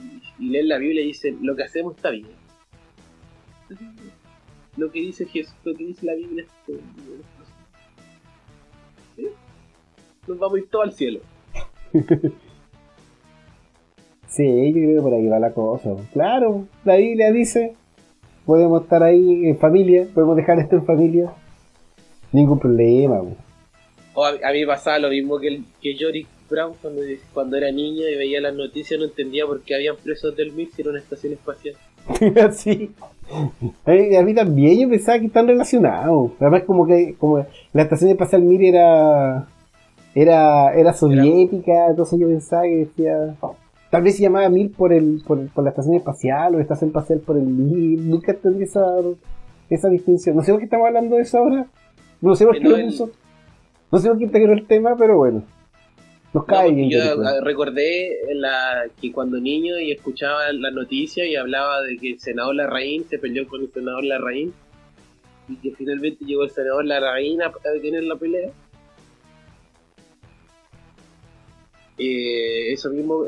y 0.45 0.49
leen 0.49 0.69
la 0.69 0.77
Biblia 0.77 1.01
y 1.01 1.07
dicen, 1.07 1.39
lo 1.41 1.55
que 1.55 1.63
hacemos 1.63 1.95
está 1.95 2.11
bien. 2.11 2.27
Lo 4.81 4.91
que 4.91 4.99
dice 4.99 5.27
Jesús, 5.27 5.53
lo 5.63 5.75
que 5.75 5.85
dice 5.85 6.07
la 6.07 6.15
Biblia. 6.15 6.43
¿Sí? 9.15 9.27
Nos 10.27 10.39
vamos 10.39 10.55
a 10.55 10.59
ir 10.59 10.69
todos 10.69 10.85
al 10.85 10.93
cielo. 10.93 11.19
Sí, 14.27 14.45
yo 14.67 14.73
creo 14.75 14.95
que 14.95 15.01
por 15.01 15.13
ahí 15.13 15.27
va 15.27 15.39
la 15.39 15.53
cosa. 15.53 15.89
Claro, 16.13 16.65
la 16.85 16.95
Biblia 16.95 17.33
dice, 17.33 17.75
podemos 18.45 18.83
estar 18.83 19.03
ahí 19.03 19.45
en 19.45 19.57
familia, 19.57 20.07
podemos 20.13 20.37
dejar 20.37 20.57
esto 20.57 20.77
en 20.77 20.85
familia. 20.85 21.33
Ningún 22.31 22.57
problema. 22.57 23.21
O 24.13 24.23
a, 24.23 24.29
a 24.29 24.53
mí 24.53 24.65
pasaba 24.65 24.99
lo 24.99 25.09
mismo 25.09 25.37
que, 25.37 25.49
el, 25.49 25.65
que 25.81 25.95
Yorick 25.95 26.29
Brown 26.49 26.75
cuando, 26.81 27.01
cuando 27.33 27.57
era 27.57 27.73
niño 27.73 28.07
y 28.07 28.15
veía 28.15 28.39
las 28.39 28.55
noticias 28.55 28.97
no 28.97 29.07
entendía 29.07 29.45
por 29.45 29.63
qué 29.63 29.75
habían 29.75 29.97
presos 29.97 30.33
del 30.33 30.53
si 30.53 30.81
era 30.81 30.91
una 30.91 30.99
estación 30.99 31.33
espacial. 31.33 31.75
sí. 32.53 32.91
A 33.85 34.23
mí, 34.23 34.33
también 34.33 34.79
yo 34.79 34.89
pensaba 34.89 35.19
que 35.19 35.25
están 35.27 35.47
relacionados. 35.47 36.31
Además 36.39 36.63
como 36.63 36.85
que 36.85 37.15
como 37.19 37.45
la 37.73 37.81
estación 37.83 38.11
espacial 38.11 38.41
Mir 38.43 38.63
era 38.63 39.47
era 40.15 40.73
era 40.73 40.93
soviética, 40.93 41.87
entonces 41.89 42.19
yo 42.19 42.27
pensaba 42.27 42.63
que 42.63 42.75
decía 42.77 43.35
tal 43.89 44.03
vez 44.03 44.15
se 44.17 44.23
llamaba 44.23 44.49
Mir 44.49 44.71
por 44.73 44.91
el 44.93 45.21
por, 45.25 45.47
por 45.49 45.63
la 45.63 45.69
estación 45.69 45.95
espacial 45.95 46.55
o 46.55 46.59
estación 46.59 46.89
espacial 46.89 47.19
por 47.19 47.37
el 47.37 47.43
Mir. 47.45 47.99
Nunca 48.01 48.31
entendí 48.33 48.63
esa 48.63 48.85
esa 49.69 49.87
distinción. 49.89 50.35
No 50.35 50.43
sé 50.43 50.51
por 50.51 50.59
qué 50.59 50.65
estamos 50.65 50.87
hablando 50.87 51.15
de 51.15 51.21
eso 51.21 51.37
ahora. 51.39 51.65
No 52.21 52.35
sé 52.35 52.45
por 52.45 52.57
qué 52.59 52.67
lo 52.67 52.75
el- 52.75 52.85
puso. 52.87 53.09
No 53.91 53.99
sé 53.99 54.07
por 54.09 54.17
qué 54.17 54.23
integró 54.25 54.53
el 54.53 54.65
tema, 54.67 54.95
pero 54.97 55.17
bueno. 55.17 55.43
Nos 56.33 56.43
No, 56.43 56.45
cae 56.47 56.71
bien. 56.71 56.89
yo 56.89 56.99
recordé 57.43 58.17
la, 58.35 58.85
que 59.01 59.11
cuando 59.11 59.37
niño 59.39 59.79
y 59.79 59.91
escuchaba 59.91 60.51
la 60.53 60.71
noticia 60.71 61.25
y 61.25 61.35
hablaba 61.35 61.81
de 61.81 61.97
que 61.97 62.11
el 62.11 62.19
senador 62.19 62.55
Larraín 62.55 63.03
se 63.09 63.19
peleó 63.19 63.47
con 63.47 63.61
el 63.61 63.71
senador 63.71 64.03
Larraín 64.05 64.53
y 65.49 65.55
que 65.57 65.75
finalmente 65.75 66.23
llegó 66.23 66.43
el 66.43 66.51
senador 66.51 66.85
Larraín 66.85 67.41
a, 67.41 67.47
a 67.47 67.69
detener 67.73 68.03
la 68.03 68.15
pelea. 68.15 68.49
Eh, 71.97 72.71
eso 72.71 72.89
mismo 72.91 73.25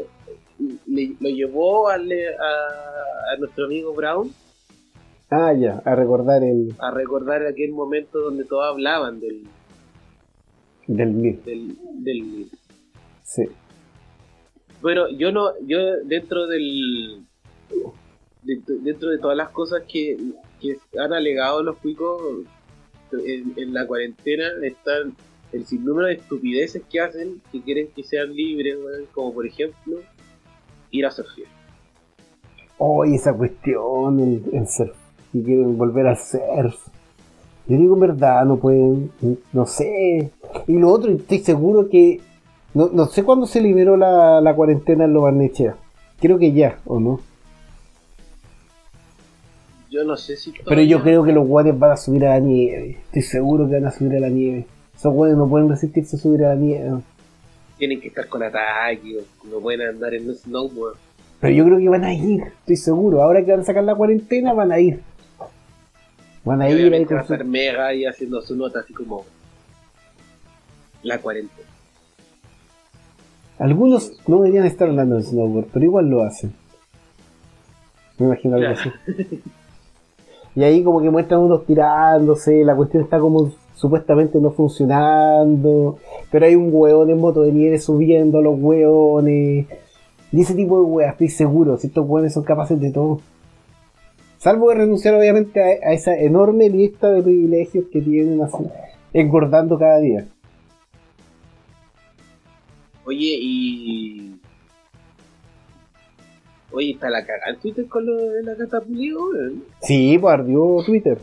le- 0.87 1.15
lo 1.19 1.29
llevó 1.29 1.89
a, 1.89 1.95
a 1.95 3.37
nuestro 3.37 3.65
amigo 3.65 3.93
Brown 3.93 4.31
Ah, 5.29 5.51
ya, 5.53 5.81
a 5.83 5.95
recordar 5.95 6.43
el 6.43 6.73
a 6.79 6.91
recordar 6.91 7.45
aquel 7.45 7.71
momento 7.71 8.19
donde 8.19 8.45
todos 8.45 8.65
hablaban 8.71 9.19
del, 9.19 9.43
del 10.87 11.21
del, 11.43 11.75
del 12.03 12.47
Sí. 13.23 13.43
Bueno, 14.81 15.09
yo 15.09 15.31
no, 15.31 15.51
yo 15.65 15.77
dentro 16.03 16.47
del 16.47 17.23
de- 18.43 18.61
dentro 18.81 19.09
de 19.09 19.17
todas 19.17 19.37
las 19.37 19.49
cosas 19.49 19.83
que, 19.87 20.17
que 20.59 20.77
han 20.99 21.13
alegado 21.13 21.63
los 21.63 21.77
cuicos 21.77 22.21
en, 23.13 23.53
en 23.57 23.73
la 23.73 23.87
cuarentena 23.87 24.45
están 24.63 25.15
el 25.53 25.65
sinnúmero 25.65 26.07
de 26.07 26.15
estupideces 26.15 26.81
que 26.91 26.99
hacen 26.99 27.41
que 27.51 27.61
quieren 27.61 27.87
que 27.95 28.03
sean 28.03 28.33
libres, 28.35 28.75
weón, 28.83 29.05
como 29.13 29.33
por 29.33 29.45
ejemplo 29.45 29.99
ir 30.91 31.05
a 31.05 31.11
surfear. 31.11 31.47
Hoy 32.77 33.15
esa 33.15 33.33
cuestión, 33.33 34.19
el, 34.19 34.43
el 34.51 34.67
surf, 34.67 34.95
que 35.31 35.41
quieren 35.43 35.77
volver 35.77 36.07
al 36.07 36.17
surf. 36.17 36.75
Yo 37.67 37.77
digo 37.77 37.93
en 37.93 37.99
verdad, 38.01 38.43
no 38.45 38.57
pueden, 38.57 39.09
no 39.53 39.65
sé. 39.65 40.31
Y 40.67 40.73
lo 40.73 40.89
otro, 40.89 41.11
estoy 41.11 41.39
seguro 41.39 41.87
que, 41.87 42.19
no, 42.73 42.89
no 42.91 43.05
sé 43.05 43.23
cuándo 43.23 43.45
se 43.45 43.61
liberó 43.61 43.97
la, 43.97 44.41
la 44.41 44.55
cuarentena 44.55 45.05
en 45.05 45.13
Lo 45.13 45.21
Barnechea. 45.21 45.75
Creo 46.19 46.39
que 46.39 46.53
ya, 46.53 46.79
¿o 46.85 46.99
no? 46.99 47.19
Yo 49.89 50.03
no 50.03 50.17
sé 50.17 50.37
si. 50.37 50.51
Pero 50.65 50.81
yo 50.81 51.03
creo 51.03 51.23
que 51.23 51.31
los 51.31 51.47
guates 51.47 51.77
van 51.77 51.91
a 51.91 51.97
subir 51.97 52.25
a 52.25 52.29
la 52.31 52.39
nieve. 52.39 52.97
Estoy 53.05 53.21
seguro 53.21 53.67
que 53.67 53.75
van 53.75 53.85
a 53.85 53.91
subir 53.91 54.15
a 54.17 54.19
la 54.19 54.29
nieve. 54.29 54.65
Esos 54.95 55.13
guates 55.13 55.37
no 55.37 55.47
pueden 55.47 55.69
resistirse 55.69 56.15
a 56.15 56.19
subir 56.19 56.43
a 56.45 56.49
la 56.49 56.55
nieve. 56.55 57.01
Tienen 57.77 58.01
que 58.01 58.07
estar 58.07 58.27
con 58.27 58.41
ataque, 58.41 59.19
o 59.19 59.47
no 59.47 59.59
pueden 59.59 59.87
andar 59.87 60.13
en 60.15 60.33
snowboard. 60.33 60.97
Pero 61.39 61.53
yo 61.53 61.65
creo 61.65 61.77
que 61.77 61.89
van 61.89 62.05
a 62.05 62.13
ir, 62.13 62.41
estoy 62.41 62.77
seguro. 62.77 63.21
Ahora 63.21 63.43
que 63.43 63.51
van 63.51 63.59
a 63.59 63.65
sacar 63.65 63.83
la 63.83 63.95
cuarentena, 63.95 64.53
van 64.53 64.71
a 64.71 64.79
ir. 64.79 65.01
Van 66.43 66.61
a 66.61 66.69
Y 66.69 66.71
ir 66.71 66.77
ahí 66.77 66.83
obviamente 66.83 67.13
va 67.13 67.21
con 67.21 67.31
a 67.31 67.35
estar 67.35 67.45
mega 67.45 67.87
ahí 67.87 68.05
haciendo 68.05 68.41
su 68.41 68.55
nota 68.55 68.79
así 68.79 68.93
como. 68.93 69.25
La 71.03 71.19
cuarentena. 71.19 71.67
Algunos 73.63 74.11
no 74.27 74.41
deberían 74.41 74.65
estar 74.65 74.89
andando 74.89 75.15
en 75.15 75.23
snowboard, 75.23 75.67
pero 75.71 75.85
igual 75.85 76.09
lo 76.09 76.21
hacen. 76.21 76.51
Me 78.19 78.25
imagino 78.25 78.57
algo 78.57 78.73
así. 78.73 78.89
Y 80.53 80.63
ahí 80.65 80.83
como 80.83 81.01
que 81.01 81.09
muestran 81.09 81.39
unos 81.39 81.65
tirándose, 81.65 82.65
la 82.65 82.75
cuestión 82.75 83.03
está 83.03 83.19
como 83.19 83.53
supuestamente 83.73 84.41
no 84.41 84.51
funcionando, 84.51 85.97
pero 86.29 86.45
hay 86.45 86.55
un 86.55 86.71
hueón 86.73 87.09
en 87.09 87.21
moto 87.21 87.43
de 87.43 87.53
nieve 87.53 87.79
subiendo 87.79 88.39
a 88.39 88.41
los 88.41 88.59
hueones. 88.59 89.67
Y 90.33 90.41
ese 90.41 90.55
tipo 90.55 90.79
de 90.79 90.83
weas, 90.83 91.13
estoy 91.13 91.29
seguro, 91.29 91.77
si 91.77 91.87
estos 91.87 92.05
hueones 92.05 92.33
son 92.33 92.43
capaces 92.43 92.77
de 92.81 92.91
todo. 92.91 93.21
Salvo 94.39 94.67
que 94.67 94.75
renunciar 94.75 95.15
obviamente 95.15 95.61
a, 95.61 95.87
a 95.87 95.93
esa 95.93 96.13
enorme 96.17 96.69
lista 96.69 97.09
de 97.09 97.23
privilegios 97.23 97.85
que 97.93 98.01
tienen 98.01 98.41
así, 98.41 98.65
engordando 99.13 99.79
cada 99.79 99.99
día. 99.99 100.27
Oye, 103.05 103.37
y. 103.39 104.35
Oye, 106.71 106.91
está 106.91 107.09
la 107.09 107.25
cagada 107.25 107.51
en 107.53 107.59
Twitter 107.59 107.85
con 107.87 108.05
lo 108.05 108.15
de 108.17 108.43
la 108.43 108.55
catapulio, 108.55 109.25
weón. 109.29 109.63
Sí, 109.81 110.17
pues 110.19 110.33
ardió 110.33 110.77
Twitter. 110.85 111.19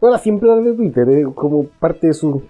Ahora 0.00 0.18
siempre 0.18 0.50
arde 0.50 0.72
Twitter, 0.74 1.08
es 1.08 1.26
como 1.34 1.64
parte 1.66 2.08
de 2.08 2.14
su. 2.14 2.42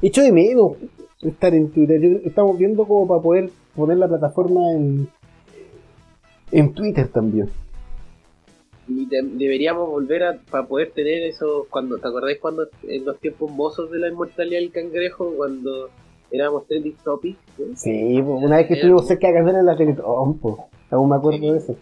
Echo 0.00 0.22
de 0.22 0.32
menos 0.32 0.72
estar 1.20 1.54
en 1.54 1.70
Twitter. 1.70 2.00
Yo- 2.00 2.18
estamos 2.24 2.56
viendo 2.58 2.84
como 2.86 3.06
para 3.08 3.20
poder 3.22 3.50
poner 3.74 3.98
la 3.98 4.08
plataforma 4.08 4.72
en. 4.72 5.08
en 6.52 6.72
Twitter 6.74 7.08
también. 7.08 7.48
Y 8.88 9.06
de- 9.06 9.22
deberíamos 9.22 9.88
volver 9.88 10.22
a 10.24 10.38
para 10.50 10.66
poder 10.66 10.90
tener 10.92 11.22
eso 11.22 11.66
cuando 11.70 11.98
te 11.98 12.06
acordáis 12.08 12.38
cuando 12.40 12.66
en 12.86 13.04
los 13.04 13.18
tiempos 13.20 13.50
mozos 13.50 13.90
de 13.90 13.98
la 13.98 14.08
inmortalidad 14.08 14.60
del 14.60 14.70
cangrejo 14.72 15.32
cuando 15.36 15.88
éramos 16.32 16.66
trending 16.66 16.96
topic. 17.04 17.36
Sí, 17.76 18.20
una 18.20 18.56
vez 18.56 18.66
que 18.66 18.74
estuvimos 18.74 19.06
cerca 19.06 19.28
de 19.28 19.34
ganar 19.34 19.54
en 19.56 19.66
la 19.66 19.76
Teletón, 19.76 20.38
pues. 20.38 20.56
Aún 20.90 21.08
me 21.10 21.16
acuerdo 21.16 21.52
de 21.52 21.58
eso. 21.58 21.76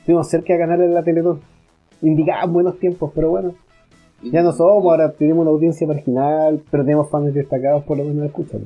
Estuvimos 0.00 0.28
cerca 0.28 0.52
de 0.54 0.58
ganar 0.58 0.80
en 0.80 0.94
la 0.94 1.02
Teletón. 1.02 1.40
Indicaban 2.02 2.52
buenos 2.52 2.78
tiempos, 2.78 3.12
pero 3.14 3.30
bueno. 3.30 3.54
Ya 4.22 4.42
no 4.42 4.52
somos, 4.52 4.82
ahora 4.84 5.12
tenemos 5.12 5.42
una 5.42 5.50
audiencia 5.50 5.86
marginal, 5.86 6.62
pero 6.70 6.82
tenemos 6.84 7.10
fans 7.10 7.34
destacados 7.34 7.84
por 7.84 7.98
lo 7.98 8.04
menos 8.04 8.26
escuchan. 8.26 8.62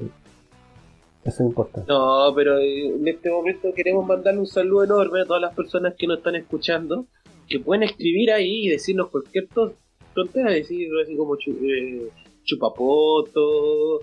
Eso 1.23 1.43
es 1.43 1.49
importante. 1.51 1.93
no 1.93 2.33
pero 2.35 2.57
eh, 2.59 2.95
en 2.97 3.07
este 3.07 3.31
momento 3.31 3.69
queremos 3.75 4.07
mandarle 4.07 4.41
un 4.41 4.47
saludo 4.47 4.85
enorme 4.85 5.21
a 5.21 5.27
todas 5.27 5.43
las 5.43 5.55
personas 5.55 5.95
que 5.99 6.07
nos 6.07 6.19
están 6.19 6.35
escuchando 6.37 7.05
que 7.47 7.59
pueden 7.61 7.83
escribir 7.83 8.31
ahí 8.33 8.67
y 8.67 8.69
decirnos 8.71 9.09
cualquier 9.09 9.47
to- 9.49 9.75
tontera 10.15 10.51
decir 10.51 10.89
así 11.05 11.15
como 11.17 11.35
eh, 11.35 12.09
chupapoto 12.45 14.01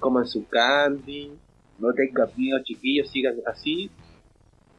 coman 0.00 0.26
su 0.26 0.46
candy 0.48 1.30
no 1.78 1.92
tengan 1.92 2.28
miedo 2.36 2.58
chiquillos 2.64 3.08
sigan 3.10 3.36
así. 3.46 3.90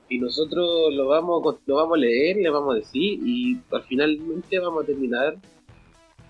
Y 0.10 0.18
nosotros 0.20 0.94
lo 0.94 1.08
vamos 1.08 1.58
lo 1.66 1.76
vamos 1.76 1.98
a 1.98 2.02
leer 2.02 2.38
le 2.38 2.50
vamos 2.50 2.74
a 2.76 2.78
decir 2.80 3.20
y 3.24 3.60
al 3.72 3.84
finalmente 3.84 4.60
vamos 4.60 4.84
a 4.84 4.88
terminar 4.88 5.36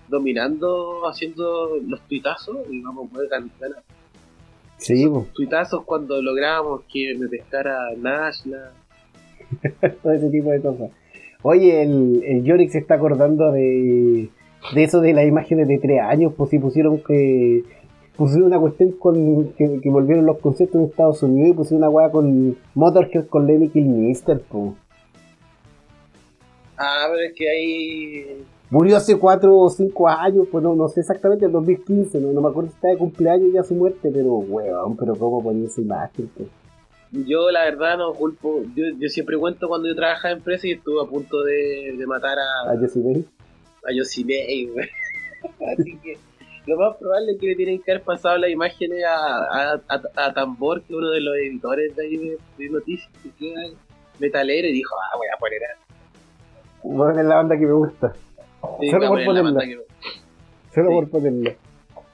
dominando 0.08 1.06
haciendo 1.08 1.76
los 1.86 2.00
tuitazos 2.08 2.58
y 2.70 2.80
vamos 2.82 3.08
a 3.08 3.12
poder 3.12 3.28
gan- 3.30 3.50
ganar. 3.60 3.82
Sí, 4.76 5.06
tuitazos 5.34 5.84
cuando 5.84 6.20
logramos 6.22 6.82
que 6.92 7.14
me 7.18 7.28
pescara 7.28 7.76
Nashla. 7.96 8.72
Todo 10.02 10.12
ese 10.12 10.30
tipo 10.30 10.50
de 10.50 10.60
cosas. 10.60 10.90
Oye, 11.42 11.82
el, 11.82 12.22
el 12.24 12.44
Yorick 12.44 12.70
se 12.70 12.78
está 12.78 12.94
acordando 12.94 13.50
de, 13.52 14.28
de 14.74 14.82
eso 14.84 15.00
de 15.00 15.12
las 15.12 15.26
imágenes 15.26 15.68
de 15.68 15.78
tres 15.78 16.00
años, 16.00 16.32
pues 16.36 16.50
si 16.50 16.58
pusieron 16.58 17.02
que 17.02 17.62
pusieron 18.20 18.48
una 18.48 18.60
cuestión 18.60 18.92
con 18.92 19.54
que, 19.56 19.80
que 19.80 19.88
volvieron 19.88 20.26
los 20.26 20.38
conciertos 20.40 20.78
en 20.78 20.88
Estados 20.88 21.22
Unidos 21.22 21.48
y 21.48 21.52
pusieron 21.54 21.78
una 21.78 21.88
weá 21.88 22.10
con 22.10 22.54
Motorhead 22.74 23.28
con 23.28 23.46
Lemmy 23.46 23.70
Kilmister, 23.70 24.42
pues. 24.42 24.72
ah 26.76 27.06
pero 27.10 27.22
es 27.26 27.32
que 27.34 27.48
ahí 27.48 28.44
Murió 28.68 28.98
hace 28.98 29.18
cuatro 29.18 29.56
o 29.56 29.70
cinco 29.70 30.06
años, 30.06 30.46
pues 30.52 30.62
no, 30.62 30.74
no 30.76 30.86
sé 30.88 31.00
exactamente, 31.00 31.46
el 31.46 31.52
2015, 31.52 32.20
no, 32.20 32.32
no 32.32 32.42
me 32.42 32.48
acuerdo 32.50 32.68
si 32.68 32.74
está 32.74 32.88
de 32.88 32.98
cumpleaños 32.98 33.54
ya 33.54 33.62
su 33.62 33.74
muerte, 33.74 34.10
pero 34.12 34.34
weón, 34.34 34.98
pero 34.98 35.16
cómo 35.16 35.42
ponía 35.42 35.66
esa 35.66 35.80
imagen, 35.80 36.30
pues. 36.36 36.48
yo 37.26 37.50
la 37.50 37.64
verdad 37.64 37.96
no 37.96 38.12
culpo 38.12 38.62
yo, 38.76 38.84
yo 38.98 39.08
siempre 39.08 39.38
cuento 39.38 39.66
cuando 39.66 39.88
yo 39.88 39.96
trabajaba 39.96 40.32
en 40.32 40.38
empresa 40.38 40.66
y 40.66 40.72
estuve 40.72 41.02
a 41.02 41.08
punto 41.08 41.42
de, 41.42 41.94
de 41.96 42.06
matar 42.06 42.36
a, 42.38 42.70
A 42.70 42.74
Bay. 42.74 43.24
a 43.88 43.92
Yosimei. 43.94 44.70
Así 45.72 45.96
que 46.02 46.18
lo 46.66 46.76
más 46.76 46.96
probable 46.98 47.32
es 47.32 47.40
que 47.40 47.46
le 47.48 47.56
tienen 47.56 47.82
que 47.82 47.90
haber 47.92 48.04
pasado 48.04 48.38
las 48.38 48.50
imágenes 48.50 49.02
a, 49.04 49.72
a, 49.72 49.80
a- 49.88 50.26
a 50.26 50.34
Tambor, 50.34 50.82
que 50.82 50.94
uno 50.94 51.10
de 51.10 51.20
los 51.20 51.34
editores 51.36 51.94
de 51.96 52.02
ahí 52.06 52.16
de, 52.16 52.38
de 52.58 52.68
noticias, 52.70 53.10
que 53.22 53.30
queda 53.30 53.60
metalero, 54.18 54.68
y 54.68 54.72
dijo, 54.72 54.94
ah, 55.02 55.16
voy 55.16 55.26
a 55.34 55.38
poner 55.38 55.60
a... 55.64 55.78
Bueno, 56.82 57.20
es 57.20 57.26
la 57.26 57.34
banda 57.36 57.58
que 57.58 57.66
me 57.66 57.72
gusta. 57.72 58.12
sí, 58.80 58.90
Solo 58.90 59.08
por 59.08 59.24
poner 59.24 59.44
la 59.44 59.50
ponerla. 59.50 59.60
que- 59.66 60.74
Solo 60.74 60.88
Sí. 60.90 60.94
por 60.94 61.10
ponerlo. 61.10 61.50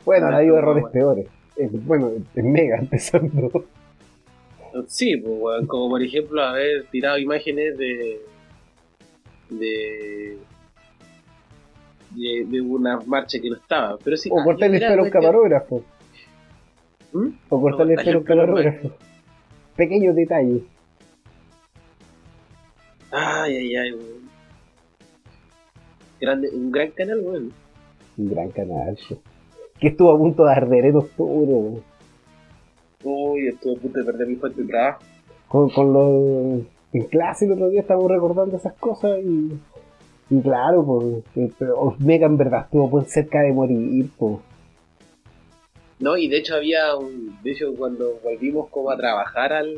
Bueno, 0.05 0.27
Ah, 0.27 0.31
ha 0.33 0.37
habido 0.37 0.53
no, 0.55 0.59
errores 0.61 0.83
bueno. 0.83 0.93
peores. 0.93 1.29
Bueno, 1.85 2.11
es 2.35 2.45
mega 2.45 2.77
empezando. 2.81 3.51
Sí, 4.89 5.17
pues, 5.17 5.67
como 5.67 5.89
por 5.89 6.03
ejemplo 6.03 6.43
haber 6.43 6.85
tirado 6.85 7.19
imágenes 7.19 7.77
de... 7.79 8.21
de... 9.51 10.39
de, 12.17 12.47
de 12.47 12.61
una 12.61 12.99
marcha 13.07 13.39
que 13.41 13.51
no 13.51 13.57
estaba. 13.57 13.99
Pero 14.03 14.17
sí, 14.17 14.31
O 14.33 14.41
ah, 14.41 14.45
cortarle 14.45 14.77
el 14.79 14.83
pelo 14.83 15.03
a 15.03 15.05
un 15.05 15.11
camarógrafo. 15.11 15.83
¿Mm? 17.13 17.29
O 17.49 17.61
cortarle 17.61 17.97
pelo 17.97 18.11
a 18.11 18.13
un 18.13 18.19
el 18.19 18.25
pelo 18.25 18.41
a 18.41 18.45
un 18.45 18.51
camarógrafo. 18.55 18.91
Pequeños 19.77 20.17
detalles. 20.17 20.63
Ay, 23.11 23.57
ay, 23.57 23.77
ay, 23.77 23.93
weón. 23.93 24.27
Grande, 26.21 26.49
un 26.51 26.73
gran 26.73 26.91
canal, 26.91 27.21
weón. 27.21 27.53
Un 28.17 28.29
gran 28.31 28.51
canal. 28.51 28.99
Que 29.79 29.89
estuvo 29.89 30.11
a 30.13 30.19
punto 30.19 30.45
de 30.45 30.53
arder 30.53 30.87
en 30.87 30.97
octubre. 30.97 31.83
po. 33.03 33.11
Uy, 33.33 33.49
estuve 33.49 33.77
a 33.77 33.81
punto 33.81 33.99
de 33.99 34.05
perder 34.05 34.27
mi 34.27 34.37
fuente 34.37 34.63
de 34.63 34.69
trabajo. 34.69 35.03
Con, 35.49 35.71
con 35.71 35.93
los. 35.93 36.63
En 36.93 37.05
clase 37.05 37.45
el 37.45 37.53
otro 37.53 37.69
día 37.69 37.83
estábamos 37.83 38.11
recordando 38.11 38.57
esas 38.57 38.75
cosas 38.75 39.19
y. 39.23 39.53
Y 40.29 40.41
claro, 40.41 40.85
pues. 41.35 41.53
Omega 41.77 42.27
en 42.27 42.37
verdad 42.37 42.63
estuvo 42.65 42.91
pues, 42.91 43.11
cerca 43.13 43.41
de 43.43 43.53
morir, 43.53 44.09
pues. 44.19 44.39
No, 45.99 46.17
y 46.17 46.29
de 46.29 46.39
hecho 46.39 46.55
había 46.57 46.95
un. 46.97 47.39
De 47.43 47.53
hecho, 47.53 47.73
cuando 47.75 48.19
volvimos 48.23 48.69
como 48.71 48.91
a 48.91 48.97
trabajar 48.97 49.53
al. 49.53 49.77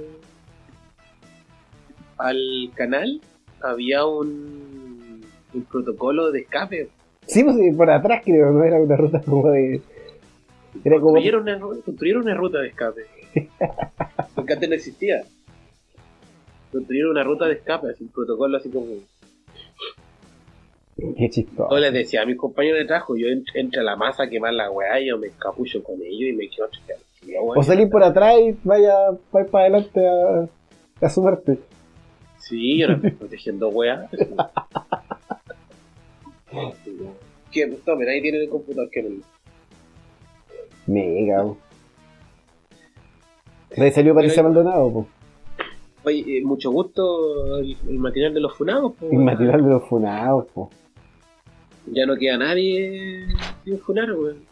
al 2.16 2.70
canal, 2.74 3.20
había 3.62 4.04
un. 4.06 5.20
un 5.54 5.62
protocolo 5.64 6.30
de 6.32 6.40
escape. 6.40 6.88
Sí, 7.26 7.44
pues 7.44 7.56
por 7.76 7.90
atrás 7.90 8.22
creo, 8.24 8.50
no 8.52 8.64
era 8.64 8.80
una 8.80 8.96
ruta 8.96 9.20
como 9.20 9.50
de. 9.50 9.82
Era 10.84 10.96
como. 10.96 11.12
Construyeron 11.12 11.42
una, 11.42 11.58
ru- 11.58 11.82
construyeron 11.84 12.22
una 12.22 12.34
ruta 12.34 12.58
de 12.60 12.68
escape. 12.68 13.02
Porque 14.34 14.52
antes 14.54 14.68
no 14.68 14.74
existía. 14.74 15.22
Construyeron 16.72 17.10
una 17.12 17.22
ruta 17.24 17.46
de 17.46 17.54
escape, 17.54 17.90
así 17.90 18.04
un 18.04 18.10
protocolo 18.10 18.56
así 18.56 18.70
como. 18.70 18.86
Qué 21.16 21.30
chistoso. 21.30 21.68
Yo 21.70 21.78
les 21.78 21.92
decía 21.92 22.22
a 22.22 22.26
mis 22.26 22.36
compañeros 22.36 22.80
de 22.80 22.84
trabajo, 22.86 23.16
yo 23.16 23.28
ent- 23.28 23.50
entro 23.54 23.80
a 23.80 23.84
la 23.84 23.94
masa 23.96 24.24
a 24.24 24.28
quemar 24.28 24.52
la 24.52 24.68
weá, 24.70 24.98
yo 25.00 25.16
me 25.16 25.28
escapucho 25.28 25.82
con 25.82 25.94
ellos 26.02 26.30
y 26.30 26.32
me 26.32 26.48
quedo. 26.48 26.68
O 27.54 27.62
salir 27.62 27.88
por 27.88 28.02
atrás 28.02 28.34
y 28.40 28.56
vaya, 28.64 28.94
vaya 29.32 29.46
para 29.50 29.64
adelante 29.66 30.00
a, 30.06 30.48
a 31.06 31.08
su 31.10 31.22
muerte. 31.22 31.58
Sí, 32.38 32.78
yo 32.78 32.88
no 32.88 32.94
estoy 32.94 33.10
protegiendo 33.12 33.68
weá. 33.68 34.08
que 37.52 37.66
tomen, 37.84 38.08
ahí 38.08 38.20
tienen 38.22 38.42
el 38.42 38.48
computador 38.48 38.90
que 38.90 39.18
Mega. 40.86 41.42
po. 41.42 41.58
De 43.76 43.84
ahí 43.84 43.90
salió 43.92 44.14
Patricia 44.14 44.42
Maldonado, 44.42 44.90
pues. 44.92 45.06
Oye, 46.04 46.38
eh, 46.38 46.42
mucho 46.44 46.70
gusto 46.70 47.58
el, 47.58 47.76
el 47.88 47.98
material 47.98 48.32
de 48.34 48.40
los 48.40 48.56
funados, 48.56 48.94
po, 48.94 49.06
El 49.10 49.18
material 49.18 49.62
de 49.62 49.68
los 49.70 49.86
funados, 49.88 50.46
po. 50.54 50.70
Ya 51.92 52.06
no 52.06 52.16
queda 52.16 52.36
nadie 52.38 53.26
sin 53.64 53.78
funar, 53.80 54.12
weón. 54.12 54.44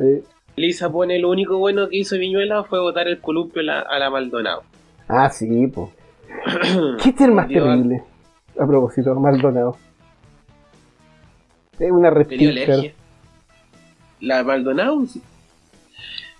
Eh, 0.00 0.22
Lisa 0.56 0.90
pone 0.90 1.18
lo 1.18 1.30
único 1.30 1.58
bueno 1.58 1.88
que 1.88 1.98
hizo 1.98 2.16
Viñuela 2.18 2.64
fue 2.64 2.80
botar 2.80 3.06
el 3.08 3.20
columpio 3.20 3.60
a 3.62 3.64
la, 3.64 3.80
a 3.80 3.98
la 3.98 4.10
Maldonado. 4.10 4.62
Ah, 5.08 5.30
sí, 5.30 5.66
po. 5.68 5.92
¿Qué 7.02 7.12
ser 7.12 7.30
más 7.32 7.48
Dio- 7.48 7.64
terrible? 7.64 8.02
A 8.58 8.66
propósito, 8.66 9.14
Maldonado. 9.14 9.76
Es 11.78 11.90
una 11.90 12.10
reptil. 12.10 12.92
La 14.20 14.44
Maldonado, 14.44 15.06
sí. 15.06 15.22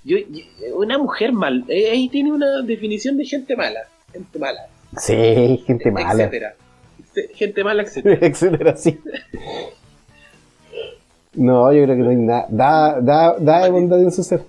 yo, 0.04 0.18
yo- 0.18 0.76
una 0.76 0.98
mujer 0.98 1.32
mal, 1.32 1.64
eh, 1.68 1.90
ahí 1.90 2.08
tiene 2.10 2.30
una 2.32 2.60
definición 2.62 3.16
de 3.16 3.24
gente 3.24 3.56
mala, 3.56 3.80
gente 4.12 4.38
mala, 4.38 4.60
Sí, 4.98 5.62
gente 5.66 5.90
mala. 5.90 6.10
etcétera. 6.24 6.54
Gente 7.34 7.64
mala, 7.64 7.82
etcétera. 7.82 8.18
etcétera, 8.26 8.76
sí. 8.76 8.98
No, 11.34 11.72
yo 11.72 11.84
creo 11.84 11.96
que 11.96 12.02
no 12.02 12.10
hay 12.10 12.16
nada. 12.16 12.46
Da, 12.48 13.00
da, 13.00 13.36
da 13.38 13.64
de 13.64 13.70
bondad 13.70 14.00
en 14.00 14.10
su 14.12 14.22
ser. 14.22 14.42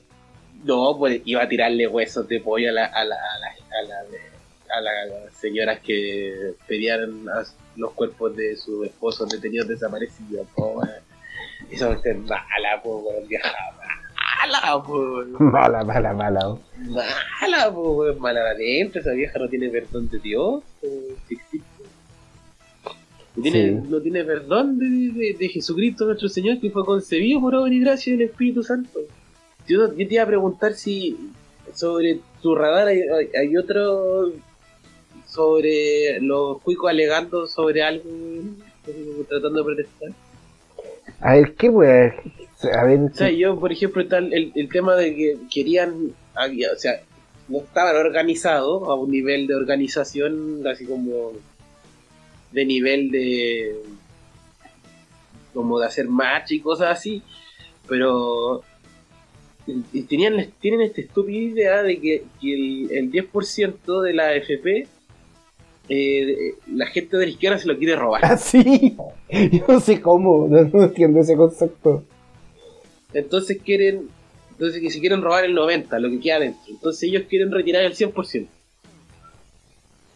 No, 0.63 0.95
pues 0.97 1.21
iba 1.25 1.43
a 1.43 1.47
tirarle 1.47 1.87
huesos 1.87 2.27
de 2.27 2.39
pollo 2.39 2.69
a 2.69 2.71
la, 2.73 2.85
a 2.85 3.03
la, 3.05 3.15
a 3.15 3.39
la, 3.87 3.99
a 3.99 4.03
la- 4.03 4.31
a 4.73 4.79
las 4.81 5.33
señoras 5.33 5.81
que 5.81 6.53
pedían 6.65 7.27
a 7.27 7.43
los 7.75 7.91
cuerpos 7.91 8.33
de 8.37 8.55
sus 8.55 8.85
esposos 8.85 9.27
detenidos 9.29 9.67
desaparecidos. 9.67 10.47
Po. 10.55 10.81
Esa 11.69 11.89
mujer 11.89 12.15
mala, 12.19 12.81
po, 12.81 12.99
weón, 12.99 13.27
vieja 13.27 13.49
mala, 14.41 14.81
po. 14.83 14.97
Mala, 15.39 15.83
mala, 15.83 16.13
mala. 16.13 16.57
Mala, 16.87 17.71
po, 17.73 18.05
mala 18.17 18.43
de 18.43 18.49
adentro, 18.51 19.01
esa 19.01 19.11
vieja 19.11 19.37
no 19.39 19.49
tiene 19.49 19.67
perdón 19.69 20.09
de 20.09 20.19
Dios, 20.19 20.63
si 21.27 21.33
existe. 21.35 21.67
No 23.35 23.43
tiene, 23.43 23.69
Sí. 23.81 23.87
no 23.89 24.01
tiene 24.01 24.23
perdón 24.25 24.77
de, 24.77 24.87
de- 24.87 25.33
de 25.39 25.47
Jesucristo 25.49 26.05
nuestro 26.05 26.27
Señor 26.29 26.59
que 26.59 26.69
fue 26.69 26.83
concebido 26.85 27.39
por 27.39 27.55
obra 27.55 27.73
y 27.73 27.79
gracia 27.79 28.11
del 28.13 28.23
Espíritu 28.23 28.61
Santo. 28.63 28.99
Yo, 29.67 29.87
yo 29.95 30.07
te 30.07 30.13
iba 30.15 30.23
a 30.23 30.27
preguntar 30.27 30.73
si 30.73 31.15
sobre 31.73 32.19
tu 32.41 32.55
radar 32.55 32.87
hay, 32.89 32.99
hay- 33.39 33.55
otro 33.57 34.33
sobre 35.27 36.19
los 36.21 36.61
cuicos 36.61 36.89
alegando 36.89 37.47
sobre 37.47 37.81
algo, 37.83 38.03
tratando 39.29 39.59
de 39.59 39.63
protestar. 39.63 40.09
A 41.21 41.35
ver, 41.35 41.53
¿qué? 41.55 41.67
A 41.67 42.83
ver, 42.85 42.99
O 43.11 43.13
sea, 43.15 43.29
yo, 43.31 43.59
por 43.59 43.71
ejemplo, 43.71 44.01
está 44.01 44.17
el, 44.17 44.51
el 44.53 44.69
tema 44.69 44.95
de 44.95 45.15
que 45.15 45.37
querían, 45.53 46.11
había- 46.35 46.71
o 46.73 46.77
sea, 46.77 47.01
no 47.47 47.59
estaban 47.59 47.95
organizados 47.95 48.83
a 48.87 48.93
un 48.95 49.09
nivel 49.11 49.47
de 49.47 49.55
organización, 49.55 50.65
así 50.67 50.85
como 50.85 51.31
de 52.51 52.65
nivel 52.65 53.11
de 53.11 53.75
como 55.53 55.79
de 55.79 55.85
hacer 55.87 56.07
match 56.07 56.51
y 56.51 56.59
cosas 56.61 56.97
así, 56.97 57.21
pero 57.87 58.63
y- 59.93 60.03
tenían, 60.03 60.51
tienen 60.59 60.81
esta 60.81 61.01
estúpida 61.01 61.37
idea 61.39 61.83
de 61.83 61.99
que, 61.99 62.23
que 62.39 62.53
el, 62.53 62.91
el 62.91 63.11
10% 63.11 64.01
de 64.01 64.13
la 64.13 64.29
AFP 64.29 64.87
eh, 65.89 66.53
la 66.73 66.85
gente 66.87 67.17
de 67.17 67.25
la 67.25 67.31
izquierda 67.31 67.57
se 67.57 67.67
lo 67.67 67.77
quiere 67.77 67.97
robar. 67.97 68.23
Ah, 68.23 68.37
sí. 68.37 68.95
Yo 69.51 69.65
no 69.67 69.79
sé 69.81 69.99
cómo. 69.99 70.47
No, 70.47 70.63
no 70.63 70.83
entiendo 70.85 71.19
ese 71.19 71.35
concepto. 71.35 72.05
Entonces 73.13 73.57
quieren, 73.61 74.07
entonces 74.51 74.81
que 74.81 74.89
si 74.89 75.01
quieren 75.01 75.21
robar 75.21 75.43
el 75.43 75.53
90, 75.53 75.99
lo 75.99 76.09
que 76.09 76.21
queda 76.21 76.39
dentro. 76.39 76.61
Entonces 76.69 77.03
ellos 77.03 77.23
quieren 77.27 77.51
retirar 77.51 77.83
el 77.83 77.93
100%. 77.93 78.47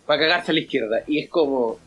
Para 0.05 0.21
cagarse 0.21 0.51
a 0.51 0.53
la 0.53 0.61
izquierda. 0.61 1.03
Y 1.07 1.19
es 1.19 1.29
como, 1.29 1.77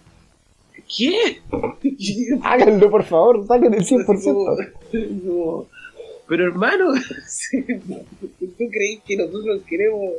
¿qué? 0.96 1.40
Háganlo, 2.42 2.90
por 2.90 3.04
favor. 3.04 3.46
Saquen 3.46 3.74
el 3.74 3.84
100%. 3.84 4.04
Como- 4.24 4.56
como, 5.26 5.66
Pero 6.28 6.44
hermano, 6.46 6.92
¿tú 8.40 8.64
crees 8.70 9.00
que 9.06 9.16
nosotros 9.16 9.62
queremos, 9.68 10.10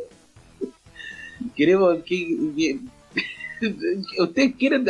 queremos 1.55 1.97
que, 2.03 2.37
que- 2.55 2.79
ustedes 4.21 4.55
quieren, 4.55 4.85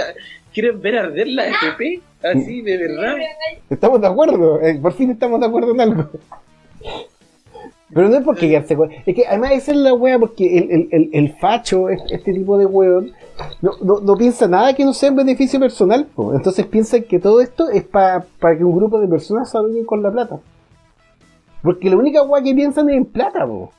quieren 0.53 0.82
ver 0.82 0.97
arder 0.97 1.28
la 1.28 1.47
FP? 1.49 2.01
Así, 2.22 2.61
de 2.61 2.78
verdad. 2.78 3.15
Estamos 3.70 4.01
de 4.01 4.07
acuerdo. 4.07 4.61
eh, 4.61 4.78
por 4.82 4.93
fin 4.93 5.11
estamos 5.11 5.39
de 5.39 5.45
acuerdo 5.45 5.72
en 5.72 5.82
algo. 5.82 6.09
Pero 7.93 8.07
no 8.07 8.17
es 8.17 8.23
porque 8.23 8.47
quedarse 8.47 8.75
con. 8.75 8.91
Es 8.91 9.15
que 9.15 9.25
además 9.27 9.51
esa 9.51 9.71
es 9.71 9.77
la 9.77 9.93
wea, 9.93 10.19
porque 10.19 10.57
el, 10.57 10.71
el, 10.71 10.89
el, 10.91 11.09
el 11.11 11.33
facho, 11.37 11.89
este, 11.89 12.33
tipo 12.33 12.57
de 12.57 12.65
weón, 12.65 13.11
no, 13.61 13.71
no, 13.81 13.99
no 13.99 14.15
piensa 14.15 14.47
nada 14.47 14.73
que 14.73 14.85
no 14.85 14.93
sea 14.93 15.09
en 15.09 15.15
beneficio 15.15 15.59
personal. 15.59 16.05
po. 16.05 16.35
Entonces 16.35 16.65
piensan 16.67 17.03
que 17.03 17.19
todo 17.19 17.41
esto 17.41 17.69
es 17.69 17.83
para 17.83 18.23
que 18.57 18.63
un 18.63 18.75
grupo 18.75 18.99
de 18.99 19.07
personas 19.07 19.49
salgan 19.49 19.85
con 19.85 20.03
la 20.03 20.11
plata. 20.11 20.39
Porque 21.63 21.89
la 21.89 21.97
única 21.97 22.21
wea 22.21 22.43
que 22.43 22.53
piensan 22.53 22.89
es 22.89 22.97
en 22.97 23.05
plata, 23.05 23.45
po. 23.47 23.71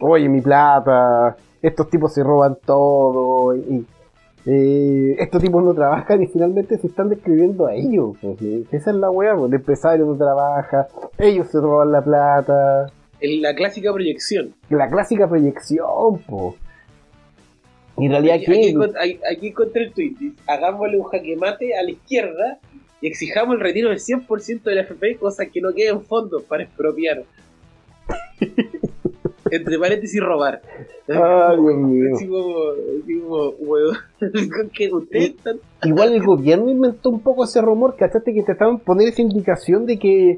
Oye, 0.00 0.28
mi 0.28 0.40
plata, 0.40 1.36
estos 1.62 1.88
tipos 1.88 2.12
se 2.12 2.22
roban 2.22 2.58
todo, 2.64 3.56
y, 3.56 3.86
eh, 4.44 5.16
estos 5.18 5.42
tipos 5.42 5.62
no 5.64 5.74
trabajan 5.74 6.22
y 6.22 6.26
finalmente 6.28 6.78
se 6.78 6.86
están 6.86 7.08
describiendo 7.08 7.66
a 7.66 7.74
ellos. 7.74 8.16
pues, 8.20 8.40
esa 8.70 8.90
es 8.90 8.96
la 8.96 9.10
weá, 9.10 9.32
el 9.32 9.54
empresario 9.54 10.06
no 10.06 10.16
trabaja, 10.16 10.86
ellos 11.18 11.48
se 11.48 11.60
roban 11.60 11.92
la 11.92 12.02
plata, 12.02 12.86
La 13.20 13.54
clásica 13.54 13.92
proyección. 13.92 14.54
la 14.70 14.88
clásica 14.88 15.28
proyección, 15.28 16.18
po. 16.26 16.56
Y 17.98 18.06
en 18.06 18.10
realidad, 18.12 18.36
Aquí, 18.36 18.44
aquí 18.44 18.74
aquí- 19.30 19.54
el 19.74 19.92
tweet. 19.92 20.32
Hagámosle 20.46 20.98
un 20.98 21.04
jaque 21.04 21.34
mate 21.36 21.76
a 21.78 21.82
la 21.82 21.90
izquierda 21.92 22.58
y 23.00 23.06
exijamos 23.06 23.54
el 23.54 23.60
retiro 23.60 23.88
del 23.88 23.98
100% 24.00 24.68
de 24.68 24.76
la 24.76 24.82
FP, 24.82 25.16
cosa 25.16 25.46
que 25.46 25.60
no 25.62 25.72
quede 25.72 25.88
en 25.88 26.02
fondos 26.02 26.42
para 26.44 26.64
expropiar. 26.64 27.24
Entre 29.50 29.78
paréntesis, 29.78 30.20
robar. 30.20 30.60
Ay, 31.08 31.56
Dios 31.56 31.76
mío. 31.76 32.16
Igual 35.84 36.14
el 36.14 36.22
gobierno 36.24 36.68
inventó 36.70 37.10
un 37.10 37.20
poco 37.20 37.44
ese 37.44 37.60
rumor, 37.60 37.94
¿cachaste? 37.96 38.34
Que 38.34 38.42
trataban 38.42 38.78
de 38.78 38.84
poner 38.84 39.08
esa 39.08 39.22
indicación 39.22 39.86
de 39.86 39.98
que, 39.98 40.36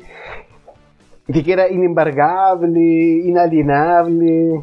de 1.28 1.42
que 1.44 1.52
era 1.52 1.68
inembargable, 1.70 2.80
inalienable, 3.24 4.62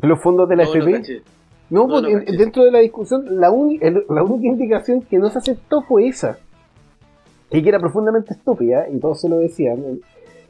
los 0.00 0.20
fondos 0.20 0.48
de 0.48 0.56
la 0.56 0.64
No, 0.64 0.70
FP. 0.74 1.22
No, 1.70 1.86
No, 1.86 2.00
no 2.02 2.08
en- 2.08 2.18
caché. 2.24 2.36
dentro 2.36 2.64
de 2.64 2.70
la 2.70 2.78
discusión, 2.80 3.24
la, 3.40 3.48
la 3.48 4.22
única 4.22 4.46
indicación 4.48 5.00
que 5.02 5.18
no 5.18 5.30
se 5.30 5.38
aceptó 5.38 5.80
fue 5.82 6.08
esa. 6.08 6.38
Y 7.50 7.62
que 7.62 7.68
era 7.68 7.78
profundamente 7.78 8.34
estúpida, 8.34 8.86
y 8.92 8.98
todos 8.98 9.20
se 9.20 9.28
lo 9.28 9.36
decían. 9.38 10.00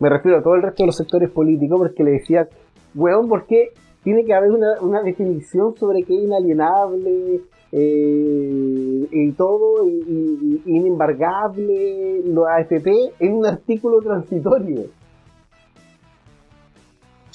Me 0.01 0.09
refiero 0.09 0.39
a 0.39 0.43
todo 0.43 0.55
el 0.55 0.63
resto 0.63 0.83
de 0.83 0.87
los 0.89 0.97
sectores 0.97 1.31
políticos, 1.31 1.79
porque 1.79 2.03
le 2.03 2.13
decían, 2.13 2.49
weón, 2.95 3.29
¿por 3.29 3.47
qué 3.47 3.73
tiene 4.03 4.25
que 4.25 4.35
haber 4.35 4.51
una, 4.51 4.81
una 4.81 5.03
definición 5.03 5.77
sobre 5.77 6.03
qué 6.03 6.17
es 6.17 6.25
inalienable 6.25 7.41
eh, 7.77 9.09
y 9.11 9.33
todo, 9.33 9.85
y, 9.89 10.63
inembargable, 10.65 12.23
los 12.25 12.47
AFP, 12.47 13.15
en 13.19 13.33
un 13.33 13.47
artículo 13.47 14.01
transitorio? 14.01 14.85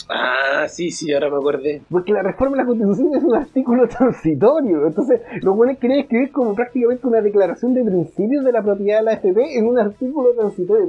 Ah, 0.07 0.65
sí, 0.69 0.91
sí, 0.91 1.11
ahora 1.11 1.29
me 1.29 1.35
acordé. 1.35 1.81
Porque 1.89 2.13
la 2.13 2.23
reforma 2.23 2.55
de 2.55 2.63
la 2.63 2.67
constitución 2.67 3.15
es 3.15 3.23
un 3.23 3.35
artículo 3.35 3.85
transitorio. 3.97 4.87
Entonces, 4.87 5.19
los 5.41 5.57
buenos 5.57 5.77
querían 5.77 5.99
escribir 5.99 6.31
como 6.31 6.55
prácticamente 6.55 7.05
una 7.05 7.19
declaración 7.19 7.73
de 7.73 7.83
principios 7.83 8.45
de 8.45 8.53
la 8.53 8.63
propiedad 8.63 8.99
de 8.99 9.03
la 9.03 9.13
FP 9.13 9.57
en 9.57 9.67
un 9.67 9.77
artículo 9.77 10.33
transitorio. 10.33 10.87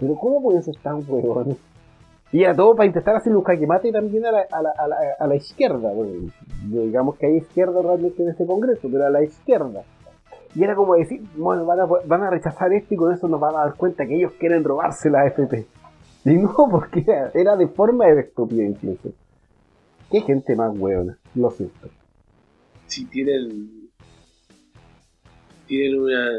Pero 0.00 0.14
¿cómo 0.14 0.42
pueden 0.42 0.62
ser 0.62 0.76
tan 0.76 1.02
huevones? 1.06 1.58
Y 2.30 2.42
era 2.42 2.54
todo 2.54 2.74
para 2.74 2.86
intentar 2.86 3.16
hacer 3.16 3.34
un 3.34 3.42
jaque 3.42 3.66
mate 3.66 3.90
también 3.90 4.26
a 4.26 4.32
la, 4.32 4.40
a 4.50 4.62
la, 4.62 4.70
a 4.70 4.88
la, 4.88 4.96
a 5.18 5.26
la 5.26 5.36
izquierda. 5.36 5.92
Bueno, 5.92 6.30
digamos 6.64 7.16
que 7.16 7.26
hay 7.26 7.36
izquierda 7.36 7.80
realmente 7.80 8.22
en 8.22 8.28
este 8.28 8.44
congreso, 8.44 8.88
pero 8.90 9.06
a 9.06 9.10
la 9.10 9.22
izquierda. 9.22 9.82
Y 10.54 10.64
era 10.64 10.74
como 10.74 10.94
decir, 10.94 11.22
bueno, 11.36 11.64
van 11.64 11.80
a, 11.80 11.86
van 11.86 12.22
a 12.22 12.30
rechazar 12.30 12.72
esto 12.72 12.94
y 12.94 12.96
con 12.96 13.12
eso 13.12 13.28
nos 13.28 13.40
van 13.40 13.54
a 13.54 13.60
dar 13.60 13.74
cuenta 13.74 14.06
que 14.06 14.16
ellos 14.16 14.32
quieren 14.38 14.64
robarse 14.64 15.10
la 15.10 15.26
FP. 15.26 15.66
Y 16.24 16.30
no, 16.34 16.54
porque 16.70 17.04
era, 17.34 17.56
de 17.56 17.68
forma 17.68 18.06
de 18.06 18.20
estúpida 18.20 18.64
incluso. 18.64 19.12
Qué 20.10 20.22
gente 20.22 20.56
más 20.56 20.76
hueona, 20.78 21.18
lo 21.34 21.50
siento. 21.50 21.88
Sí, 22.86 23.04
tienen. 23.06 23.90
Tienen 25.66 26.00
una. 26.00 26.30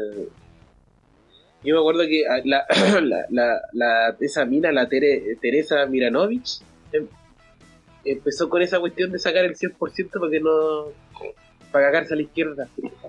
Yo 1.62 1.74
me 1.74 1.80
acuerdo 1.80 2.02
que 2.08 2.26
a- 2.26 2.40
la, 2.44 2.64
la, 3.02 3.26
la, 3.30 3.60
la- 3.72 4.16
esa 4.20 4.44
mina, 4.44 4.72
la 4.72 4.88
Tere- 4.88 5.36
Teresa 5.40 5.84
Miranovich, 5.86 6.60
em- 6.92 7.08
empezó 8.04 8.48
con 8.48 8.62
esa 8.62 8.80
cuestión 8.80 9.10
de 9.12 9.18
sacar 9.18 9.44
el 9.44 9.54
100% 9.56 9.76
porque 10.18 10.40
no. 10.40 10.86
para 11.70 11.86
cagarse 11.86 12.14
a 12.14 12.16
la 12.16 12.22
izquierda. 12.22 12.68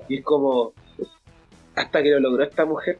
Y 0.10 0.18
es 0.18 0.24
como. 0.26 0.74
hasta 1.76 2.04
que 2.04 2.10
lo 2.10 2.20
logró 2.20 2.44
esta 2.44 2.66
mujer. 2.66 2.98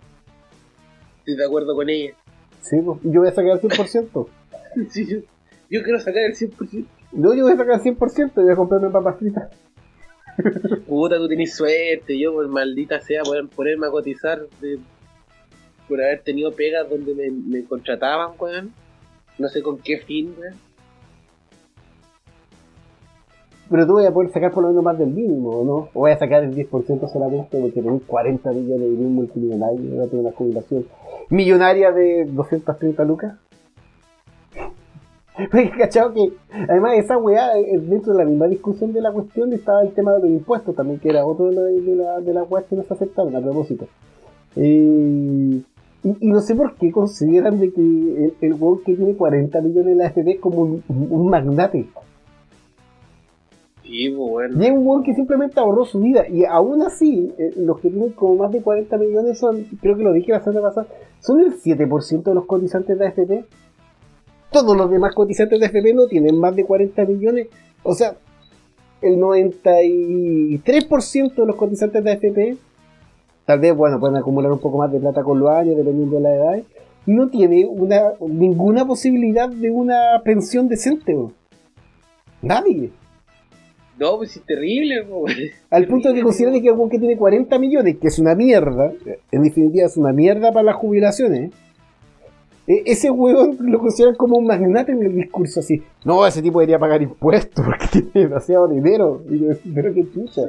Estoy 1.20 1.36
de 1.36 1.46
acuerdo 1.46 1.76
con 1.76 1.90
ella. 1.90 2.14
Sí, 2.62 2.78
pues, 2.84 3.00
yo 3.04 3.20
voy 3.22 3.30
a 3.30 3.34
sacar 3.34 3.52
el 3.52 3.62
100%. 3.62 4.28
Sí, 4.90 5.06
yo, 5.06 5.18
yo 5.70 5.84
quiero 5.84 6.00
sacar 6.00 6.24
el 6.24 6.34
100%. 6.34 6.86
No, 7.12 7.34
yo 7.34 7.44
voy 7.44 7.54
a 7.54 7.58
sacar 7.58 7.76
el 7.76 7.82
100% 7.98 8.32
y 8.38 8.42
voy 8.42 8.52
a 8.54 8.56
comprarme 8.56 8.90
papas 8.90 9.18
fritas. 9.20 9.50
Puta, 10.88 11.18
tú 11.18 11.28
tenés 11.28 11.54
suerte. 11.56 12.18
Yo, 12.18 12.34
pues 12.34 12.48
maldita 12.48 13.02
sea, 13.02 13.24
poder 13.24 13.48
ponerme 13.54 13.88
a 13.88 13.92
cotizar 13.92 14.48
de 14.62 14.80
por 15.92 16.02
haber 16.02 16.22
tenido 16.24 16.52
pegas 16.54 16.90
donde 16.90 17.14
me, 17.14 17.64
contrataban, 17.66 18.32
weón. 18.40 18.72
No 19.38 19.50
sé 19.50 19.62
con 19.62 19.78
qué 19.80 19.98
fin, 19.98 20.34
weón. 20.40 20.56
Pero 23.70 23.86
tú 23.88 23.94
vas 23.96 24.06
a 24.06 24.14
poder 24.14 24.32
sacar 24.32 24.52
por 24.52 24.64
lo 24.64 24.70
menos 24.70 24.84
más 24.84 24.98
del 24.98 25.10
mínimo, 25.10 25.50
¿o 25.50 25.66
¿no? 25.66 25.90
O 25.94 26.02
vas 26.02 26.16
a 26.16 26.20
sacar 26.20 26.44
el 26.44 26.56
10% 26.56 27.12
solamente 27.12 27.58
porque 27.60 27.82
tenés 27.82 28.02
40 28.08 28.52
millones 28.52 28.80
de 28.80 29.06
un 29.06 29.16
multimillonario 29.16 29.82
y 29.82 29.98
vas 29.98 30.08
a 30.08 30.10
tener 30.10 30.26
una 30.26 30.36
jubilación 30.36 30.86
millonaria 31.30 31.92
de 31.92 32.26
230 32.26 33.04
lucas. 33.04 33.36
Porque 35.50 35.72
cachado 35.72 36.14
que, 36.14 36.34
además, 36.70 36.98
esa 36.98 37.18
weá, 37.18 37.58
eh, 37.58 37.80
dentro 37.80 38.12
de 38.14 38.20
la 38.20 38.30
misma 38.30 38.48
discusión 38.48 38.92
de 38.92 39.02
la 39.02 39.12
cuestión 39.14 39.52
estaba 39.54 39.82
el 39.82 39.94
tema 39.94 40.14
de 40.14 40.20
los 40.20 40.30
impuestos 40.30 40.76
también, 40.76 41.00
que 41.00 41.10
era 41.10 41.26
otro 41.26 41.46
de, 41.50 41.56
la- 41.56 41.62
de, 41.62 41.96
la, 41.96 42.20
de 42.20 42.34
las 42.34 42.52
weas 42.52 42.66
que 42.66 42.76
no 42.76 42.84
se 42.84 42.94
aceptaron 42.94 43.34
a 43.36 43.42
propósito. 43.42 43.88
Eh, 44.58 45.62
y, 46.04 46.28
y 46.28 46.32
no 46.32 46.42
sé 46.42 46.56
por 46.56 46.76
qué 46.76 46.92
consideran 46.92 47.60
de 47.60 47.72
que 47.72 47.82
el, 47.82 48.34
el 48.42 48.56
que 48.86 48.96
tiene 48.96 49.16
40 49.16 49.62
millones 49.62 49.86
de 49.86 49.96
la 49.96 50.08
FP 50.08 50.32
es 50.32 50.40
como 50.40 50.62
un, 50.62 50.84
un 50.88 51.30
magnate. 51.30 51.88
Sí, 53.84 54.10
pues, 54.10 54.32
weón. 54.32 54.62
Y 54.62 54.66
es 54.66 54.72
un 54.72 54.88
weón 54.88 55.04
que 55.04 55.14
simplemente 55.14 55.60
ahorró 55.60 55.86
su 55.86 56.00
vida. 56.00 56.28
Y 56.28 56.46
aún 56.46 56.82
así, 56.82 57.32
eh, 57.38 57.54
los 57.58 57.80
que 57.80 57.90
tienen 57.90 58.12
como 58.12 58.36
más 58.36 58.52
de 58.52 58.62
40 58.62 58.98
millones 58.98 59.38
son, 59.38 59.66
creo 59.82 59.98
que 59.98 60.04
lo 60.04 60.14
dije 60.14 60.32
la 60.32 60.42
semana 60.42 60.62
pasada, 60.62 60.88
son 61.20 61.42
el 61.42 61.60
7% 61.60 62.24
de 62.24 62.34
los 62.34 62.46
cotizantes 62.46 62.98
de 62.98 63.08
AFP. 63.08 63.44
Todos 64.52 64.78
los 64.78 64.90
demás 64.90 65.14
cotizantes 65.14 65.60
de 65.60 65.66
AFP 65.66 65.94
no 65.94 66.08
tienen 66.08 66.40
más 66.40 66.56
de 66.56 66.66
40 66.66 67.06
millones. 67.06 67.48
O 67.84 67.94
sea, 67.94 68.16
el 69.02 69.18
93% 69.18 71.36
de 71.36 71.46
los 71.46 71.56
cotizantes 71.56 72.04
de 72.04 72.12
AFP, 72.12 72.58
tal 73.46 73.60
vez, 73.60 73.76
bueno, 73.76 74.00
pueden 74.00 74.18
acumular 74.18 74.52
un 74.52 74.60
poco 74.60 74.78
más 74.78 74.92
de 74.92 75.00
plata 75.00 75.24
con 75.24 75.40
los 75.40 75.50
años, 75.50 75.76
dependiendo 75.78 76.18
de 76.18 76.22
la 76.22 76.36
edad, 76.36 76.64
no 77.06 77.30
tiene 77.30 77.66
una, 77.66 78.14
ninguna 78.28 78.86
posibilidad 78.86 79.50
de 79.50 79.70
una 79.72 80.22
pensión 80.24 80.68
decente. 80.68 81.16
weón. 81.16 81.34
Nadie. 82.42 82.92
No, 84.00 84.18
pues 84.18 84.36
es 84.36 84.44
terrible, 84.44 85.04
weón. 85.04 85.32
Al 85.70 85.88
punto 85.88 86.10
de 86.10 86.16
que 86.16 86.24
consideren 86.24 86.62
que 86.62 86.70
algún 86.70 86.90
que 86.90 87.00
tiene 87.00 87.18
40 87.18 87.58
millones, 87.60 87.98
que 87.98 88.08
es 88.08 88.20
una 88.20 88.36
mierda, 88.36 88.92
en 89.32 89.44
definitiva 89.44 89.86
es 89.86 89.98
una 89.98 90.12
mierda 90.14 90.52
para 90.52 90.64
las 90.64 90.76
jubilaciones, 90.76 91.52
e- 92.68 92.84
ese 92.86 93.10
huevón 93.12 93.58
lo 93.60 93.80
consideran 93.80 94.16
como 94.16 94.38
un 94.38 94.46
magnate 94.46 94.92
en 94.92 95.04
el 95.04 95.16
discurso 95.16 95.60
así. 95.60 95.82
No, 96.06 96.26
ese 96.26 96.42
tipo 96.42 96.60
debería 96.60 96.80
pagar 96.80 97.02
impuestos 97.02 97.66
porque 97.66 97.88
tiene 97.92 98.30
demasiado 98.30 98.68
dinero. 98.68 99.24
Y 99.30 99.40
yo, 99.40 99.48
pero 99.74 99.94
qué 99.94 100.06
chucha. 100.12 100.42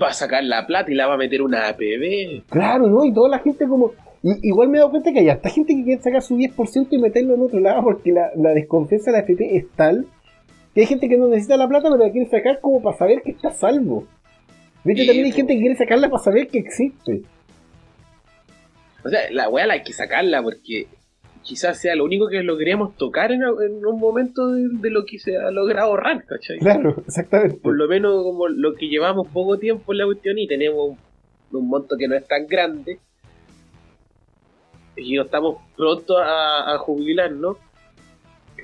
Va 0.00 0.08
a 0.08 0.12
sacar 0.12 0.44
la 0.44 0.66
plata 0.66 0.90
y 0.90 0.94
la 0.94 1.06
va 1.06 1.14
a 1.14 1.18
meter 1.18 1.42
una 1.42 1.68
APB. 1.68 2.44
Claro, 2.48 2.88
¿no? 2.88 3.04
Y 3.04 3.12
toda 3.12 3.28
la 3.28 3.38
gente 3.38 3.66
como... 3.66 3.92
igual 4.22 4.68
me 4.68 4.78
he 4.78 4.80
dado 4.80 4.90
cuenta 4.90 5.12
que 5.12 5.20
hay 5.20 5.28
harta 5.28 5.48
gente 5.50 5.74
que 5.74 5.84
quiere 5.84 6.02
sacar 6.02 6.22
su 6.22 6.36
10% 6.36 6.88
y 6.90 6.98
meterlo 6.98 7.34
en 7.34 7.42
otro 7.42 7.60
lado 7.60 7.82
porque 7.82 8.12
la, 8.12 8.30
la 8.36 8.50
desconfianza 8.50 9.10
de 9.10 9.18
la 9.18 9.24
FP 9.24 9.56
es 9.56 9.68
tal 9.76 10.06
que 10.74 10.82
hay 10.82 10.86
gente 10.86 11.08
que 11.08 11.16
no 11.16 11.28
necesita 11.28 11.56
la 11.56 11.68
plata 11.68 11.88
pero 11.90 12.04
la 12.04 12.12
quiere 12.12 12.28
sacar 12.30 12.60
como 12.60 12.82
para 12.82 12.96
saber 12.96 13.22
que 13.22 13.32
está 13.32 13.50
salvo. 13.50 14.04
¿Viste? 14.84 15.02
Sí, 15.02 15.06
También 15.08 15.26
hay 15.26 15.32
gente 15.32 15.54
que 15.54 15.60
quiere 15.60 15.76
sacarla 15.76 16.08
para 16.08 16.22
saber 16.22 16.48
que 16.48 16.58
existe. 16.58 17.22
O 19.04 19.08
sea, 19.08 19.20
la 19.30 19.48
weá 19.48 19.66
la 19.66 19.74
hay 19.74 19.82
que 19.82 19.92
sacarla 19.92 20.42
porque 20.42 20.86
quizás 21.42 21.80
sea 21.80 21.94
lo 21.96 22.04
único 22.04 22.28
que 22.28 22.42
logremos 22.42 22.96
tocar 22.96 23.32
en, 23.32 23.42
en 23.42 23.84
un 23.84 23.98
momento 23.98 24.48
de, 24.48 24.68
de 24.70 24.90
lo 24.90 25.04
que 25.04 25.18
se 25.18 25.36
ha 25.36 25.50
logrado 25.50 25.88
ahorrar, 25.88 26.24
¿cachai? 26.24 26.58
Claro, 26.58 27.02
exactamente. 27.06 27.56
Por 27.56 27.76
lo 27.76 27.88
menos 27.88 28.22
como 28.22 28.48
lo 28.48 28.74
que 28.74 28.88
llevamos 28.88 29.28
poco 29.28 29.58
tiempo 29.58 29.92
en 29.92 29.98
la 29.98 30.06
cuestión 30.06 30.38
y 30.38 30.46
tenemos 30.46 30.90
un, 30.90 31.58
un 31.58 31.68
monto 31.68 31.96
que 31.96 32.08
no 32.08 32.14
es 32.14 32.26
tan 32.26 32.46
grande 32.46 32.98
y 34.96 35.14
no 35.14 35.22
estamos 35.22 35.56
pronto 35.76 36.18
a, 36.18 36.74
a 36.74 36.78
jubilarnos. 36.78 37.56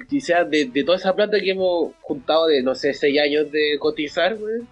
Quizás 0.09 0.51
de, 0.51 0.67
de 0.67 0.85
toda 0.85 0.99
esa 0.99 1.15
plata 1.15 1.41
que 1.41 1.51
hemos 1.51 1.93
juntado 2.01 2.47
de, 2.49 2.63
no 2.63 2.75
sé, 2.75 2.93
6 2.95 3.21
años 3.21 3.53
de 3.53 3.79
cotizar, 3.79 4.35
weón, 4.35 4.67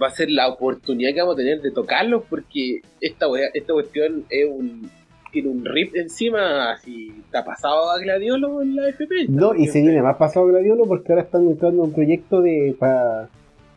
va 0.00 0.08
a 0.08 0.10
ser 0.10 0.30
la 0.30 0.48
oportunidad 0.48 1.12
que 1.12 1.20
vamos 1.20 1.34
a 1.34 1.38
tener 1.38 1.60
de 1.60 1.70
tocarlos 1.70 2.24
porque 2.28 2.80
esta, 3.00 3.26
esta 3.52 3.72
cuestión 3.72 4.24
es 4.30 4.46
un, 4.48 4.90
tiene 5.34 5.50
un 5.50 5.64
rip 5.64 5.94
encima, 5.96 6.72
así, 6.72 7.12
está 7.26 7.44
pasado 7.44 7.90
a 7.90 7.98
gladiolo 7.98 8.62
en 8.62 8.74
la 8.76 8.88
FP. 8.88 9.26
No, 9.28 9.54
y 9.54 9.66
se 9.66 9.82
viene 9.82 10.00
más 10.00 10.16
pasado 10.16 10.46
Gladiolo 10.46 10.84
porque 10.86 11.12
ahora 11.12 11.24
están 11.24 11.46
entrando 11.46 11.82
en 11.84 11.88
un 11.90 11.94
proyecto 11.94 12.40
de 12.40 12.74
para 12.78 13.28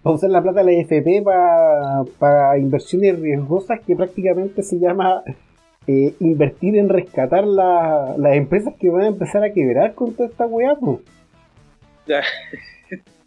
usar 0.03 0.29
la 0.29 0.41
plata 0.41 0.63
de 0.63 0.71
la 0.73 0.81
AFP 0.81 1.21
para 2.17 2.57
inversiones 2.57 3.19
riesgosas 3.19 3.81
que 3.85 3.93
prácticamente 3.95 4.63
se 4.63 4.79
llama 4.79 5.21
eh, 5.85 6.13
invertir 6.21 6.77
en 6.77 6.87
rescatar 6.89 7.45
la- 7.45 8.15
las 8.17 8.35
empresas 8.35 8.73
que 8.79 8.89
van 8.89 9.01
a 9.03 9.07
empezar 9.07 9.43
a 9.43 9.51
quebrar 9.51 9.93
con 9.95 10.13
toda 10.13 10.29
esta 10.29 10.45
weá. 10.45 10.77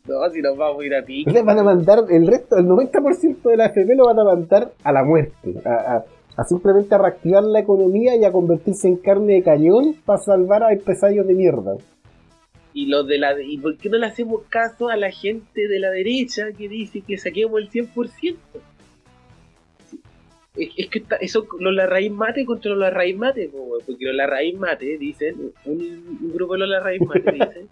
No, 0.09 0.29
si 0.31 0.41
nos 0.41 0.57
vamos 0.57 0.83
a 0.83 0.87
ir 0.87 0.95
a 0.95 1.03
pique. 1.05 1.43
Van 1.43 1.59
a 1.59 1.63
mandar 1.63 2.01
el 2.11 2.27
resto, 2.27 2.57
el 2.57 2.65
90% 2.67 3.43
de 3.43 3.57
la 3.57 3.67
AFP 3.67 3.95
lo 3.95 4.07
van 4.07 4.19
a 4.19 4.25
mandar 4.25 4.73
a 4.83 4.93
la 4.93 5.05
muerte, 5.05 5.55
a, 5.65 5.97
a- 5.97 6.05
a 6.41 6.45
simplemente 6.45 6.95
a 6.95 6.99
reactivar 6.99 7.43
la 7.45 7.61
economía 7.61 8.17
y 8.17 8.25
a 8.25 8.33
convertirse 8.33 8.89
en 8.89 8.97
carne 8.97 9.35
de 9.35 9.43
cañón 9.43 9.95
para 10.07 10.19
salvar 10.19 10.63
a 10.63 10.73
empresarios 10.73 11.27
de 11.27 11.35
mierda. 11.35 11.77
Y 12.73 12.87
los 12.87 13.07
de 13.07 13.19
la 13.19 13.39
y 13.43 13.59
por 13.59 13.77
qué 13.77 13.91
no 13.91 13.99
le 13.99 14.07
hacemos 14.07 14.45
caso 14.49 14.89
a 14.89 14.97
la 14.97 15.11
gente 15.11 15.69
de 15.69 15.79
la 15.79 15.91
derecha 15.91 16.53
que 16.57 16.67
dice 16.67 17.03
que 17.03 17.19
saquemos 17.19 17.61
el 17.61 17.69
100%? 17.69 18.37
Es, 20.57 20.71
es 20.79 20.89
que 20.89 21.01
está, 21.01 21.17
eso 21.17 21.47
los 21.59 21.75
la 21.75 21.87
raíz 21.87 22.11
mate 22.11 22.47
contra 22.47 22.71
los 22.71 22.81
la 22.81 22.91
raíz 22.91 23.19
mate, 23.19 23.51
porque 23.87 24.07
los 24.07 24.15
la 24.15 24.27
raíz 24.27 24.59
mate 24.59 24.97
dicen, 24.97 25.53
un, 25.67 25.79
un 26.23 26.33
grupo 26.33 26.55
de 26.55 26.61
los 26.61 26.71
la 26.71 26.81
raíz 26.81 27.03
mate 27.03 27.33
dicen 27.33 27.69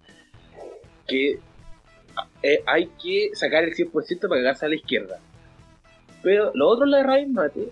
que 1.07 1.39
eh, 2.43 2.59
hay 2.67 2.87
que 3.01 3.31
sacar 3.33 3.63
el 3.63 3.73
100% 3.73 3.91
para 4.27 4.41
cagarse 4.41 4.67
a 4.67 4.69
la 4.69 4.75
izquierda. 4.75 5.19
Pero 6.21 6.51
los 6.53 6.71
otros 6.71 6.87
la 6.87 7.01
raíz 7.01 7.27
mate 7.27 7.71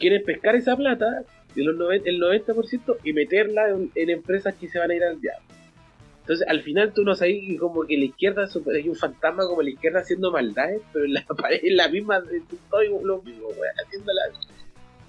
quieren 0.00 0.24
pescar 0.24 0.56
esa 0.56 0.76
plata 0.76 1.22
de 1.54 1.64
los 1.64 1.76
noven- 1.76 2.02
el 2.04 2.18
90% 2.18 2.96
y 3.04 3.12
meterla 3.12 3.68
en, 3.94 4.10
empresas 4.10 4.54
que 4.54 4.68
se 4.68 4.78
van 4.80 4.90
a 4.90 4.94
ir 4.94 5.04
al 5.04 5.20
diablo. 5.20 5.46
Entonces, 6.22 6.46
al 6.48 6.62
final 6.62 6.92
tú 6.92 7.02
no 7.02 7.14
sabes 7.14 7.36
que 7.46 7.56
como 7.58 7.84
que 7.84 7.96
la 7.96 8.04
izquierda 8.04 8.48
hay 8.74 8.88
un 8.88 8.96
fantasma 8.96 9.46
como 9.46 9.62
la 9.62 9.70
izquierda 9.70 10.00
haciendo 10.00 10.32
maldades, 10.32 10.80
pero 10.92 11.04
en 11.04 11.14
la 11.14 11.24
pared 11.40 11.60
es 11.62 11.74
la 11.74 11.88
misma, 11.88 12.22
todo 12.70 12.82
lo 13.04 13.22
mismo, 13.22 13.48
weón, 13.48 13.74
haciéndola, 13.84 14.20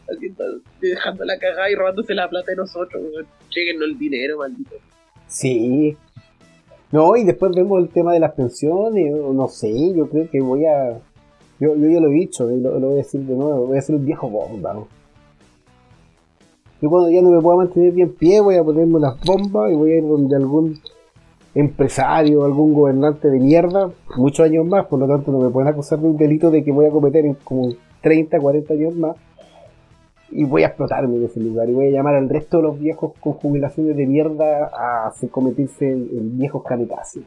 haciendo, 0.10 0.62
dejando 0.80 1.26
la 1.26 1.38
cagada 1.40 1.70
y 1.70 1.76
robándose 1.76 2.14
la 2.14 2.30
plata 2.30 2.52
de 2.52 2.58
nosotros, 2.58 3.02
weón. 3.12 3.28
Chequennos 3.50 3.84
el 3.90 3.98
dinero, 3.98 4.38
maldito. 4.38 4.76
Sí. 5.28 5.96
No, 6.92 7.16
y 7.16 7.24
después 7.24 7.54
vemos 7.56 7.82
el 7.82 7.90
tema 7.90 8.14
de 8.14 8.20
las 8.20 8.34
pensiones, 8.34 9.14
no 9.14 9.48
sé, 9.48 9.72
yo 9.96 10.10
creo 10.10 10.30
que 10.30 10.42
voy 10.42 10.66
a... 10.66 11.00
Yo, 11.62 11.76
yo 11.76 11.90
ya 11.90 12.00
lo 12.00 12.08
he 12.10 12.14
dicho, 12.14 12.46
lo, 12.46 12.80
lo 12.80 12.88
voy 12.88 12.94
a 12.94 13.04
decir 13.04 13.22
de 13.22 13.36
nuevo, 13.36 13.68
voy 13.68 13.78
a 13.78 13.82
ser 13.84 13.96
un 13.96 14.04
viejo 14.04 14.28
bomba. 14.28 14.74
Yo 16.82 16.90
cuando 16.90 17.12
ya 17.12 17.22
no 17.22 17.30
me 17.30 17.40
pueda 17.40 17.58
mantener 17.58 17.94
bien 17.94 18.14
pie, 18.14 18.42
voy 18.42 18.56
a 18.56 18.64
ponerme 18.64 18.96
unas 18.96 19.24
bombas 19.24 19.72
y 19.72 19.76
voy 19.76 19.92
a 19.92 19.98
ir 19.98 20.08
donde 20.08 20.36
algún 20.36 20.80
empresario, 21.54 22.46
algún 22.46 22.74
gobernante 22.74 23.30
de 23.30 23.40
mierda, 23.40 23.92
muchos 24.18 24.44
años 24.44 24.66
más, 24.66 24.88
por 24.88 24.98
lo 24.98 25.08
tanto 25.08 25.32
no 25.32 25.38
me 25.38 25.52
pueden 25.52 25.70
acusar 25.70 26.00
de 26.00 26.08
un 26.08 26.18
delito 26.18 26.50
de 26.50 26.64
que 26.64 26.72
voy 26.72 26.88
a 26.88 26.90
cometer 26.90 27.28
en 27.28 27.36
como 27.36 27.70
30, 28.02 28.40
40 28.40 28.74
años 28.74 28.96
más. 28.96 29.16
Y 30.32 30.46
voy 30.46 30.64
a 30.64 30.68
explotarme 30.68 31.18
en 31.18 31.26
ese 31.26 31.42
lugar 31.42 31.70
y 31.70 31.74
voy 31.74 31.90
a 31.90 31.92
llamar 31.92 32.16
al 32.16 32.28
resto 32.28 32.58
de 32.58 32.64
los 32.64 32.80
viejos 32.80 33.12
con 33.20 33.34
jubilaciones 33.34 33.96
de 33.96 34.08
mierda 34.08 34.72
a 34.74 35.14
convertirse 35.30 35.92
en, 35.92 36.10
en 36.12 36.38
viejos 36.40 36.64
kamikazes. 36.64 37.22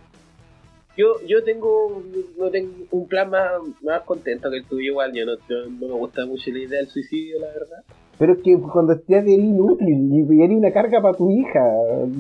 Yo, 0.97 1.15
yo 1.27 1.43
tengo, 1.43 2.03
no 2.39 2.51
tengo 2.51 2.71
un 2.93 3.09
plan 3.09 3.29
más, 3.31 3.51
más 3.83 4.03
contento 4.03 4.49
que 4.51 4.59
el 4.59 4.65
tuyo 4.65 4.93
igual, 4.93 5.13
yo 5.13 5.27
no, 5.27 5.33
yo 5.49 5.69
no 5.69 5.89
me 5.89 5.95
gusta 5.95 6.25
mucho 6.25 6.51
la 6.53 6.59
idea 6.61 6.79
del 6.79 6.89
suicidio, 6.89 7.41
la 7.41 7.47
verdad. 7.49 7.83
Pero 8.17 8.35
es 8.35 8.43
que 8.43 8.57
cuando 8.61 8.95
ya 9.09 9.19
eres 9.19 9.31
inútil 9.39 9.89
y 10.31 10.43
eres 10.43 10.57
una 10.57 10.71
carga 10.73 11.03
para 11.03 11.17
tu 11.17 11.31
hija, 11.31 11.61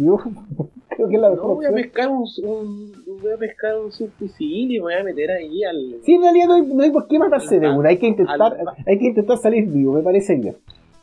yo 0.00 0.16
creo 0.88 1.08
que 1.08 1.14
es 1.14 1.20
la 1.20 1.30
mejor 1.30 1.48
No, 1.50 1.54
voy 1.54 1.66
a 1.66 1.72
pescar 1.72 2.08
un, 2.08 2.24
un- 2.42 2.92
voy 3.22 3.32
a 3.32 3.36
pescar 3.36 3.78
un 3.78 3.92
subfusil 3.92 4.72
y 4.72 4.78
me 4.78 4.80
voy 4.80 4.94
a 4.94 5.04
meter 5.04 5.30
ahí 5.30 5.62
al... 5.62 5.96
Sí, 6.02 6.14
en 6.14 6.22
realidad 6.22 6.46
no 6.48 6.54
hay, 6.54 6.62
no 6.62 6.82
hay 6.82 6.90
por 6.90 7.06
qué 7.06 7.16
matarse 7.18 7.60
de 7.60 7.70
una, 7.70 7.90
hay 7.90 7.98
que 7.98 8.08
intentar, 8.08 8.40
al- 8.42 8.66
hay 8.86 8.98
que 8.98 9.06
intentar 9.06 9.38
salir 9.38 9.66
vivo, 9.68 9.92
me 9.92 10.02
parece 10.02 10.34
bien. 10.34 10.56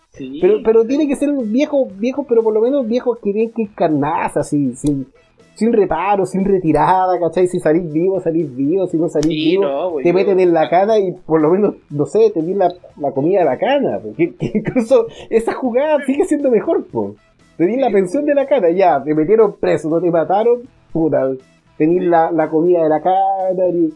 Sí. 0.10 0.40
Pero, 0.42 0.58
pero 0.62 0.84
tiene 0.84 1.08
que 1.08 1.16
ser 1.16 1.30
un 1.30 1.50
viejo, 1.54 1.88
viejo, 1.98 2.26
pero 2.28 2.44
por 2.44 2.54
lo 2.54 2.60
menos 2.60 2.86
viejo 2.86 3.16
que 3.16 3.32
tiene 3.32 3.52
que 3.52 3.62
ir 3.62 3.74
carnaza, 3.74 4.42
así, 4.42 4.76
sin, 4.76 5.08
sin 5.56 5.74
reparo, 5.74 6.26
sin 6.26 6.46
retirada, 6.46 7.20
¿cachai? 7.20 7.48
Si 7.48 7.60
salís 7.60 7.92
vivo, 7.92 8.20
salís 8.20 8.56
vivo, 8.56 8.88
si 8.88 8.98
no 8.98 9.10
salís 9.10 9.28
Sí, 9.28 9.52
vivo, 9.52 9.64
no, 9.64 9.92
pues 9.92 10.04
te 10.04 10.14
meten 10.14 10.40
en 10.40 10.54
la 10.54 10.70
cana 10.70 10.98
y 10.98 11.12
por 11.12 11.42
lo 11.42 11.52
menos, 11.52 11.76
no 11.90 12.06
sé, 12.06 12.32
te 12.32 12.42
di 12.42 12.54
la, 12.54 12.74
la 12.98 13.12
comida 13.12 13.40
de 13.40 13.46
la 13.46 13.58
cana. 13.58 14.00
Porque 14.02 14.34
que 14.36 14.52
incluso 14.56 15.08
esa 15.30 15.54
jugada 15.54 16.04
sigue 16.06 16.26
siendo 16.26 16.50
mejor, 16.50 16.86
po. 16.88 17.16
Te 17.58 17.66
di 17.66 17.76
la 17.78 17.92
pensión 17.92 18.26
de 18.26 18.34
la 18.34 18.48
cana, 18.48 18.70
ya, 18.72 19.04
te 19.04 19.14
metieron 19.14 19.56
preso, 19.60 19.90
no 19.90 20.02
te 20.02 20.10
mataron, 20.10 20.62
puta. 20.92 21.30
Tenís 21.78 22.04
la, 22.04 22.32
la 22.32 22.50
comida 22.50 22.84
de 22.84 22.90
la 22.90 23.02
cana 23.02 23.68
y, 23.74 23.94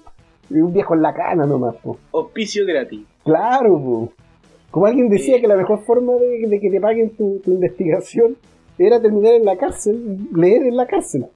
y 0.49 0.59
un 0.59 0.73
viejo 0.73 0.93
en 0.93 1.01
la 1.01 1.13
cana 1.13 1.45
nomás, 1.45 1.75
po. 1.77 1.97
Hospicio 2.11 2.65
gratis. 2.65 3.01
Claro, 3.23 3.79
po. 3.79 4.09
Como 4.71 4.87
alguien 4.87 5.07
decía 5.09 5.39
que 5.39 5.47
la 5.47 5.55
mejor 5.55 5.79
forma 5.79 6.13
de, 6.13 6.47
de 6.47 6.59
que 6.59 6.69
te 6.69 6.81
paguen 6.81 7.11
tu, 7.11 7.39
tu 7.39 7.51
investigación 7.51 8.35
era 8.77 9.01
terminar 9.01 9.33
en 9.35 9.45
la 9.45 9.55
cárcel, 9.55 10.17
leer 10.35 10.63
en 10.63 10.75
la 10.75 10.85
cárcel. 10.85 11.27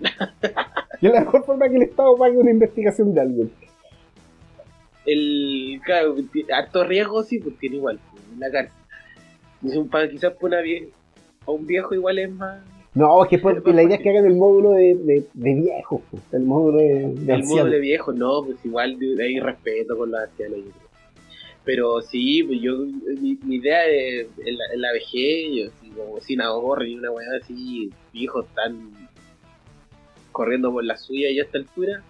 y 1.00 1.06
es 1.06 1.12
la 1.12 1.20
mejor 1.20 1.44
forma 1.44 1.68
que 1.68 1.76
el 1.76 1.82
Estado 1.82 2.16
pague 2.16 2.36
una 2.36 2.50
investigación 2.50 3.12
de 3.14 3.20
alguien. 3.20 3.50
El, 5.06 5.80
claro, 5.84 6.16
harto 6.54 6.84
riesgo 6.84 7.22
sí, 7.22 7.38
pues 7.38 7.56
tiene 7.58 7.76
igual, 7.76 7.98
pues, 8.10 8.22
en 8.32 8.40
la 8.40 8.50
cárcel. 8.50 8.74
Es 9.64 9.76
un 9.76 9.88
pa- 9.88 10.08
quizás 10.08 10.32
por 10.34 10.50
una 10.50 10.60
vie- 10.60 10.88
a 11.46 11.50
un 11.50 11.66
viejo 11.66 11.94
igual 11.94 12.18
es 12.18 12.30
más. 12.30 12.60
No, 12.94 13.22
es 13.24 13.30
que 13.30 13.38
por- 13.38 13.66
la 13.74 13.82
idea 13.82 13.96
es 13.96 14.02
que 14.02 14.10
hagan 14.10 14.26
el 14.26 14.36
módulo 14.36 14.72
de, 14.72 14.94
de, 14.96 15.24
de 15.32 15.54
viejos, 15.54 16.02
pues, 16.10 16.22
el 16.32 16.42
módulo 16.42 16.78
de, 16.78 17.14
de 17.14 17.32
El 17.32 17.40
ancianos. 17.40 17.70
de 17.70 17.78
viejo, 17.80 18.12
no, 18.12 18.42
pues 18.44 18.56
igual 18.64 18.98
hay 19.20 19.40
respeto 19.40 19.96
con 19.96 20.10
los 20.10 20.20
ancianos. 20.20 20.58
Pero 21.64 22.00
sí, 22.00 22.42
pues 22.44 22.60
yo, 22.60 22.76
mi, 23.20 23.38
mi 23.44 23.56
idea 23.56 23.86
es 23.86 24.26
en 24.44 24.56
la, 24.58 24.64
en 24.74 24.80
la 24.80 24.92
vejez, 24.92 25.48
yo, 25.54 25.66
así 25.70 25.90
como 25.90 26.20
sin 26.20 26.40
ahorro 26.40 26.84
y 26.84 26.94
una 26.96 27.10
weá 27.10 27.26
así, 27.42 27.90
viejos 28.12 28.46
tan 28.54 28.90
corriendo 30.38 30.70
por 30.70 30.84
la 30.84 30.96
suya 30.96 31.30
y 31.30 31.40
a 31.40 31.42
esta 31.42 31.58
altura, 31.58 32.00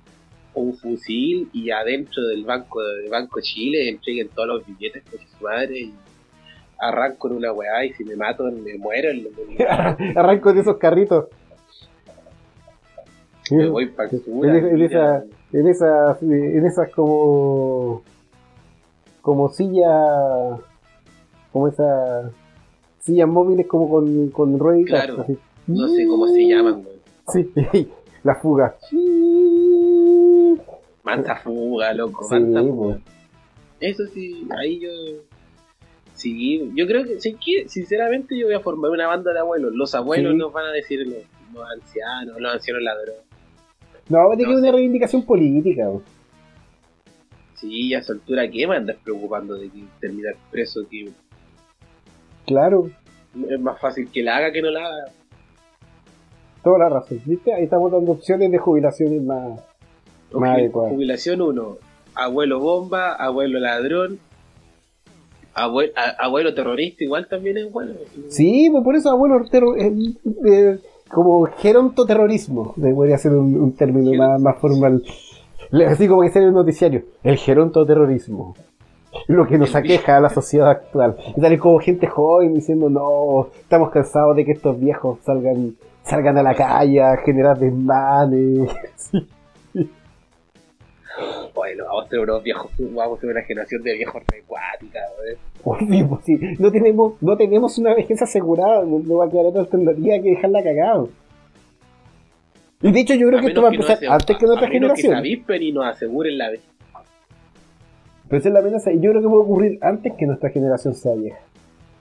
un 0.53 0.77
fusil 0.77 1.49
y 1.55 1.71
adentro 1.71 2.23
del 2.27 2.45
banco 2.45 2.83
del 2.83 3.09
Banco 3.09 3.41
Chile 3.41 3.89
entreguen 3.89 4.29
todos 4.29 4.49
los 4.49 4.67
billetes 4.67 5.03
por 5.05 5.19
su 5.19 5.43
madre 5.45 5.79
y 5.81 5.95
arranco 6.79 7.29
en 7.29 7.37
una 7.37 7.53
weá 7.55 7.87
y 7.87 7.95
si 7.95 8.05
me 8.05 8.17
mato 8.17 8.45
me 8.45 8.77
muero, 8.77 9.09
me, 9.15 9.65
Arranco 10.15 10.53
de 10.53 10.61
esos 10.61 10.77
carritos. 10.77 11.25
me 13.51 13.67
voy 13.71 13.87
para 13.87 14.11
el 14.11 14.23
sur. 14.23 14.47
En 14.47 14.57
esa- 14.57 14.69
en 14.69 14.83
esa- 14.83 15.25
en 15.53 15.69
esas, 15.69 16.23
en 16.23 16.67
esas 16.67 16.91
como 16.91 18.03
como 19.23 19.49
silla 19.49 20.59
como 21.51 21.69
esas 21.69 22.31
sillas 23.01 23.27
móviles 23.29 23.67
como 23.67 23.89
con, 23.89 24.29
con 24.31 24.59
rueditas 24.59 25.07
Claro. 25.07 25.23
así. 25.23 25.39
No 25.67 25.89
sé 25.89 26.07
cómo 26.07 26.27
se 26.29 26.47
llaman, 26.47 26.85
weón. 26.85 26.99
sí 27.33 27.51
la 28.25 28.35
fuga 28.37 28.77
Mansa 31.05 31.37
fuga, 31.37 31.95
loco, 31.95 32.25
Sí, 32.25 32.35
mansa 32.35 32.61
pues. 32.61 32.71
fuga. 32.71 32.99
Eso 33.81 34.07
sí, 34.13 34.47
ahí 34.59 34.81
yo. 34.81 34.89
Sí, 36.15 36.71
yo 36.75 36.87
creo 36.87 37.05
que, 37.05 37.21
sí 37.21 37.35
que, 37.35 37.69
sinceramente, 37.69 38.37
yo 38.37 38.47
voy 38.47 38.55
a 38.57 38.61
formar 38.61 38.91
una 38.91 39.07
banda 39.07 39.33
de 39.33 39.39
abuelos. 39.39 39.73
Los 39.75 39.95
abuelos 39.95 40.33
Sí. 40.33 40.39
nos 40.39 40.53
van 40.53 40.67
a 40.67 40.73
decir 40.73 41.07
los, 41.07 41.19
los 41.55 41.65
ancianos, 41.71 42.41
los 42.41 42.53
ancianos 42.53 42.83
ladrones. 42.83 43.23
no 44.09 44.31
que 44.37 44.43
No 44.45 44.53
es 44.53 44.59
una 44.59 44.73
reivindicación 44.73 45.23
política 45.25 45.85
po. 45.87 46.03
Sí, 47.55 47.95
a 47.95 48.03
su 48.03 48.13
altura, 48.13 48.49
¿qué 48.51 48.67
me 48.67 48.77
andas 48.77 48.97
preocupando 49.03 49.55
de 49.55 49.69
que 49.71 49.85
terminar 50.01 50.35
preso? 50.51 50.87
Que 50.89 51.11
claro 52.47 52.91
es 53.49 53.61
más 53.61 53.81
fácil 53.81 54.11
que 54.11 54.23
la 54.23 54.37
haga 54.37 54.53
que 54.53 54.63
no 54.63 54.71
la 54.71 54.81
haga. 54.87 55.05
Toda 56.69 56.79
la 56.81 56.89
razón 56.91 57.19
viste 57.25 57.53
ahí 57.55 57.65
estamos 57.65 57.91
dando 57.91 58.13
opciones 58.13 58.51
de 58.51 58.59
jubilaciones 58.59 59.23
más 59.23 59.61
adecuado. 60.33 60.91
Jubilación 60.91 61.41
1, 61.41 61.77
abuelo 62.15 62.61
bomba, 62.61 63.15
abuelo 63.15 63.59
ladrón, 63.59 64.19
abuelo 65.55 66.55
terrorista, 66.55 67.05
igual 67.05 67.27
también 67.29 67.59
es 67.59 67.73
bueno. 67.73 67.93
sí 68.29 68.69
pues 68.71 68.85
por 68.85 68.95
eso 68.95 69.11
abuelo 69.11 69.37
terro- 69.51 69.77
eh, 69.77 69.93
eh, 70.47 70.79
como 71.11 71.47
gerontoterrorismo 71.47 72.75
debería 72.77 73.19
ser 73.19 73.33
un, 73.33 73.59
un 73.61 73.73
término 73.73 74.13
más, 74.17 74.41
más 74.41 74.59
formal 74.61 75.03
así 75.87 76.07
como 76.07 76.23
que 76.23 76.31
sería 76.31 76.49
un 76.49 76.55
noticiario 76.55 77.03
el 77.25 77.37
gerontoterrorismo 77.39 78.55
lo 79.27 79.47
que 79.47 79.59
nos 79.59 79.75
aqueja 79.75 80.19
a 80.19 80.21
la 80.21 80.29
sociedad 80.29 80.71
actual 80.71 81.17
y 81.37 81.41
sale 81.41 81.59
como 81.59 81.79
gente 81.81 82.07
joven 82.07 82.55
diciendo 82.55 82.89
no 82.91 83.49
estamos 83.59 83.91
cansados 83.91 84.37
de 84.37 84.45
que 84.45 84.53
estos 84.53 84.79
viejos 84.79 85.19
salgan 85.25 85.75
salgan 86.09 86.39
a 86.39 86.43
la 86.43 86.55
calle 86.55 87.01
a 87.03 87.17
generar 87.19 87.59
desmanes 87.59 88.69
Bueno, 91.55 91.85
vamos 91.87 92.05
a 92.07 92.09
ser 92.09 92.21
unos 92.21 92.43
viejos, 92.43 92.71
vamos 92.79 93.19
a 93.19 93.21
ser 93.21 93.31
una 93.31 93.43
generación 93.43 93.83
de 93.83 93.95
viejos 93.95 94.23
recuática, 94.31 95.01
weón. 95.19 96.09
Pues 96.09 96.25
sí. 96.25 96.39
No 96.59 96.71
tenemos, 96.71 97.15
no 97.21 97.37
tenemos 97.37 97.77
una 97.79 97.95
vejez 97.95 98.23
asegurada, 98.23 98.85
no, 98.85 99.17
va 99.17 99.25
a 99.27 99.29
quedar 99.29 99.47
otra 99.47 99.63
alternativa 99.63 100.15
que 100.23 100.31
dejarla 100.31 100.63
cagado. 100.63 101.09
Y 102.81 102.93
de 102.93 103.01
hecho 103.01 103.15
yo 103.15 103.27
creo 103.27 103.41
A 103.41 103.43
que 103.43 103.49
esto 103.49 103.63
va 103.63 103.69
a 103.69 103.71
que 103.73 103.79
no 103.79 103.83
empezar 103.85 104.13
antes 104.13 104.37
que 104.37 104.45
a- 104.45 104.49
nuestra 104.49 104.69
a 104.69 104.71
menos 104.71 104.91
que 104.93 104.97
se 104.97 105.03
generación. 105.03 105.15
avispen 105.17 105.63
y 105.63 105.73
nos 105.73 105.87
aseguren 105.87 106.39
la 106.39 106.51
vez. 106.51 106.61
Pero 108.29 108.39
esa 108.39 108.49
es 108.49 108.53
la 108.55 108.61
amenaza, 108.61 108.93
y 108.93 109.01
yo 109.01 109.11
creo 109.11 109.23
que 109.23 109.29
puede 109.29 109.43
ocurrir 109.43 109.79
antes 109.83 110.13
que 110.17 110.27
nuestra 110.27 110.51
generación 110.51 110.95
sea 110.95 111.15
vieja. 111.15 111.41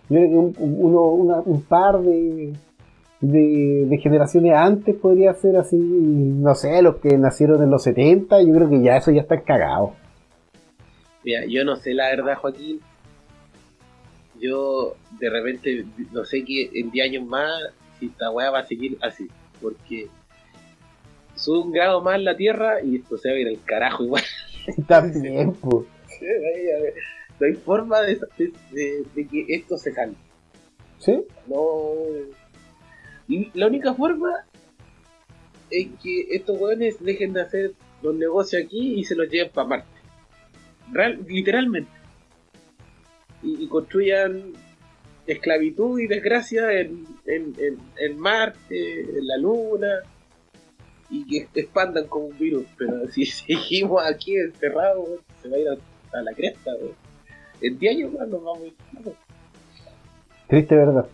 Yo 0.10 0.18
creo 0.20 0.30
que 0.30 0.36
un, 0.38 0.55
uno, 0.60 1.01
una- 1.01 1.39
un 1.41 1.62
par 1.64 1.97
de, 1.99 2.53
de, 3.22 3.86
de 3.88 3.97
generaciones 3.97 4.53
antes 4.55 4.95
podría 4.95 5.34
ser 5.34 5.57
así, 5.57 5.76
no 5.78 6.53
sé, 6.55 6.82
los 6.82 6.97
que 6.97 7.18
nacieron 7.18 7.61
en 7.63 7.70
los 7.72 7.84
70, 7.84 8.41
yo 8.43 8.53
creo 8.53 8.70
que 8.70 8.82
ya 8.82 8.97
eso 8.97 9.11
ya 9.11 9.22
está 9.22 9.41
cagado. 9.41 9.93
Mira, 11.24 11.41
yo 11.47 11.65
no 11.65 11.76
sé 11.76 11.93
la 11.93 12.09
verdad, 12.09 12.36
Joaquín. 12.38 12.80
Yo 14.39 14.95
de 15.20 15.30
repente 15.30 15.86
no 16.11 16.24
sé 16.24 16.43
que 16.45 16.70
en 16.74 16.91
10 16.91 17.05
años 17.09 17.26
más 17.26 17.51
si 17.99 18.05
esta 18.05 18.30
weá 18.30 18.51
va 18.51 18.59
a 18.59 18.65
seguir 18.65 18.97
así. 19.01 19.28
Porque 19.59 20.07
sube 21.36 21.59
un 21.59 21.72
grado 21.72 22.01
más 22.01 22.22
la 22.22 22.38
Tierra 22.38 22.82
y 22.84 22.97
esto 22.97 23.18
se 23.18 23.30
va 23.30 23.36
a 23.36 23.39
ir 23.39 23.47
al 23.47 23.59
carajo 23.65 24.03
igual. 24.03 24.24
También, 24.88 25.53
pues. 25.53 25.88
No 27.39 27.45
hay 27.47 27.53
forma 27.55 28.01
de, 28.01 28.20
de- 28.72 29.28
que 29.28 29.45
esto 29.49 29.78
se 29.78 29.91
calme. 29.91 30.15
¿Sí? 30.99 31.20
No. 31.47 31.93
Y 33.28 33.51
la 33.53 33.67
única 33.67 33.93
forma 33.93 34.45
es 35.69 35.88
que 36.01 36.28
estos 36.32 36.59
weones 36.59 37.03
dejen 37.03 37.34
de 37.34 37.41
hacer 37.41 37.73
los 38.01 38.15
negocios 38.15 38.63
aquí 38.63 38.95
y 38.99 39.03
se 39.03 39.15
los 39.15 39.30
lleven 39.30 39.51
para 39.53 39.67
Marte. 39.67 39.88
Real- 40.91 41.19
literalmente. 41.28 41.91
Y, 43.43 43.67
construyan 43.67 44.53
esclavitud 45.25 45.99
y 45.99 46.07
desgracia 46.07 46.71
en, 46.71 47.05
en, 47.25 47.53
en, 47.97 48.17
Marte, 48.17 49.01
en 49.01 49.28
la 49.28 49.38
Luna, 49.38 49.99
y 51.09 51.25
que 51.25 51.59
expandan 51.59 52.07
como 52.07 52.25
un 52.28 52.38
virus. 52.38 52.65
Pero 52.78 53.07
si 53.11 53.25
seguimos 53.25 54.03
aquí 54.05 54.38
encerrados, 54.38 55.09
se 55.41 55.49
va 55.49 55.55
a 55.55 55.59
ir 55.59 55.67
a, 55.69 56.21
la 56.21 56.34
cresta. 56.34 56.71
weón. 56.80 56.95
En 57.61 57.78
10 57.78 57.95
años 57.95 58.11
nos 58.13 58.43
vamos 58.43 58.61
a 58.61 58.65
ir. 58.65 58.73
Triste 60.47 60.75
verdad. 60.75 61.07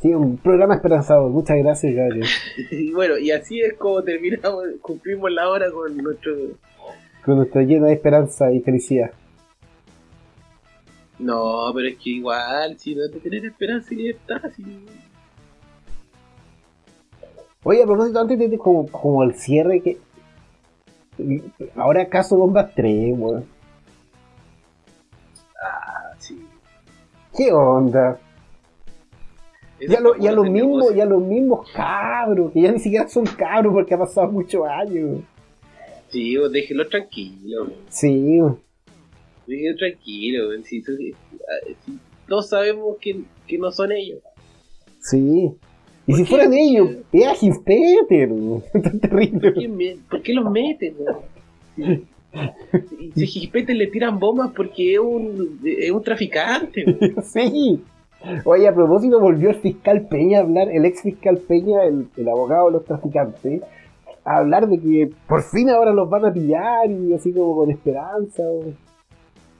Sí, 0.00 0.14
un 0.14 0.38
programa 0.38 0.74
esperanzador. 0.76 1.30
Muchas 1.30 1.58
gracias, 1.58 1.94
Gabriel. 1.94 2.26
Y 2.70 2.92
bueno, 2.92 3.18
y 3.18 3.30
así 3.30 3.60
es 3.60 3.74
como 3.74 4.02
terminamos, 4.02 4.64
cumplimos 4.80 5.30
la 5.30 5.48
hora 5.48 5.70
con 5.70 5.96
nuestro... 5.96 6.34
Con 7.24 7.36
nuestra 7.36 7.62
llena 7.62 7.88
de 7.88 7.94
esperanza 7.94 8.50
y 8.50 8.60
felicidad. 8.60 9.10
No, 11.18 11.70
pero 11.74 11.88
es 11.88 11.96
que 11.96 12.10
igual, 12.10 12.78
si 12.78 12.94
no 12.94 13.10
te 13.10 13.20
tener 13.20 13.44
esperanza 13.44 13.92
y 13.92 13.96
libertad, 13.98 14.40
si... 14.56 14.64
Oye, 17.62 17.82
a 17.82 17.86
propósito, 17.86 18.20
antes 18.20 18.38
de, 18.38 18.56
como, 18.56 18.86
como 18.86 19.22
el 19.22 19.34
cierre, 19.34 19.82
que. 19.82 19.98
Ahora 21.76 22.02
acaso 22.02 22.38
Bombas 22.38 22.74
3, 22.74 23.14
weón. 23.18 23.44
Ah, 25.62 26.14
sí. 26.18 26.42
¿Qué 27.36 27.52
onda? 27.52 28.18
Eso 29.80 29.92
Ya, 29.92 30.00
lo, 30.00 30.16
los 30.32 30.50
mismos, 30.50 30.94
ya 30.94 31.04
los 31.06 31.22
mismos 31.22 31.70
cabros, 31.72 32.52
que 32.52 32.60
ya 32.62 32.70
ni 32.72 32.78
siquiera 32.78 33.08
son 33.08 33.24
cabros 33.24 33.72
porque 33.72 33.94
ha 33.94 33.98
pasado 33.98 34.30
muchos 34.30 34.66
años. 34.66 35.20
Sí, 36.10 36.36
vos 36.36 36.52
déjenlo 36.52 36.86
tranquilo. 36.88 37.70
Sí, 37.88 38.40
weón. 38.40 38.58
déjenlo 39.46 39.76
tranquilo. 39.78 40.50
Si, 40.64 40.82
si- 40.82 40.96
si 41.84 41.98
todos 42.28 42.48
sabemos 42.48 42.96
que, 43.00 43.20
que 43.46 43.58
no 43.58 43.70
son 43.72 43.92
ellos. 43.92 44.18
sí. 45.00 45.52
Y 46.06 46.12
¿Por 46.12 46.18
si 46.20 46.24
fueran 46.26 46.52
ellos, 46.54 46.88
es 47.12 47.26
a 47.26 47.34
weón. 48.32 48.62
Tan 48.82 48.98
terrible. 49.00 49.40
¿Por 49.40 49.54
qué, 49.54 49.68
me- 49.68 49.96
por 50.10 50.22
qué 50.22 50.32
los 50.34 50.50
meten? 50.50 50.94
Si, 52.98 53.10
si 53.14 53.26
a 53.26 53.74
le 53.74 53.88
tiran 53.88 54.20
bombas 54.20 54.52
porque 54.54 54.94
es 54.94 55.00
un, 55.00 55.58
es 55.64 55.90
un 55.90 56.00
traficante. 56.02 56.84
Sí. 57.24 57.80
Oye, 58.44 58.68
a 58.68 58.74
propósito, 58.74 59.18
volvió 59.20 59.50
el 59.50 59.56
fiscal 59.56 60.06
Peña 60.08 60.38
a 60.38 60.42
hablar, 60.42 60.68
el 60.70 60.84
ex 60.84 61.02
fiscal 61.02 61.38
Peña, 61.38 61.84
el, 61.84 62.08
el 62.16 62.28
abogado 62.28 62.66
de 62.66 62.72
los 62.72 62.84
traficantes, 62.84 63.62
a 64.24 64.36
hablar 64.38 64.68
de 64.68 64.78
que 64.78 65.10
por 65.26 65.42
fin 65.42 65.70
ahora 65.70 65.92
los 65.92 66.08
van 66.10 66.26
a 66.26 66.32
pillar 66.32 66.90
y 66.90 67.14
así 67.14 67.32
como 67.32 67.54
con 67.56 67.70
esperanza. 67.70 68.42
o- 68.42 68.72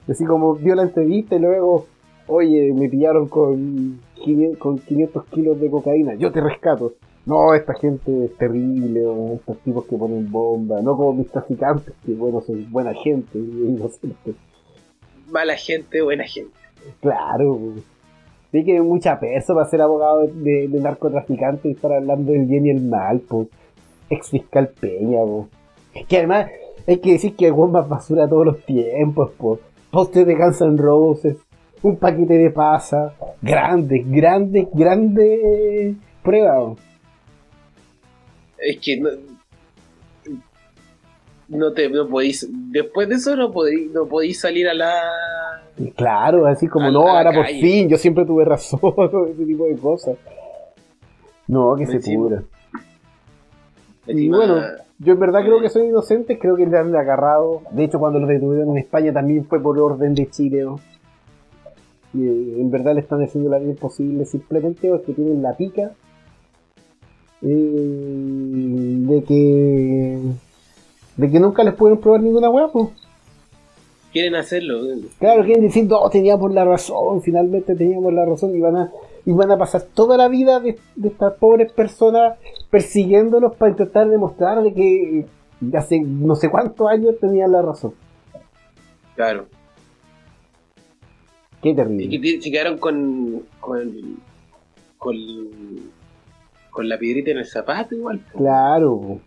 así 0.07 0.25
como 0.25 0.55
dio 0.55 0.75
la 0.75 0.83
entrevista 0.83 1.35
y 1.35 1.39
luego, 1.39 1.85
oye, 2.27 2.73
me 2.73 2.89
pillaron 2.89 3.27
con 3.27 3.99
500, 4.15 4.57
con 4.59 4.77
500 4.79 5.25
kilos 5.25 5.59
de 5.59 5.69
cocaína, 5.69 6.13
yo 6.15 6.31
te 6.31 6.41
rescato. 6.41 6.93
No, 7.25 7.53
esta 7.53 7.73
gente 7.75 8.25
es 8.25 8.35
terrible, 8.37 9.05
o 9.05 9.35
estos 9.35 9.57
tipos 9.59 9.85
que 9.85 9.95
ponen 9.95 10.29
bomba, 10.31 10.81
no 10.81 10.97
como 10.97 11.13
mis 11.13 11.29
traficantes, 11.31 11.93
que 12.05 12.13
bueno, 12.13 12.41
son 12.41 12.65
buena 12.71 12.93
gente 12.95 13.37
inocentes. 13.37 14.35
Mala 15.29 15.55
gente, 15.55 16.01
buena 16.01 16.23
gente. 16.25 16.51
Claro. 16.99 17.59
Tiene 18.51 18.65
que 18.65 18.81
mucha 18.81 19.19
perso 19.19 19.53
para 19.55 19.69
ser 19.69 19.81
abogado 19.81 20.27
de, 20.27 20.67
de- 20.67 20.79
narcotraficante 20.81 21.69
y 21.69 21.71
estar 21.71 21.93
hablando 21.93 22.33
del 22.33 22.45
bien 22.45 22.65
y 22.65 22.69
el 22.71 22.81
mal, 22.81 23.19
po. 23.21 23.47
Ex 24.09 24.29
fiscal 24.29 24.69
Peña, 24.79 25.19
po. 25.21 25.47
Que 26.07 26.17
además 26.17 26.47
hay 26.85 26.97
que 26.97 27.13
decir 27.13 27.35
que 27.35 27.47
el 27.47 27.53
basura 27.53 28.27
todos 28.27 28.45
los 28.45 28.65
tiempos, 28.65 29.31
po. 29.37 29.59
Postes 29.89 30.25
de 30.25 30.35
Guns 30.35 30.61
N' 30.61 30.77
Roses, 30.77 31.37
un 31.81 31.95
paquete 31.97 32.33
de 32.37 32.49
pasa, 32.49 33.13
grandes, 33.41 34.03
grandes, 34.09 34.67
grandes 34.73 35.95
pruebas. 36.21 36.57
po. 36.57 36.77
Es 38.57 38.77
que 38.79 38.99
no, 38.99 39.09
no 41.47 41.73
te 41.73 41.89
no 41.89 42.07
podéis. 42.07 42.47
Después 42.71 43.09
de 43.09 43.15
eso 43.15 43.35
no 43.35 43.51
podéis, 43.51 43.91
no 43.91 44.07
podéis 44.07 44.39
salir 44.39 44.67
a 44.67 44.73
la. 44.73 45.60
Claro, 45.95 46.45
así 46.45 46.67
como 46.67 46.87
A- 46.87 46.91
no, 46.91 47.07
ahora 47.07 47.31
por 47.33 47.45
fin, 47.47 47.89
yo 47.89 47.97
siempre 47.97 48.25
tuve 48.25 48.45
razón, 48.45 48.79
ese 49.31 49.45
tipo 49.45 49.65
de 49.65 49.75
cosas. 49.77 50.17
No, 51.47 51.75
que 51.75 51.85
se 51.87 51.99
pudra. 52.15 52.43
Y 54.07 54.29
bueno, 54.29 54.57
yo 54.99 55.13
en 55.13 55.19
verdad 55.19 55.41
creo 55.41 55.59
que 55.61 55.69
son 55.69 55.85
inocentes, 55.85 56.37
creo 56.39 56.55
que 56.55 56.65
le 56.65 56.77
han 56.77 56.95
agarrado. 56.95 57.61
De 57.71 57.83
hecho, 57.83 57.99
cuando 57.99 58.19
los 58.19 58.29
detuvieron 58.29 58.69
en 58.71 58.77
España 58.77 59.11
también 59.13 59.45
fue 59.45 59.61
por 59.61 59.77
orden 59.79 60.13
de 60.13 60.29
Chile. 60.29 60.63
¿no? 60.63 60.79
Y 62.13 62.25
eh, 62.27 62.61
en 62.61 62.69
verdad 62.71 62.93
le 62.93 63.01
están 63.01 63.21
haciendo 63.23 63.49
la 63.49 63.57
vida 63.59 63.71
imposible 63.71 64.25
simplemente 64.25 64.89
porque 64.89 65.13
tienen 65.13 65.41
la 65.41 65.55
pica 65.55 65.91
eh, 67.41 68.97
de 69.07 69.23
que 69.23 70.19
de 71.17 71.29
que 71.31 71.39
nunca 71.39 71.63
les 71.63 71.73
pueden 71.73 71.97
probar 71.97 72.21
ninguna 72.21 72.49
hueá, 72.49 72.67
pues. 72.71 72.89
Quieren 74.11 74.35
hacerlo. 74.35 74.81
Claro, 75.19 75.43
quieren 75.43 75.63
decir, 75.63 75.85
no, 75.85 76.09
teníamos 76.09 76.53
la 76.53 76.65
razón, 76.65 77.21
finalmente 77.21 77.75
teníamos 77.75 78.13
la 78.13 78.25
razón 78.25 78.55
y 78.55 78.59
van 78.59 78.75
a, 78.75 78.91
y 79.25 79.31
van 79.31 79.51
a 79.51 79.57
pasar 79.57 79.83
toda 79.93 80.17
la 80.17 80.27
vida 80.27 80.59
de, 80.59 80.77
de 80.95 81.07
estas 81.09 81.33
pobres 81.33 81.71
personas 81.71 82.37
persiguiéndolos 82.69 83.55
para 83.55 83.71
intentar 83.71 84.09
demostrar 84.09 84.61
de 84.63 84.73
que 84.73 85.25
de 85.59 85.77
hace 85.77 85.99
no 86.01 86.35
sé 86.35 86.49
cuántos 86.49 86.87
años 86.89 87.15
tenían 87.19 87.51
la 87.51 87.61
razón. 87.61 87.93
Claro. 89.15 89.45
Qué 91.61 91.69
Y 91.69 91.75
que 91.75 91.81
terrible. 91.83 92.41
se 92.41 92.51
quedaron 92.51 92.77
con. 92.79 93.43
con. 93.59 94.17
con. 94.97 95.15
con 96.71 96.89
la 96.89 96.97
piedrita 96.97 97.31
en 97.31 97.37
el 97.37 97.45
zapato 97.45 97.93
igual. 97.95 98.19
Claro. 98.35 99.19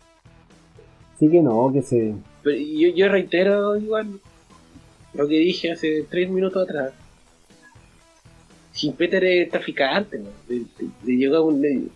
Sí 1.16 1.28
que 1.28 1.42
no, 1.42 1.70
que 1.72 1.82
se... 1.82 2.14
Pero 2.42 2.56
yo, 2.58 2.88
yo 2.88 3.08
reitero 3.08 3.76
igual 3.76 4.18
lo 5.14 5.28
que 5.28 5.34
dije 5.38 5.72
hace 5.72 6.04
tres 6.10 6.28
minutos 6.28 6.62
atrás. 6.68 6.92
Sin 8.72 8.92
Peter 8.94 9.22
es 9.24 9.50
traficante, 9.50 10.18
¿no? 10.18 10.28
le, 10.48 10.56
le- 10.56 10.66
le 11.04 11.16
llegó 11.16 11.36
a 11.36 11.40
un. 11.42 11.60
le- 11.62 11.88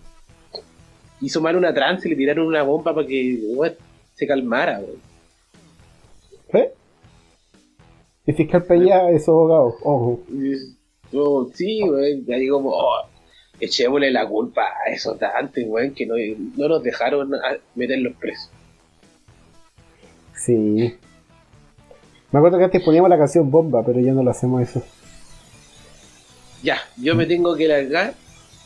hizo 1.21 1.41
mal 1.41 1.57
una 1.57 1.75
trance 1.75 2.07
y 2.07 2.11
le 2.13 2.17
tiraron 2.17 2.47
una 2.47 2.63
bomba 2.63 2.95
para 2.95 3.07
que 3.07 3.41
weón, 3.55 3.75
se 4.15 4.27
calmara, 4.27 4.79
weón. 4.79 5.01
¿Eh? 6.55 6.73
El 8.27 8.35
fiscal 8.37 8.65
Peña 8.65 9.11
es 9.11 9.29
abogado, 9.29 9.77
ojo. 9.83 10.21
Oh, 11.13 11.51
sí, 11.55 11.83
weón, 11.83 12.25
ahí 12.33 12.49
como, 12.49 12.71
oh, 12.71 13.03
echémosle 13.59 14.13
la 14.13 14.29
culpa 14.29 14.63
a 14.87 14.91
esos 14.93 15.19
tantos, 15.19 15.65
weón, 15.67 15.93
que 15.95 16.07
no, 16.07 16.15
no 16.57 16.69
nos 16.69 16.83
dejaron 16.85 17.31
meterlos 17.75 18.15
presos. 18.21 18.51
Sí. 20.37 20.95
Me 22.31 22.39
acuerdo 22.39 22.59
que 22.59 22.65
antes 22.65 22.83
poníamos 22.85 23.09
la 23.09 23.19
canción 23.19 23.51
Bomba, 23.51 23.83
pero 23.85 24.01
ya 24.01 24.13
no 24.13 24.23
lo 24.23 24.31
hacemos 24.31 24.63
eso. 24.63 24.83
Ya, 26.63 26.77
yo 26.97 27.15
me 27.15 27.27
tengo 27.27 27.55
que 27.55 27.69
largar, 27.69 28.15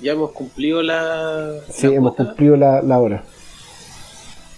ya 0.00 0.12
hemos 0.12 0.32
cumplido 0.32 0.82
la. 0.82 1.52
Sí, 1.68 1.86
la 1.88 1.94
hemos 1.94 2.14
cuota. 2.14 2.30
cumplido 2.30 2.56
la, 2.56 2.82
la 2.82 2.98
hora. 2.98 3.22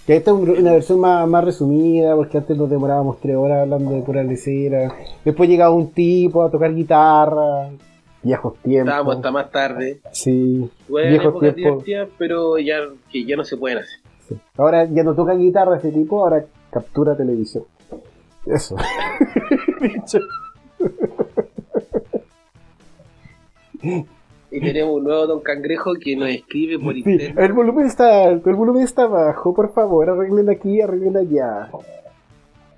Que 0.07 0.15
esta 0.17 0.31
es 0.31 0.37
un- 0.37 0.49
una 0.49 0.71
versión 0.71 0.99
más, 0.99 1.27
más 1.27 1.43
resumida, 1.43 2.15
porque 2.15 2.37
antes 2.37 2.55
nos 2.57 2.69
demorábamos 2.69 3.19
tres 3.19 3.35
horas 3.35 3.61
hablando 3.63 3.91
de 3.91 4.01
pura 4.01 4.23
lecera. 4.23 4.93
Después 5.23 5.49
llegaba 5.49 5.73
un 5.73 5.91
tipo 5.91 6.43
a 6.43 6.51
tocar 6.51 6.73
guitarra, 6.73 7.69
viejos 8.23 8.55
tiempos. 8.61 8.87
Estábamos 8.89 9.15
hasta 9.17 9.31
más 9.31 9.51
tarde. 9.51 9.99
Sí, 10.11 10.69
Bueno, 10.87 11.09
viejos 11.09 11.55
tiempos. 11.55 11.83
pero 12.17 12.57
ya, 12.59 12.77
que 13.11 13.25
ya 13.25 13.35
no 13.35 13.43
se 13.43 13.57
pueden 13.57 13.79
hacer. 13.79 13.99
sí. 14.29 14.35
Ahora 14.57 14.85
ya 14.85 15.03
no 15.03 15.13
tocan 15.15 15.39
guitarra 15.39 15.77
ese 15.77 15.91
tipo, 15.91 16.21
ahora 16.23 16.45
captura 16.71 17.15
televisión. 17.17 17.63
Eso. 18.45 18.75
Y 24.51 24.61
tenemos 24.61 24.95
un 24.97 25.03
nuevo 25.03 25.27
Don 25.27 25.41
Cangrejo 25.41 25.93
que 26.01 26.15
nos 26.15 26.29
escribe 26.29 26.79
por 26.79 26.93
Sí, 26.93 26.99
internet. 26.99 27.35
el 27.37 27.53
volumen 27.53 27.85
está 27.87 28.23
alto, 28.23 28.49
el 28.49 28.55
volumen 28.55 28.83
está 28.83 29.05
bajo, 29.07 29.53
por 29.53 29.73
favor, 29.73 30.09
arreglen 30.09 30.49
aquí, 30.49 30.79
arreglen 30.81 31.17
allá. 31.17 31.69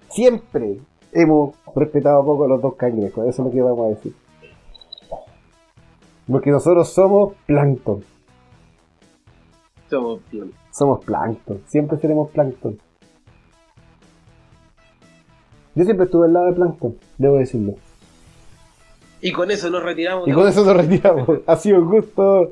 Siempre 0.09 0.80
hemos 1.11 1.55
respetado 1.76 2.26
poco 2.26 2.45
a 2.45 2.47
los 2.47 2.61
dos 2.61 2.76
cangrejos, 2.76 3.28
eso 3.28 3.41
es 3.41 3.45
lo 3.47 3.51
que 3.51 3.61
vamos 3.61 3.86
a 3.86 3.89
decir. 3.89 4.13
Porque 6.30 6.49
nosotros 6.51 6.89
somos 6.89 7.34
plancton, 7.45 8.03
Somos 9.89 10.20
bien. 10.32 10.51
somos 10.72 11.05
plancton, 11.05 11.61
siempre 11.68 11.97
seremos 11.99 12.32
plancton. 12.32 12.80
Yo 15.78 15.86
siempre 15.86 16.05
estuve 16.05 16.25
al 16.25 16.34
lado 16.34 16.47
de 16.47 16.53
plancton, 16.53 16.95
debo 17.19 17.36
decirlo. 17.36 17.75
Y 19.21 19.32
con 19.32 19.51
eso 19.51 19.69
nos 19.69 19.84
retiramos. 19.84 20.28
Y 20.28 20.32
con 20.32 20.47
eso 20.47 20.65
nos 20.65 20.75
retiramos. 20.75 21.28
Ha 21.45 21.55
sido 21.55 21.80
un 21.80 21.89
gusto. 21.89 22.51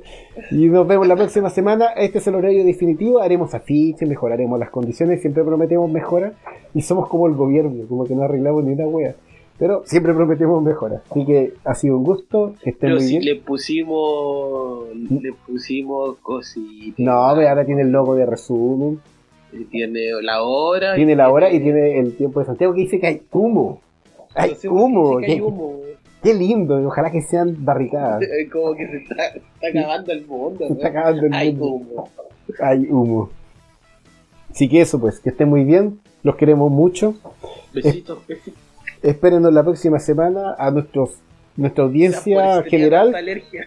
Y 0.51 0.67
nos 0.67 0.87
vemos 0.87 1.07
la 1.07 1.15
próxima 1.15 1.49
semana. 1.49 1.87
Este 1.95 2.19
es 2.19 2.27
el 2.27 2.35
horario 2.35 2.63
definitivo. 2.63 3.19
Haremos 3.19 3.55
afiches, 3.55 4.07
mejoraremos 4.07 4.59
las 4.59 4.69
condiciones. 4.69 5.21
Siempre 5.21 5.43
prometemos 5.43 5.89
mejoras. 5.91 6.33
Y 6.75 6.81
somos 6.81 7.07
como 7.09 7.25
el 7.27 7.33
gobierno, 7.33 7.87
como 7.87 8.05
que 8.05 8.13
no 8.15 8.23
arreglamos 8.23 8.63
ni 8.63 8.73
una 8.73 8.85
wea. 8.85 9.15
Pero 9.57 9.83
siempre 9.85 10.13
prometemos 10.13 10.61
mejoras. 10.63 11.01
Así 11.09 11.25
que 11.25 11.53
ha 11.63 11.73
sido 11.73 11.97
un 11.97 12.03
gusto. 12.03 12.53
Que 12.63 12.71
estén 12.71 12.89
Pero 12.89 12.95
muy 12.95 13.05
si 13.05 13.19
bien. 13.19 13.25
le 13.25 13.41
pusimos. 13.41 14.87
Le 14.95 15.33
pusimos 15.47 16.17
cositas. 16.17 16.99
No, 16.99 17.11
ahora 17.11 17.65
tiene 17.65 17.81
el 17.81 17.89
logo 17.91 18.13
de 18.15 18.25
resumen. 18.27 18.99
Y 19.57 19.65
Tiene 19.65 20.11
la 20.21 20.41
hora. 20.43 20.95
Tiene 20.95 21.15
la 21.15 21.29
hora 21.29 21.51
y 21.51 21.59
tiene 21.59 21.99
el 21.99 22.15
tiempo 22.15 22.39
de 22.39 22.45
Santiago 22.45 22.73
que 22.73 22.81
dice 22.81 22.99
que 22.99 23.07
hay 23.07 23.21
humo. 23.31 23.81
Hay 24.33 24.51
No 24.51 24.55
sé 24.57 24.67
humo. 24.69 25.17
dice 25.19 25.25
que 25.27 25.31
hay 25.31 25.37
Qué, 25.37 25.43
humo. 25.43 25.79
qué 26.23 26.33
lindo. 26.33 26.87
Ojalá 26.87 27.11
que 27.11 27.21
sean 27.21 27.55
barricadas. 27.63 28.21
Como 28.51 28.75
que 28.75 28.87
se 28.87 28.97
está, 28.97 29.15
acabando 29.69 30.11
el 30.11 30.25
mundo. 30.25 30.67
Se 30.67 30.73
está 30.73 30.87
acabando 30.89 31.25
el 31.27 31.33
Hay 31.33 31.53
mundo. 31.53 31.65
humo. 31.95 32.09
Hay 32.59 32.87
humo. 32.89 33.29
Así 34.51 34.69
que 34.69 34.81
eso, 34.81 34.99
pues, 34.99 35.19
que 35.19 35.29
estén 35.29 35.49
muy 35.49 35.63
bien. 35.63 35.99
Los 36.23 36.35
queremos 36.35 36.71
mucho. 36.71 37.15
Besitos, 37.73 38.25
besitos. 38.27 38.59
Espérenos 39.03 39.53
la 39.53 39.63
próxima 39.63 39.99
semana 39.99 40.55
a 40.57 40.71
nuestros, 40.71 41.11
nuestra 41.57 41.83
audiencia 41.83 42.63
general 42.63 43.13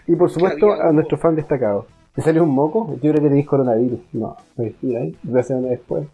y 0.06 0.16
por 0.16 0.30
supuesto 0.30 0.72
a 0.72 0.90
nuestro 0.92 1.16
fan 1.18 1.36
destacado. 1.36 1.86
¿Te 2.18 2.24
salió 2.24 2.42
un 2.42 2.50
moco? 2.50 2.94
Yo 2.94 3.12
creo 3.12 3.14
que 3.14 3.20
tenéis 3.28 3.46
coronavirus. 3.46 4.00
No, 4.12 4.36
mentira, 4.56 5.04
¿eh? 5.04 5.14
Una 5.24 5.40
semana 5.44 5.68
después. 5.68 6.04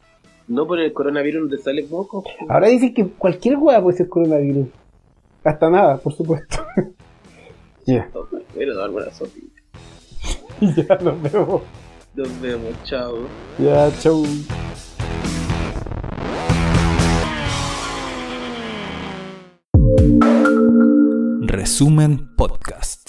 No 0.47 0.67
por 0.67 0.79
el 0.79 0.93
coronavirus 0.93 1.45
no 1.45 1.49
te 1.57 1.63
sale 1.63 1.87
moco. 1.91 2.23
Ahora 2.47 2.69
dicen 2.69 2.93
que 2.93 3.09
cualquier 3.09 3.57
hueá 3.57 3.81
puede 3.83 3.97
ser 3.97 4.11
coronavirus. 4.11 4.67
Hasta 5.43 5.71
nada, 5.71 5.97
por 5.97 6.13
supuesto. 6.13 6.59
Ya, 7.87 8.11
Bueno, 8.55 8.75
dar 8.77 8.91
buena 8.91 9.11
sopita. 9.13 9.63
ya 10.61 10.97
nos 11.03 11.23
vemos. 11.23 11.63
Nos 12.15 12.41
vemos, 12.43 12.83
chao. 12.85 13.15
Ya, 13.59 13.91
chau. 14.01 14.25
Resumen 21.47 22.35
Podcast. 22.37 23.04